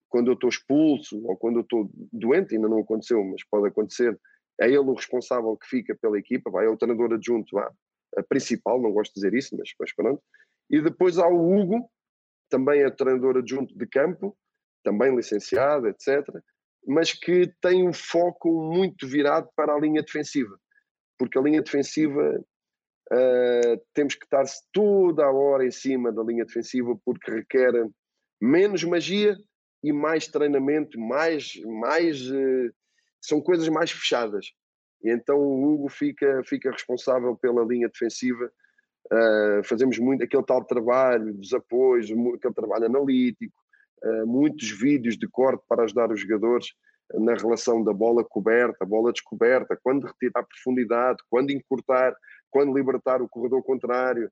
quando 0.10 0.30
eu 0.30 0.34
estou 0.34 0.50
expulso 0.50 1.22
ou 1.26 1.36
quando 1.36 1.58
eu 1.58 1.62
estou 1.62 1.90
doente, 2.12 2.56
ainda 2.56 2.70
não 2.70 2.80
aconteceu, 2.80 3.24
mas 3.24 3.44
pode 3.44 3.68
acontecer, 3.68 4.18
é 4.62 4.68
ele 4.68 4.78
o 4.78 4.94
responsável 4.94 5.58
que 5.58 5.68
fica 5.68 5.96
pela 5.96 6.18
equipa, 6.18 6.50
vai, 6.50 6.66
é 6.66 6.70
o 6.70 6.78
treinador 6.78 7.14
adjunto, 7.14 7.58
a 7.58 8.24
principal, 8.30 8.82
não 8.82 8.92
gosto 8.92 9.14
de 9.14 9.16
dizer 9.16 9.34
isso, 9.34 9.58
mas, 9.58 9.70
mas 9.80 9.94
pronto. 9.94 10.22
E 10.70 10.82
depois 10.82 11.18
há 11.18 11.28
o 11.28 11.54
Hugo, 11.54 11.90
também 12.50 12.82
é 12.82 12.90
treinador 12.90 13.38
adjunto 13.38 13.78
de 13.78 13.86
campo, 13.88 14.38
também 14.84 15.16
licenciado, 15.16 15.88
etc., 15.88 16.24
mas 16.88 17.12
que 17.12 17.52
tem 17.62 17.88
um 17.88 17.92
foco 17.92 18.72
muito 18.72 19.08
virado 19.08 19.50
para 19.56 19.74
a 19.74 19.80
linha 19.80 20.04
defensiva, 20.04 20.58
porque 21.18 21.38
a 21.38 21.42
linha 21.42 21.62
defensiva 21.62 22.44
uh, 23.12 23.82
temos 23.94 24.16
que 24.16 24.26
estar 24.26 24.44
toda 24.72 25.26
a 25.26 25.32
hora 25.32 25.66
em 25.66 25.72
cima 25.72 26.12
da 26.12 26.24
linha 26.24 26.46
defensiva, 26.46 26.98
porque 27.04 27.32
requer 27.32 27.72
menos 28.42 28.84
magia 28.84 29.38
e 29.84 29.92
mais 29.92 30.28
treinamento, 30.28 31.00
mais, 31.00 31.54
mais 31.66 32.30
uh, 32.30 32.74
são 33.22 33.42
coisas 33.42 33.68
mais 33.70 33.92
fechadas. 33.92 34.48
E 35.04 35.12
então 35.12 35.38
o 35.38 35.64
Hugo 35.64 35.90
fica, 35.90 36.42
fica 36.46 36.72
responsável 36.72 37.36
pela 37.36 37.64
linha 37.64 37.88
defensiva. 37.88 38.52
Uh, 39.12 39.64
fazemos 39.64 40.00
muito 40.00 40.24
aquele 40.24 40.44
tal 40.44 40.64
trabalho 40.66 41.34
dos 41.34 41.54
apoios, 41.54 42.10
aquele 42.36 42.54
trabalho 42.54 42.86
analítico, 42.86 43.54
muitos 44.28 44.70
vídeos 44.70 45.18
de 45.18 45.28
corte 45.28 45.64
para 45.68 45.84
ajudar 45.84 46.12
os 46.12 46.20
jogadores 46.20 46.68
na 47.14 47.36
relação 47.36 47.84
da 47.84 47.94
bola 47.94 48.24
coberta, 48.24 48.86
bola 48.86 49.12
descoberta, 49.12 49.78
quando 49.82 50.08
retirar 50.08 50.44
profundidade, 50.44 51.18
quando 51.30 51.52
encurtar, 51.52 52.16
quando 52.50 52.76
libertar 52.76 53.22
o 53.22 53.30
corredor 53.30 53.64
contrário. 53.64 54.32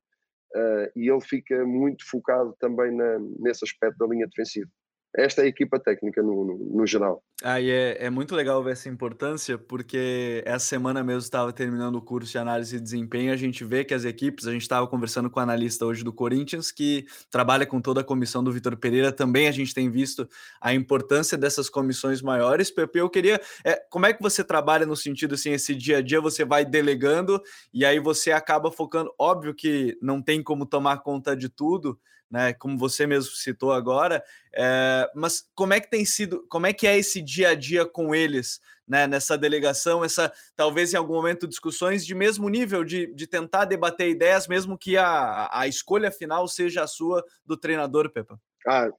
Uh, 0.56 0.86
e 0.96 1.10
ele 1.10 1.22
fica 1.22 1.66
muito 1.66 2.08
focado 2.08 2.56
também 2.60 2.96
na, 2.96 3.18
nesse 3.40 3.66
aspecto 3.66 3.98
da 3.98 4.06
linha 4.06 4.28
defensiva 4.28 4.70
esta 5.16 5.42
é 5.42 5.46
a 5.46 5.48
equipa 5.48 5.80
técnica 5.80 6.24
no, 6.24 6.44
no, 6.44 6.58
no 6.58 6.88
geral. 6.88 7.24
E 7.44 7.70
é, 7.70 8.06
é, 8.06 8.10
muito 8.10 8.34
legal 8.36 8.64
ver 8.64 8.72
essa 8.72 8.90
importância, 8.90 9.58
porque 9.58 10.42
essa 10.46 10.66
semana 10.66 11.04
mesmo 11.04 11.20
estava 11.20 11.52
terminando 11.52 11.96
o 11.96 12.02
curso 12.02 12.32
de 12.32 12.38
análise 12.38 12.78
de 12.78 12.82
desempenho, 12.82 13.34
a 13.34 13.36
gente 13.36 13.64
vê 13.64 13.84
que 13.84 13.94
as 13.94 14.06
equipes, 14.06 14.48
a 14.48 14.52
gente 14.52 14.62
estava 14.62 14.88
conversando 14.88 15.30
com 15.30 15.40
o 15.40 15.44
analista 15.44 15.86
hoje 15.86 16.04
do 16.04 16.14
Corinthians, 16.14 16.72
que 16.72 17.06
trabalha 17.30 17.66
com 17.66 17.82
toda 17.82 18.02
a 18.02 18.04
comissão 18.04 18.44
do 18.44 18.52
Vitor 18.52 18.78
Pereira, 18.78 19.12
também 19.12 19.48
a 19.48 19.52
gente 19.52 19.74
tem 19.74 19.90
visto 19.92 20.28
a 20.62 20.74
importância 20.74 21.38
dessas 21.38 21.70
comissões 21.70 22.22
maiores. 22.22 22.72
Pepe, 22.72 23.00
eu 23.00 23.10
queria, 23.10 23.40
é, 23.66 23.76
como 23.90 24.06
é 24.06 24.14
que 24.14 24.22
você 24.22 24.44
trabalha 24.44 24.86
no 24.86 24.96
sentido 24.96 25.36
assim, 25.36 25.52
esse 25.52 25.76
dia 25.76 25.98
a 25.98 26.02
dia 26.02 26.22
você 26.22 26.46
vai 26.46 26.66
delegando 26.66 27.42
e 27.74 27.86
aí 27.86 28.00
você 28.00 28.32
acaba 28.32 28.72
focando, 28.72 29.14
óbvio 29.20 29.54
que 29.54 29.98
não 30.02 30.22
tem 30.22 30.42
como 30.42 30.66
tomar 30.66 31.00
conta 31.00 31.36
de 31.36 31.50
tudo, 31.50 32.00
né? 32.34 32.52
Como 32.52 32.80
você 32.80 33.06
mesmo 33.06 33.32
citou 33.36 33.72
agora, 33.72 34.24
é, 34.56 35.08
mas 35.14 35.48
como 35.54 35.72
é 35.72 35.80
que 35.80 35.88
tem 35.88 36.04
sido, 36.04 36.44
como 36.50 36.66
é 36.66 36.74
que 36.74 36.88
é 36.88 36.98
esse 36.98 37.22
dia 37.22 37.50
a 37.50 37.56
dia 37.56 37.86
com 37.86 38.16
eles, 38.16 38.60
né? 38.88 39.06
Nessa 39.06 39.38
delegação, 39.38 40.04
essa 40.04 40.34
talvez 40.56 40.92
em 40.92 40.98
algum 40.98 41.14
momento 41.14 41.48
discussões 41.48 42.04
de 42.04 42.16
mesmo 42.16 42.50
nível, 42.50 42.84
de, 42.84 43.14
de 43.14 43.28
tentar 43.28 43.66
debater 43.66 44.10
ideias, 44.10 44.48
mesmo 44.48 44.76
que 44.76 44.98
a, 44.98 45.48
a 45.54 45.68
escolha 45.68 46.10
final 46.10 46.48
seja 46.48 46.82
a 46.82 46.88
sua 46.88 47.24
do 47.46 47.56
treinador, 47.56 48.10
Pepa. 48.12 48.40
Ah, 48.68 48.90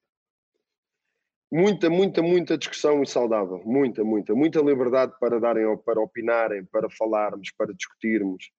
muita, 1.50 1.90
muita, 1.90 2.22
muita 2.22 2.56
discussão 2.56 3.04
saudável, 3.04 3.60
muita, 3.64 4.04
muita, 4.04 4.32
muita 4.32 4.60
liberdade 4.60 5.12
para 5.18 5.40
darem, 5.40 5.76
para 5.78 6.00
opinarem, 6.00 6.64
para 6.66 6.88
falarmos, 6.88 7.50
para 7.58 7.74
discutirmos 7.74 8.52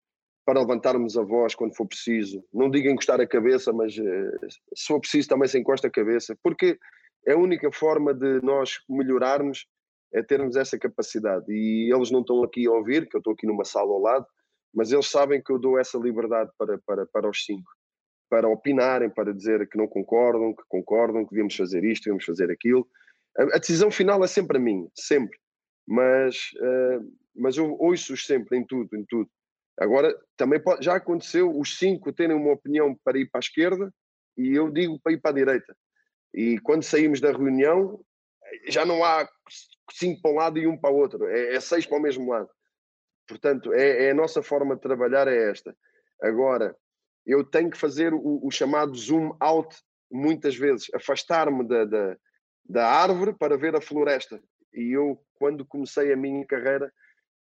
para 0.45 0.59
levantarmos 0.59 1.17
a 1.17 1.23
voz 1.23 1.55
quando 1.55 1.75
for 1.75 1.87
preciso. 1.87 2.43
Não 2.53 2.69
diga 2.69 2.91
encostar 2.91 3.19
a 3.19 3.27
cabeça, 3.27 3.73
mas 3.73 3.97
uh, 3.97 4.47
se 4.75 4.87
for 4.87 4.99
preciso 4.99 5.27
também 5.27 5.47
se 5.47 5.57
encosta 5.57 5.87
a 5.87 5.91
cabeça, 5.91 6.37
porque 6.43 6.77
é 7.25 7.33
a 7.33 7.37
única 7.37 7.71
forma 7.71 8.13
de 8.13 8.41
nós 8.41 8.79
melhorarmos 8.87 9.67
é 10.13 10.23
termos 10.23 10.55
essa 10.55 10.77
capacidade. 10.79 11.45
E 11.49 11.93
eles 11.93 12.09
não 12.09 12.21
estão 12.21 12.43
aqui 12.43 12.67
a 12.67 12.71
ouvir, 12.71 13.09
que 13.09 13.17
eu 13.17 13.19
estou 13.19 13.33
aqui 13.33 13.45
numa 13.45 13.65
sala 13.65 13.91
ao 13.91 13.99
lado, 13.99 14.25
mas 14.73 14.91
eles 14.91 15.07
sabem 15.07 15.41
que 15.43 15.51
eu 15.51 15.59
dou 15.59 15.77
essa 15.77 15.97
liberdade 15.97 16.51
para, 16.57 16.77
para, 16.85 17.05
para 17.05 17.29
os 17.29 17.43
cinco, 17.43 17.69
para 18.29 18.47
opinarem, 18.47 19.09
para 19.09 19.33
dizer 19.33 19.67
que 19.67 19.77
não 19.77 19.87
concordam, 19.87 20.53
que 20.53 20.63
concordam, 20.69 21.23
que 21.25 21.31
devíamos 21.31 21.55
fazer 21.55 21.83
isto, 21.83 22.03
devíamos 22.03 22.25
fazer 22.25 22.49
aquilo. 22.49 22.87
A, 23.37 23.43
a 23.55 23.59
decisão 23.59 23.91
final 23.91 24.23
é 24.23 24.27
sempre 24.27 24.57
a 24.57 24.59
minha, 24.59 24.87
sempre. 24.95 25.37
Mas, 25.87 26.51
uh, 26.55 27.13
mas 27.35 27.57
eu 27.57 27.75
ouço-os 27.79 28.25
sempre 28.25 28.57
em 28.57 28.65
tudo, 28.65 28.95
em 28.95 29.05
tudo. 29.05 29.29
Agora, 29.77 30.17
também 30.37 30.59
pode, 30.59 30.85
já 30.85 30.95
aconteceu 30.95 31.51
os 31.57 31.77
cinco 31.77 32.13
terem 32.13 32.35
uma 32.35 32.53
opinião 32.53 32.95
para 33.03 33.17
ir 33.17 33.29
para 33.29 33.39
a 33.39 33.45
esquerda 33.45 33.93
e 34.37 34.53
eu 34.53 34.69
digo 34.71 34.99
para 34.99 35.11
ir 35.11 35.19
para 35.19 35.31
a 35.31 35.33
direita. 35.33 35.75
E 36.33 36.59
quando 36.59 36.83
saímos 36.83 37.19
da 37.19 37.31
reunião, 37.31 37.99
já 38.67 38.85
não 38.85 39.03
há 39.03 39.27
cinco 39.91 40.21
para 40.21 40.31
um 40.31 40.35
lado 40.35 40.59
e 40.59 40.67
um 40.67 40.77
para 40.77 40.93
o 40.93 40.97
outro, 40.97 41.27
é, 41.27 41.55
é 41.55 41.59
seis 41.59 41.85
para 41.85 41.97
o 41.97 42.01
mesmo 42.01 42.29
lado. 42.29 42.49
Portanto, 43.27 43.73
é, 43.73 44.05
é, 44.05 44.11
a 44.11 44.15
nossa 44.15 44.41
forma 44.41 44.75
de 44.75 44.81
trabalhar 44.81 45.27
é 45.27 45.49
esta. 45.49 45.75
Agora, 46.21 46.75
eu 47.25 47.43
tenho 47.43 47.69
que 47.69 47.77
fazer 47.77 48.13
o, 48.13 48.45
o 48.45 48.51
chamado 48.51 48.95
zoom 48.95 49.35
out 49.39 49.75
muitas 50.11 50.55
vezes, 50.55 50.87
afastar-me 50.93 51.67
da, 51.67 51.85
da, 51.85 52.17
da 52.69 52.87
árvore 52.87 53.33
para 53.33 53.57
ver 53.57 53.75
a 53.75 53.81
floresta. 53.81 54.41
E 54.73 54.95
eu, 54.95 55.19
quando 55.35 55.65
comecei 55.65 56.13
a 56.13 56.17
minha 56.17 56.45
carreira, 56.45 56.91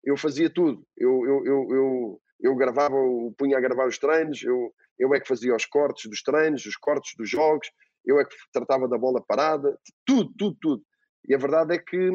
eu 0.05 0.17
fazia 0.17 0.51
tudo. 0.51 0.85
Eu, 0.97 1.25
eu, 1.27 1.45
eu, 1.45 1.69
eu, 1.71 2.23
eu 2.41 2.57
gravava, 2.57 2.97
eu 2.97 3.35
punha 3.39 3.57
a 3.57 3.61
gravar 3.61 3.87
os 3.87 3.99
treinos, 3.99 4.43
eu, 4.43 4.75
eu 4.99 5.15
é 5.15 5.21
que 5.21 5.29
fazia 5.29 5.55
os 5.55 5.65
cortes 5.65 6.11
dos 6.11 6.23
treinos, 6.23 6.65
os 6.67 6.77
cortes 6.77 7.15
dos 7.17 7.29
jogos, 7.29 7.69
eu 8.05 8.21
é 8.21 8.25
que 8.25 8.35
tratava 8.53 8.89
da 8.89 8.99
bola 8.99 9.25
parada, 9.25 9.79
tudo, 10.05 10.33
tudo, 10.37 10.57
tudo. 10.61 10.83
E 11.29 11.35
a 11.35 11.39
verdade 11.39 11.75
é 11.75 11.79
que 11.79 12.11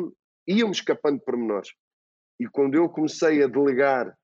íamos 0.47 0.77
escapando 0.77 1.19
de 1.19 1.25
pormenores. 1.25 1.69
E 2.39 2.47
quando 2.47 2.75
eu 2.75 2.89
comecei 2.89 3.41
a 3.41 3.47
delegar, 3.47 4.15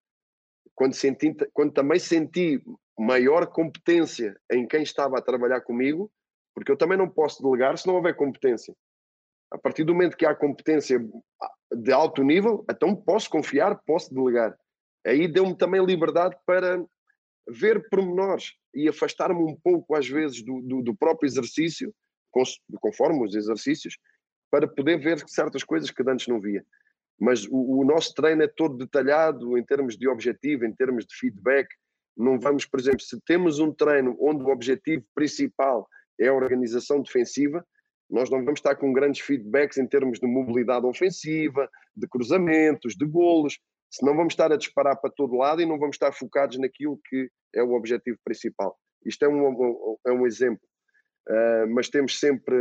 quando, 0.76 0.94
senti, 0.94 1.34
quando 1.54 1.74
também 1.74 2.00
senti 2.00 2.62
maior 2.98 3.48
competência 3.48 4.36
em 4.52 4.68
quem 4.68 4.84
estava 4.84 5.18
a 5.18 5.22
trabalhar 5.22 5.62
comigo, 5.62 6.12
porque 6.54 6.72
eu 6.72 6.78
também 6.78 6.98
não 6.98 7.10
posso 7.10 7.42
delegar 7.42 7.78
se 7.78 7.88
não 7.88 7.96
houver 7.96 8.16
competência. 8.16 8.76
A 9.52 9.58
partir 9.58 9.84
do 9.84 9.94
momento 9.94 10.18
que 10.18 10.26
há 10.26 10.36
competência 10.36 11.00
de 11.76 11.92
alto 11.92 12.24
nível, 12.24 12.66
então 12.70 12.96
posso 12.96 13.30
confiar, 13.30 13.80
posso 13.86 14.14
delegar. 14.14 14.58
Aí 15.06 15.28
deu-me 15.28 15.56
também 15.56 15.84
liberdade 15.84 16.36
para 16.46 16.84
ver 17.48 17.88
pormenores 17.90 18.54
e 18.74 18.88
afastar-me 18.88 19.44
um 19.44 19.56
pouco, 19.56 19.96
às 19.96 20.08
vezes, 20.08 20.42
do, 20.44 20.62
do, 20.62 20.82
do, 20.82 20.96
próprio 20.96 21.28
exercício, 21.28 21.94
conforme 22.80 23.26
os 23.26 23.36
exercícios, 23.36 23.98
para 24.50 24.68
poder 24.68 24.98
ver 24.98 25.22
certas 25.28 25.64
coisas 25.64 25.92
que 25.92 26.04
antes 26.08 26.28
não 26.28 26.40
via. 26.40 26.66
Mas 27.20 27.46
o, 27.46 27.80
o 27.80 27.84
nosso 27.84 28.14
treino 28.14 28.44
é 28.44 28.48
todo 28.48 28.78
detalhado 28.78 29.58
em 29.58 29.64
termos 29.64 29.98
de 29.98 30.08
objetivo, 30.08 30.66
em 30.66 30.74
termos 30.74 31.06
de 31.06 31.16
feedback. 31.16 31.68
Não 32.16 32.40
vamos, 32.40 32.66
por 32.66 32.80
exemplo, 32.80 33.02
se 33.02 33.20
temos 33.26 33.60
um 33.60 33.72
treino 33.72 34.16
onde 34.20 34.44
o 34.44 34.50
objetivo 34.50 35.06
principal 35.14 35.88
é 36.20 36.28
a 36.28 36.34
organização 36.34 37.02
defensiva, 37.02 37.66
nós 38.10 38.30
não 38.30 38.44
vamos 38.44 38.60
estar 38.60 38.76
com 38.76 38.94
grandes 38.94 39.22
feedbacks 39.22 39.78
em 39.78 39.88
termos 39.88 40.20
de 40.20 40.28
mobilidade 40.28 40.86
ofensiva, 40.86 41.70
de 41.96 42.08
cruzamentos, 42.08 42.96
de 42.96 43.06
golos, 43.06 43.60
senão 43.90 44.16
vamos 44.16 44.34
estar 44.34 44.52
a 44.52 44.58
disparar 44.58 45.00
para 45.00 45.12
todo 45.12 45.38
lado 45.38 45.62
e 45.62 45.66
não 45.66 45.78
vamos 45.78 45.96
estar 45.96 46.12
focados 46.12 46.58
naquilo 46.58 47.00
que 47.06 47.30
é 47.54 47.62
o 47.64 47.74
objetivo 47.74 48.18
principal. 48.24 48.78
Isto 49.06 49.26
é 49.26 49.30
um, 49.30 49.98
é 50.06 50.12
um 50.12 50.26
exemplo. 50.26 50.62
Uh, 51.30 51.68
mas 51.70 51.90
temos 51.90 52.20
sempre 52.20 52.56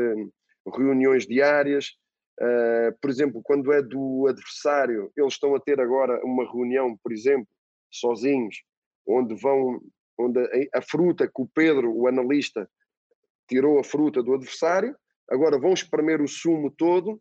reuniões 0.67 1.27
diárias. 1.27 1.97
Uh, 2.41 2.97
por 3.01 3.11
exemplo, 3.11 3.41
quando 3.43 3.73
é 3.73 3.83
do 3.83 4.27
adversário, 4.29 5.11
eles 5.17 5.35
estão 5.35 5.55
a 5.55 5.61
ter 5.61 5.81
agora 5.81 6.21
uma 6.25 6.45
reunião, 6.45 6.97
por 7.03 7.13
exemplo, 7.13 7.49
sozinhos, 7.91 8.63
onde 9.07 9.35
vão, 9.35 9.81
onde 10.19 10.41
a, 10.41 10.79
a 10.79 10.83
fruta 10.83 11.27
que 11.27 11.43
o 11.43 11.49
Pedro, 11.55 11.93
o 11.93 12.07
analista, 12.07 12.69
tirou 13.49 13.79
a 13.79 13.85
fruta 13.85 14.23
do 14.23 14.35
adversário, 14.35 14.97
Agora 15.31 15.59
vão 15.59 15.73
espremer 15.73 16.21
o 16.21 16.29
sumo 16.29 16.71
todo 16.71 17.21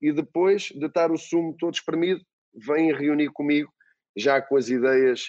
e 0.00 0.12
depois 0.12 0.64
de 0.64 0.86
estar 0.86 1.10
o 1.10 1.18
sumo 1.18 1.54
todo 1.58 1.74
espremido, 1.74 2.24
vêm 2.54 2.92
reunir 2.92 3.30
comigo 3.30 3.72
já 4.16 4.40
com 4.40 4.56
as 4.56 4.68
ideias. 4.68 5.28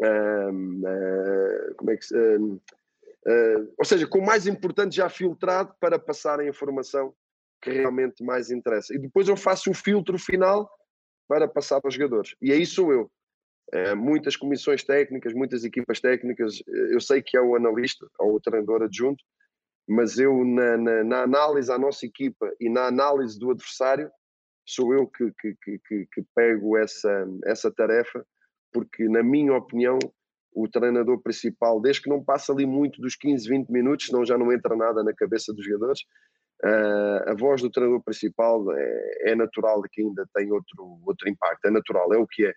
uh, 0.00 1.74
como 1.76 1.90
é 1.90 1.96
que 1.96 2.14
uh, 2.14 2.54
uh, 2.54 3.74
ou 3.78 3.84
seja, 3.84 4.06
com 4.06 4.18
o 4.18 4.26
mais 4.26 4.46
importante 4.46 4.96
já 4.96 5.08
filtrado 5.08 5.74
para 5.80 5.98
passar 5.98 6.40
a 6.40 6.46
informação 6.46 7.14
que 7.60 7.70
realmente 7.70 8.24
mais 8.24 8.50
interessa. 8.50 8.94
E 8.94 8.98
depois 8.98 9.28
eu 9.28 9.36
faço 9.36 9.70
o 9.70 9.74
filtro 9.74 10.18
final 10.18 10.68
para 11.28 11.46
passar 11.46 11.80
para 11.80 11.88
os 11.88 11.94
jogadores. 11.94 12.34
E 12.42 12.52
aí 12.52 12.66
sou 12.66 12.92
eu. 12.92 13.10
É, 13.72 13.94
muitas 13.94 14.36
comissões 14.36 14.84
técnicas, 14.84 15.32
muitas 15.32 15.64
equipas 15.64 15.98
técnicas, 15.98 16.62
eu 16.66 17.00
sei 17.00 17.22
que 17.22 17.36
é 17.36 17.40
o 17.40 17.56
analista 17.56 18.06
ou 18.18 18.34
o 18.34 18.40
treinador 18.40 18.82
adjunto, 18.82 19.24
mas 19.88 20.18
eu, 20.18 20.44
na, 20.44 20.76
na, 20.76 21.04
na 21.04 21.22
análise 21.22 21.70
à 21.70 21.78
nossa 21.78 22.06
equipa 22.06 22.50
e 22.60 22.68
na 22.68 22.86
análise 22.86 23.38
do 23.38 23.50
adversário, 23.50 24.10
sou 24.66 24.94
eu 24.94 25.06
que, 25.06 25.32
que, 25.40 25.54
que, 25.78 26.06
que 26.12 26.22
pego 26.34 26.76
essa, 26.76 27.26
essa 27.44 27.70
tarefa, 27.70 28.24
porque, 28.72 29.08
na 29.08 29.22
minha 29.22 29.54
opinião, 29.54 29.98
o 30.54 30.68
treinador 30.68 31.20
principal, 31.20 31.80
desde 31.80 32.02
que 32.02 32.10
não 32.10 32.22
passa 32.22 32.52
ali 32.52 32.66
muito 32.66 33.00
dos 33.00 33.16
15, 33.16 33.48
20 33.48 33.70
minutos, 33.70 34.06
senão 34.06 34.24
já 34.24 34.36
não 34.36 34.52
entra 34.52 34.76
nada 34.76 35.02
na 35.02 35.12
cabeça 35.14 35.52
dos 35.52 35.64
jogadores, 35.64 36.00
uh, 36.64 37.30
a 37.30 37.34
voz 37.34 37.62
do 37.62 37.70
treinador 37.70 38.02
principal 38.02 38.64
é, 38.72 39.30
é, 39.30 39.34
natural 39.34 39.82
que 39.90 40.02
ainda 40.02 40.26
tem 40.34 40.52
outro, 40.52 41.00
outro 41.04 41.28
impacto, 41.28 41.64
é 41.66 41.70
natural, 41.70 42.12
é 42.12 42.18
o 42.18 42.26
que 42.26 42.46
é. 42.46 42.52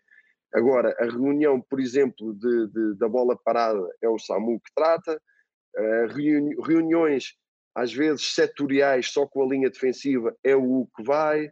Agora, 0.53 0.95
a 0.99 1.05
reunião, 1.05 1.59
por 1.61 1.80
exemplo, 1.80 2.34
de, 2.34 2.67
de 2.67 2.97
da 2.97 3.09
bola 3.09 3.38
parada 3.43 3.89
é 4.01 4.07
o 4.07 4.19
SAMU 4.19 4.59
que 4.59 4.71
trata, 4.73 5.19
reuni 6.07 6.55
reuniões, 6.61 7.36
às 7.73 7.93
vezes 7.93 8.34
setoriais, 8.34 9.09
só 9.09 9.26
com 9.28 9.43
a 9.43 9.47
linha 9.47 9.69
defensiva, 9.69 10.36
é 10.43 10.55
o 10.55 10.88
que 10.95 11.03
vai, 11.03 11.49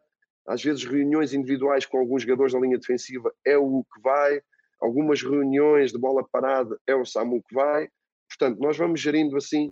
às 0.47 0.63
vezes 0.63 0.85
reuniões 0.85 1.33
individuais 1.33 1.85
com 1.85 1.97
alguns 1.97 2.23
jogadores 2.23 2.53
da 2.53 2.59
linha 2.59 2.77
defensiva, 2.77 3.33
é 3.45 3.57
o 3.57 3.83
que 3.83 4.01
vai, 4.01 4.41
algumas 4.81 5.21
reuniões 5.21 5.91
de 5.91 5.97
bola 5.97 6.27
parada 6.29 6.77
é 6.85 6.93
o 6.93 7.05
SAMU 7.05 7.41
que 7.47 7.55
vai. 7.55 7.87
Portanto, 8.27 8.59
nós 8.59 8.77
vamos 8.77 8.99
gerindo 8.99 9.37
assim 9.37 9.71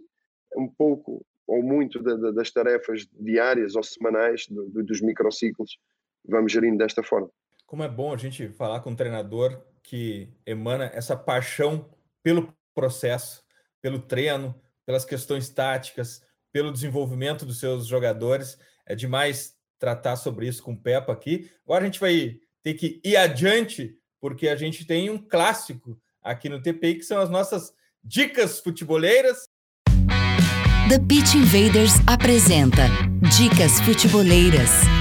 um 0.55 0.67
pouco 0.67 1.25
ou 1.47 1.61
muito 1.61 2.01
da, 2.01 2.15
da, 2.15 2.31
das 2.31 2.51
tarefas 2.51 3.05
diárias 3.19 3.75
ou 3.75 3.83
semanais 3.83 4.47
do, 4.47 4.69
do, 4.69 4.83
dos 4.83 5.01
microciclos, 5.01 5.77
vamos 6.25 6.51
gerindo 6.51 6.77
desta 6.77 7.03
forma. 7.03 7.29
Como 7.65 7.83
é 7.83 7.89
bom 7.89 8.13
a 8.13 8.17
gente 8.17 8.49
falar 8.49 8.79
com 8.79 8.91
um 8.91 8.95
treinador 8.95 9.61
que 9.83 10.29
emana 10.45 10.85
essa 10.93 11.15
paixão 11.15 11.89
pelo 12.23 12.53
processo, 12.73 13.43
pelo 13.81 13.99
treino, 13.99 14.55
pelas 14.85 15.05
questões 15.05 15.49
táticas, 15.49 16.21
pelo 16.51 16.71
desenvolvimento 16.71 17.45
dos 17.45 17.59
seus 17.59 17.87
jogadores. 17.87 18.57
É 18.85 18.95
demais 18.95 19.55
tratar 19.79 20.15
sobre 20.15 20.47
isso 20.47 20.61
com 20.61 20.73
o 20.73 20.77
Peppa 20.77 21.11
aqui. 21.11 21.49
Agora 21.65 21.83
a 21.83 21.85
gente 21.85 21.99
vai 21.99 22.37
ter 22.61 22.73
que 22.75 23.01
ir 23.03 23.15
adiante 23.15 23.97
porque 24.19 24.47
a 24.47 24.55
gente 24.55 24.85
tem 24.85 25.09
um 25.09 25.17
clássico 25.17 25.99
aqui 26.21 26.47
no 26.47 26.61
TPI, 26.61 26.95
que 26.95 27.03
são 27.03 27.19
as 27.19 27.29
nossas 27.29 27.73
dicas 28.03 28.59
futeboleiras. 28.59 29.45
The 30.89 30.99
Pitch 30.99 31.35
Invaders 31.35 31.93
apresenta 32.05 32.83
Dicas 33.37 33.79
Futeboleiras. 33.81 35.00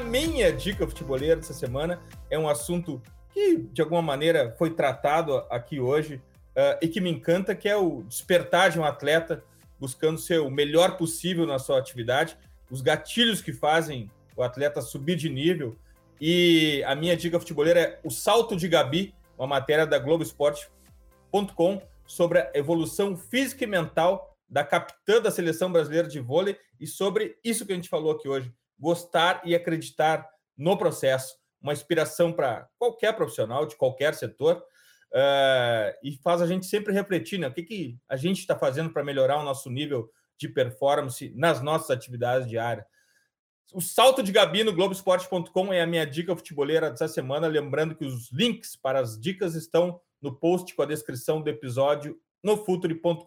Minha 0.00 0.52
dica 0.52 0.86
futebolera 0.86 1.36
dessa 1.36 1.54
semana 1.54 2.00
é 2.30 2.38
um 2.38 2.48
assunto 2.48 3.02
que, 3.32 3.58
de 3.72 3.80
alguma 3.80 4.02
maneira, 4.02 4.54
foi 4.58 4.70
tratado 4.70 5.36
aqui 5.50 5.80
hoje 5.80 6.16
uh, 6.56 6.78
e 6.82 6.88
que 6.88 7.00
me 7.00 7.10
encanta, 7.10 7.54
que 7.54 7.68
é 7.68 7.76
o 7.76 8.02
despertar 8.02 8.70
de 8.70 8.78
um 8.78 8.84
atleta 8.84 9.44
buscando 9.78 10.18
ser 10.18 10.40
o 10.40 10.50
melhor 10.50 10.96
possível 10.96 11.46
na 11.46 11.58
sua 11.58 11.78
atividade, 11.78 12.36
os 12.70 12.80
gatilhos 12.80 13.40
que 13.40 13.52
fazem 13.52 14.10
o 14.36 14.42
atleta 14.42 14.80
subir 14.80 15.16
de 15.16 15.28
nível. 15.28 15.76
E 16.20 16.82
a 16.84 16.94
minha 16.94 17.16
dica 17.16 17.38
futebolera 17.38 17.80
é 17.80 18.00
o 18.02 18.10
salto 18.10 18.56
de 18.56 18.66
Gabi, 18.68 19.14
uma 19.36 19.46
matéria 19.46 19.86
da 19.86 19.98
Globoesporte.com 19.98 21.80
sobre 22.06 22.40
a 22.40 22.50
evolução 22.54 23.16
física 23.16 23.64
e 23.64 23.66
mental 23.66 24.36
da 24.48 24.64
capitã 24.64 25.20
da 25.20 25.30
seleção 25.30 25.70
brasileira 25.70 26.08
de 26.08 26.18
vôlei 26.18 26.56
e 26.80 26.86
sobre 26.86 27.36
isso 27.44 27.66
que 27.66 27.72
a 27.72 27.76
gente 27.76 27.88
falou 27.88 28.12
aqui 28.12 28.28
hoje, 28.28 28.52
gostar 28.78 29.42
e 29.44 29.54
acreditar 29.54 30.28
no 30.56 30.76
processo, 30.76 31.36
uma 31.60 31.72
inspiração 31.72 32.32
para 32.32 32.68
qualquer 32.78 33.14
profissional 33.14 33.66
de 33.66 33.76
qualquer 33.76 34.14
setor 34.14 34.56
uh, 35.12 35.98
e 36.02 36.18
faz 36.22 36.40
a 36.42 36.46
gente 36.46 36.66
sempre 36.66 36.92
refletir, 36.92 37.38
né? 37.38 37.48
O 37.48 37.52
que, 37.52 37.62
que 37.62 37.98
a 38.08 38.16
gente 38.16 38.38
está 38.38 38.56
fazendo 38.56 38.90
para 38.90 39.04
melhorar 39.04 39.38
o 39.38 39.44
nosso 39.44 39.70
nível 39.70 40.10
de 40.38 40.48
performance 40.48 41.32
nas 41.34 41.60
nossas 41.60 41.90
atividades 41.90 42.48
diárias. 42.48 42.86
O 43.74 43.82
salto 43.82 44.22
de 44.22 44.32
Gabi 44.32 44.64
no 44.64 44.72
Globoesporte.com 44.72 45.72
é 45.72 45.82
a 45.82 45.86
minha 45.86 46.06
dica 46.06 46.34
futeboleira 46.34 46.90
dessa 46.90 47.08
semana. 47.08 47.46
Lembrando 47.48 47.94
que 47.94 48.04
os 48.04 48.30
links 48.32 48.76
para 48.76 49.00
as 49.00 49.20
dicas 49.20 49.54
estão 49.54 50.00
no 50.22 50.34
post 50.34 50.74
com 50.74 50.82
a 50.82 50.86
descrição 50.86 51.42
do 51.42 51.50
episódio 51.50 52.18
no 52.42 52.56
futuri.com.br. 52.56 53.26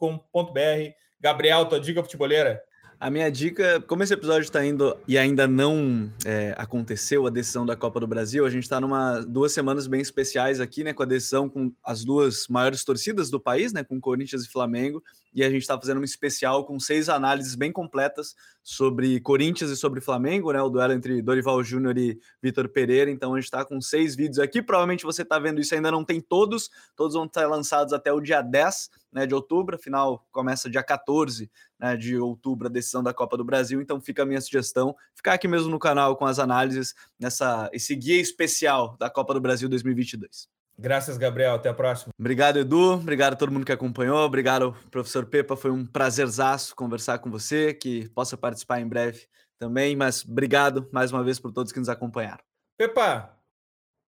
Gabriel, 1.20 1.66
tua 1.68 1.80
dica 1.80 2.02
futeboleira? 2.02 2.64
A 3.02 3.10
minha 3.10 3.32
dica, 3.32 3.82
como 3.88 4.04
esse 4.04 4.14
episódio 4.14 4.44
está 4.44 4.64
indo 4.64 4.96
e 5.08 5.18
ainda 5.18 5.48
não 5.48 6.14
é, 6.24 6.54
aconteceu 6.56 7.26
a 7.26 7.32
decisão 7.32 7.66
da 7.66 7.76
Copa 7.76 8.00
do 8.00 8.06
Brasil, 8.06 8.46
a 8.46 8.50
gente 8.52 8.62
está 8.62 8.80
numa 8.80 9.22
duas 9.22 9.54
semanas 9.54 9.88
bem 9.88 10.02
especiais 10.02 10.60
aqui, 10.60 10.84
né? 10.84 10.94
Com 10.94 11.02
a 11.02 11.08
decisão 11.08 11.50
com 11.50 11.74
as 11.84 12.06
duas 12.06 12.48
maiores 12.48 12.84
torcidas 12.84 13.32
do 13.32 13.40
país, 13.40 13.74
né? 13.74 13.84
Com 13.84 14.00
Corinthians 14.00 14.44
e 14.44 14.52
Flamengo, 14.52 15.04
e 15.34 15.44
a 15.44 15.50
gente 15.50 15.62
está 15.62 15.80
fazendo 15.80 16.02
um 16.02 16.04
especial 16.04 16.66
com 16.66 16.80
seis 16.80 17.10
análises 17.10 17.56
bem 17.56 17.72
completas 17.72 18.36
sobre 18.62 19.20
Corinthians 19.22 19.72
e 19.72 19.78
sobre 19.78 20.02
Flamengo, 20.02 20.52
né? 20.52 20.62
O 20.62 20.70
duelo 20.70 20.94
entre 20.94 21.22
Dorival 21.22 21.64
Júnior 21.64 21.98
e 21.98 22.20
Vitor 22.42 22.68
Pereira. 22.70 23.10
Então 23.10 23.34
a 23.34 23.38
gente 23.38 23.46
está 23.46 23.64
com 23.64 23.80
seis 23.80 24.16
vídeos 24.16 24.40
aqui. 24.40 24.62
Provavelmente 24.62 25.04
você 25.04 25.22
está 25.22 25.40
vendo 25.40 25.62
isso, 25.62 25.74
ainda 25.74 25.92
não 25.92 26.04
tem 26.04 26.20
todos, 26.20 26.70
todos 26.96 27.16
vão 27.16 27.26
estar 27.26 27.48
lançados 27.48 27.94
até 27.94 28.12
o 28.12 28.20
dia 28.20 28.42
10 28.42 28.90
né, 29.12 29.26
de 29.26 29.34
outubro, 29.34 29.76
afinal 29.76 30.26
começa 30.32 30.70
dia 30.70 30.84
14 30.84 31.52
né, 31.80 31.98
de 31.98 32.18
outubro 32.18 32.68
a 32.68 32.72
decisão 32.72 33.04
da 33.04 33.14
Copa 33.14 33.36
do 33.36 33.44
Brasil, 33.44 33.82
então 33.82 34.00
fica 34.00 34.24
a 34.24 34.26
minha 34.26 34.40
sugestão, 34.40 34.96
ficar 35.16 35.34
aqui 35.34 35.48
mesmo 35.48 35.70
no 35.70 35.80
canal 35.80 36.16
com 36.16 36.26
as 36.26 36.40
análises 36.40 36.94
nessa 37.20 37.70
esse 37.74 37.96
guia 37.96 38.22
especial 38.22 38.96
da 38.98 39.10
Copa 39.10 39.34
do 39.34 39.42
Brasil 39.42 39.68
2022. 39.68 40.61
Graças, 40.82 41.16
Gabriel. 41.16 41.54
Até 41.54 41.70
a 41.70 41.76
próxima. 41.76 42.12
Obrigado, 42.20 42.58
Edu. 42.58 42.94
Obrigado 42.94 43.34
a 43.34 43.36
todo 43.36 43.52
mundo 43.52 43.68
que 43.68 43.72
acompanhou. 43.72 44.18
Obrigado, 44.18 44.76
professor 44.90 45.28
Pepa. 45.28 45.56
Foi 45.56 45.70
um 45.70 45.86
prazerzaço 45.86 46.76
conversar 46.76 47.20
com 47.20 47.30
você, 47.30 47.72
que 47.72 48.10
possa 48.10 48.36
participar 48.36 48.82
em 48.82 48.88
breve 48.88 49.28
também. 49.60 49.96
Mas 49.96 50.26
obrigado 50.26 50.90
mais 50.92 51.12
uma 51.12 51.24
vez 51.24 51.40
por 51.40 51.52
todos 51.52 51.72
que 51.72 51.78
nos 51.78 51.88
acompanharam. 51.88 52.44
Pepa, 52.80 53.38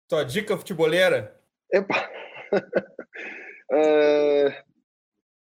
tua 0.10 0.24
dica 0.24 0.58
futeboleira? 0.58 1.40
Epa! 1.72 2.10
uh, 3.72 4.52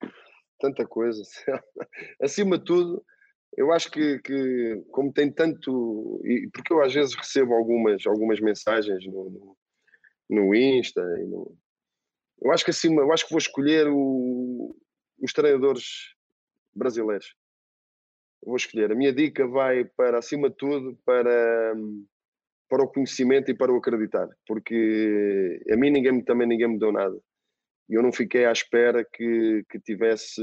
tanta 0.61 0.87
coisa. 0.87 1.21
Acima 2.23 2.57
de 2.57 2.65
tudo, 2.65 3.05
eu 3.57 3.73
acho 3.73 3.91
que, 3.91 4.21
que, 4.21 4.81
como 4.93 5.13
tem 5.13 5.33
tanto. 5.33 6.23
Porque 6.53 6.73
eu 6.73 6.81
às 6.85 6.95
vezes 6.95 7.17
recebo 7.17 7.53
algumas, 7.53 8.07
algumas 8.07 8.39
mensagens 8.39 9.05
no, 9.07 9.29
no, 9.29 9.56
no 10.29 10.55
Insta. 10.55 11.03
No, 11.03 11.57
eu 12.43 12.53
acho 12.53 12.65
que 12.65 12.71
acima, 12.71 13.03
eu 13.03 13.13
acho 13.13 13.25
que 13.25 13.33
vou 13.33 13.39
escolher 13.39 13.89
o, 13.89 14.77
os 15.21 15.33
treinadores 15.33 16.15
brasileiros. 16.75 17.35
Vou 18.45 18.57
escolher. 18.57 18.93
A 18.93 18.95
minha 18.95 19.13
dica 19.13 19.47
vai 19.47 19.85
para, 19.85 20.19
acima 20.19 20.51
de 20.51 20.57
tudo, 20.57 20.99
para, 21.05 21.75
para 22.69 22.85
o 22.85 22.89
conhecimento 22.89 23.51
e 23.51 23.57
para 23.57 23.73
o 23.73 23.77
acreditar. 23.77 24.29
Porque 24.47 25.61
a 25.71 25.77
mim 25.77 25.91
ninguém, 25.91 26.23
também 26.23 26.47
ninguém 26.47 26.69
me 26.69 26.79
deu 26.79 26.93
nada 26.93 27.17
e 27.89 27.95
eu 27.95 28.03
não 28.03 28.13
fiquei 28.13 28.45
à 28.45 28.53
espera 28.53 29.05
que, 29.05 29.65
que 29.71 29.81
tivesse 29.81 30.43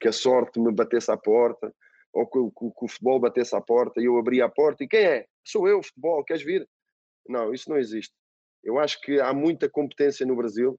que 0.00 0.08
a 0.08 0.12
sorte 0.12 0.60
me 0.60 0.72
batesse 0.72 1.10
à 1.10 1.16
porta 1.16 1.74
ou 2.12 2.26
que, 2.26 2.38
que, 2.38 2.70
que, 2.78 2.84
o 2.84 2.88
futebol 2.88 3.20
batesse 3.20 3.54
à 3.54 3.60
porta 3.60 4.00
e 4.00 4.04
eu 4.04 4.18
abria 4.18 4.44
a 4.44 4.48
porta 4.48 4.84
e 4.84 4.88
quem 4.88 5.04
é? 5.04 5.26
Sou 5.44 5.68
eu, 5.68 5.82
futebol, 5.82 6.24
queres 6.24 6.42
vir? 6.42 6.68
Não, 7.28 7.52
isso 7.52 7.68
não 7.68 7.76
existe. 7.76 8.14
Eu 8.62 8.78
acho 8.78 9.00
que 9.00 9.20
há 9.20 9.32
muita 9.32 9.68
competência 9.68 10.26
no 10.26 10.36
Brasil, 10.36 10.78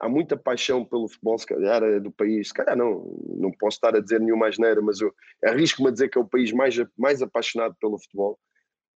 há 0.00 0.08
muita 0.08 0.36
paixão 0.36 0.84
pelo 0.84 1.08
futebol, 1.08 1.38
se 1.38 1.46
calhar 1.46 1.82
é 1.82 2.00
do 2.00 2.12
país, 2.12 2.48
se 2.48 2.54
calhar 2.54 2.76
não, 2.76 3.04
não 3.36 3.50
posso 3.52 3.76
estar 3.76 3.94
a 3.96 4.00
dizer 4.00 4.20
nenhuma 4.20 4.48
asneira, 4.48 4.82
mas 4.82 5.00
eu 5.00 5.12
arrisco-me 5.44 5.88
a 5.88 5.92
dizer 5.92 6.08
que 6.08 6.18
é 6.18 6.20
o 6.20 6.28
país 6.28 6.52
mais, 6.52 6.76
mais 6.96 7.22
apaixonado 7.22 7.74
pelo 7.80 7.98
futebol. 7.98 8.38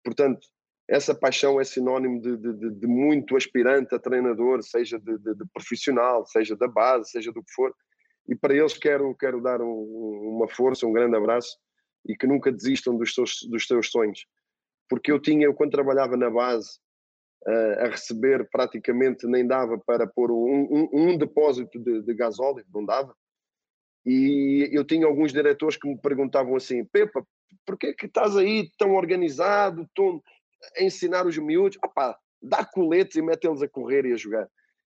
Portanto, 0.03 0.47
essa 0.87 1.13
paixão 1.13 1.59
é 1.59 1.63
sinónimo 1.65 2.21
de, 2.21 2.37
de, 2.37 2.71
de 2.71 2.87
muito 2.87 3.35
aspirante 3.35 3.93
a 3.93 3.99
treinador, 3.99 4.63
seja 4.63 4.97
de, 4.97 5.17
de, 5.17 5.45
profissional, 5.53 6.25
seja 6.25 6.55
da 6.55 6.67
base, 6.67 7.11
seja 7.11 7.31
do 7.31 7.43
que 7.43 7.53
for. 7.53 7.73
E 8.27 8.35
para 8.35 8.55
eles 8.55 8.77
quero, 8.77 9.13
quero 9.15 9.41
dar 9.41 9.61
um, 9.61 10.35
uma 10.35 10.47
força, 10.47 10.87
um 10.87 10.93
grande 10.93 11.15
abraço 11.15 11.57
e 12.07 12.15
que 12.15 12.25
nunca 12.25 12.51
desistam 12.51 12.97
dos 12.97 13.13
seus, 13.13 13.39
dos 13.49 13.67
seus 13.67 13.89
sonhos. 13.89 14.25
Porque 14.89 15.11
eu 15.11 15.19
tinha, 15.19 15.45
eu 15.45 15.53
quando 15.53 15.71
trabalhava 15.71 16.15
na 16.15 16.29
base, 16.29 16.79
uh, 17.45 17.85
a 17.85 17.87
receber 17.87 18.47
praticamente 18.49 19.27
nem 19.27 19.45
dava 19.45 19.77
para 19.77 20.07
pôr 20.07 20.31
um, 20.31 20.67
um, 20.71 20.89
um 20.93 21.17
depósito 21.17 21.79
de, 21.79 22.01
de 22.01 22.13
gasóleo, 22.13 22.65
não 22.73 22.85
dava. 22.85 23.15
E 24.05 24.69
eu 24.71 24.85
tinha 24.85 25.05
alguns 25.05 25.33
diretores 25.33 25.77
que 25.77 25.87
me 25.87 25.97
perguntavam 25.99 26.55
assim: 26.55 26.85
Pepa, 26.85 27.25
por 27.65 27.77
que 27.77 27.93
estás 28.05 28.37
aí 28.37 28.69
tão 28.77 28.95
organizado, 28.95 29.87
tão 29.93 30.21
a 30.77 30.83
ensinar 30.83 31.27
os 31.27 31.37
miúdos? 31.37 31.77
Opá, 31.83 32.17
dá 32.41 32.65
coletes 32.65 33.17
e 33.17 33.21
mete-los 33.21 33.61
a 33.61 33.67
correr 33.67 34.05
e 34.05 34.13
a 34.13 34.17
jogar. 34.17 34.47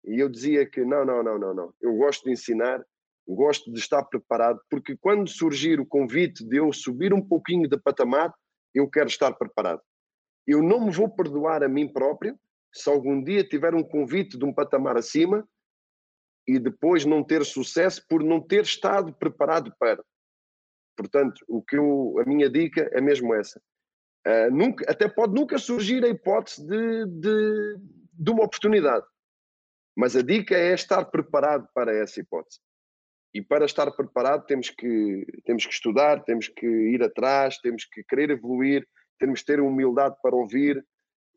E 0.06 0.20
eu 0.20 0.30
dizia 0.30 0.66
que 0.66 0.84
não, 0.84 1.06
não, 1.06 1.22
não, 1.22 1.38
não, 1.38 1.54
não. 1.54 1.74
Eu 1.82 1.96
gosto 1.96 2.24
de 2.24 2.32
ensinar, 2.32 2.84
gosto 3.28 3.72
de 3.72 3.80
estar 3.80 4.04
preparado, 4.06 4.60
porque 4.70 4.98
quando 4.98 5.30
surgir 5.30 5.80
o 5.80 5.86
convite 5.86 6.44
de 6.44 6.58
eu 6.58 6.72
subir 6.74 7.14
um 7.14 7.22
pouquinho 7.22 7.68
de 7.68 7.78
patamar, 7.78 8.34
eu 8.74 8.90
quero 8.90 9.08
estar 9.08 9.34
preparado. 9.34 9.82
Eu 10.48 10.62
não 10.62 10.86
me 10.86 10.92
vou 10.92 11.10
perdoar 11.10 11.64
a 11.64 11.70
mim 11.70 11.88
próprio 11.88 12.38
se 12.74 12.90
algum 12.90 13.22
dia 13.22 13.44
tiver 13.44 13.76
um 13.76 13.84
convite 13.84 14.38
de 14.38 14.46
um 14.46 14.54
patamar 14.54 14.98
acima 14.98 15.48
e 16.48 16.58
depois 16.58 17.06
não 17.06 17.24
ter 17.24 17.46
sucesso 17.46 18.06
por 18.08 18.24
não 18.24 18.42
ter 18.42 18.64
estado 18.64 19.14
preparado 19.14 19.74
para. 19.80 20.04
Portanto, 20.96 21.44
o 21.48 21.62
que 21.62 21.78
eu, 21.78 22.16
a 22.20 22.26
minha 22.26 22.50
dica 22.50 22.90
é 22.94 23.02
mesmo 23.02 23.34
essa. 23.34 23.62
Uh, 24.28 24.52
nunca, 24.52 24.86
até 24.90 25.08
pode 25.08 25.34
nunca 25.34 25.58
surgir 25.58 26.04
a 26.04 26.08
hipótese 26.08 26.66
de, 26.66 27.06
de, 27.08 27.76
de 28.14 28.32
uma 28.32 28.44
oportunidade, 28.44 29.06
mas 29.96 30.16
a 30.16 30.22
dica 30.22 30.56
é 30.56 30.74
estar 30.74 31.06
preparado 31.06 31.68
para 31.74 31.96
essa 31.96 32.20
hipótese. 32.20 32.60
E 33.34 33.42
para 33.42 33.66
estar 33.66 33.90
preparado 33.92 34.46
temos 34.46 34.70
que, 34.70 35.26
temos 35.46 35.66
que 35.66 35.74
estudar, 35.74 36.24
temos 36.24 36.50
que 36.50 36.68
ir 36.68 37.02
atrás, 37.02 37.58
temos 37.60 37.86
que 37.86 38.04
querer 38.04 38.30
evoluir, 38.30 38.88
temos 39.22 39.42
que 39.42 39.46
ter 39.46 39.62
humildade 39.62 40.16
para 40.22 40.36
ouvir, 40.36 40.84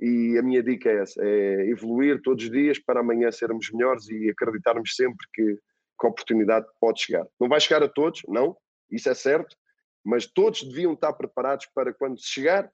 e 0.01 0.37
a 0.39 0.43
minha 0.43 0.62
dica 0.62 0.89
é 0.89 1.03
essa: 1.03 1.22
é 1.22 1.68
evoluir 1.68 2.20
todos 2.22 2.45
os 2.45 2.51
dias 2.51 2.78
para 2.78 3.01
amanhã 3.01 3.30
sermos 3.30 3.70
melhores 3.70 4.09
e 4.09 4.30
acreditarmos 4.30 4.97
sempre 4.97 5.26
que, 5.32 5.55
que 5.55 6.07
a 6.07 6.09
oportunidade 6.09 6.66
pode 6.80 7.03
chegar. 7.03 7.26
Não 7.39 7.49
vai 7.49 7.61
chegar 7.61 7.82
a 7.82 7.89
todos, 7.89 8.22
não, 8.26 8.57
isso 8.91 9.09
é 9.09 9.14
certo, 9.14 9.55
mas 10.03 10.26
todos 10.26 10.62
deviam 10.62 10.95
estar 10.95 11.12
preparados 11.12 11.66
para 11.74 11.93
quando 11.93 12.18
chegar, 12.18 12.72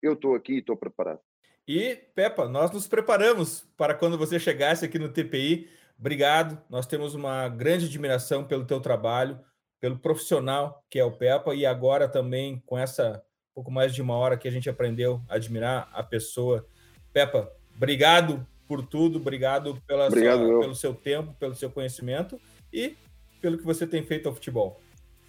eu 0.00 0.12
estou 0.14 0.34
aqui 0.34 0.54
e 0.54 0.58
estou 0.58 0.76
preparado. 0.76 1.20
E, 1.66 1.96
Pepa, 2.14 2.48
nós 2.48 2.70
nos 2.70 2.86
preparamos 2.86 3.68
para 3.76 3.94
quando 3.94 4.16
você 4.16 4.38
chegasse 4.38 4.84
aqui 4.84 4.98
no 4.98 5.12
TPI. 5.12 5.68
Obrigado, 5.98 6.60
nós 6.68 6.86
temos 6.86 7.14
uma 7.14 7.48
grande 7.48 7.86
admiração 7.86 8.44
pelo 8.44 8.64
teu 8.64 8.80
trabalho, 8.80 9.38
pelo 9.80 9.98
profissional 9.98 10.84
que 10.88 10.98
é 10.98 11.04
o 11.04 11.12
Pepa, 11.12 11.54
e 11.54 11.66
agora 11.66 12.08
também 12.08 12.60
com 12.66 12.76
essa 12.76 13.22
pouco 13.54 13.70
mais 13.70 13.94
de 13.94 14.02
uma 14.02 14.16
hora 14.16 14.36
que 14.36 14.48
a 14.48 14.50
gente 14.50 14.68
aprendeu 14.68 15.20
a 15.28 15.34
admirar 15.36 15.88
a 15.92 16.02
pessoa. 16.02 16.66
Peppa, 17.12 17.50
obrigado 17.74 18.46
por 18.66 18.84
tudo, 18.84 19.18
obrigado, 19.18 19.76
pela 19.86 20.06
obrigado 20.06 20.46
sua, 20.46 20.60
pelo 20.60 20.74
seu 20.74 20.94
tempo, 20.94 21.34
pelo 21.38 21.54
seu 21.54 21.70
conhecimento 21.70 22.40
e 22.72 22.96
pelo 23.40 23.58
que 23.58 23.64
você 23.64 23.86
tem 23.86 24.02
feito 24.02 24.28
ao 24.28 24.34
futebol. 24.34 24.80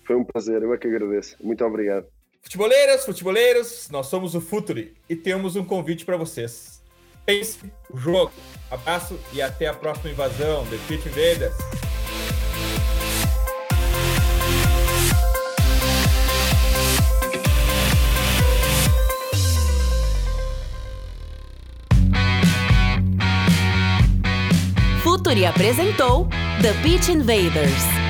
Foi 0.06 0.16
um 0.16 0.24
prazer, 0.24 0.62
eu 0.62 0.74
é 0.74 0.78
que 0.78 0.88
agradeço. 0.88 1.36
Muito 1.42 1.64
obrigado. 1.66 2.08
Futeboleiras, 2.42 3.06
futeboleiros, 3.06 3.90
nós 3.90 4.08
somos 4.08 4.36
o 4.36 4.42
Futuri 4.42 4.94
e 5.10 5.16
temos 5.16 5.56
um 5.56 5.64
convite 5.64 6.06
para 6.06 6.18
vocês. 6.18 6.82
Pense 7.26 7.60
o 7.90 7.98
jogo. 7.98 8.34
Abraço 8.70 9.18
e 9.34 9.42
até 9.42 9.68
a 9.68 9.74
próxima 9.74 10.12
invasão. 10.12 10.66
The 10.68 10.78
Pit 10.88 11.08
Invaders. 11.08 11.83
Futuri 25.34 25.48
apresentou 25.48 26.28
The 26.62 26.74
Beach 26.84 27.10
Invaders. 27.10 28.03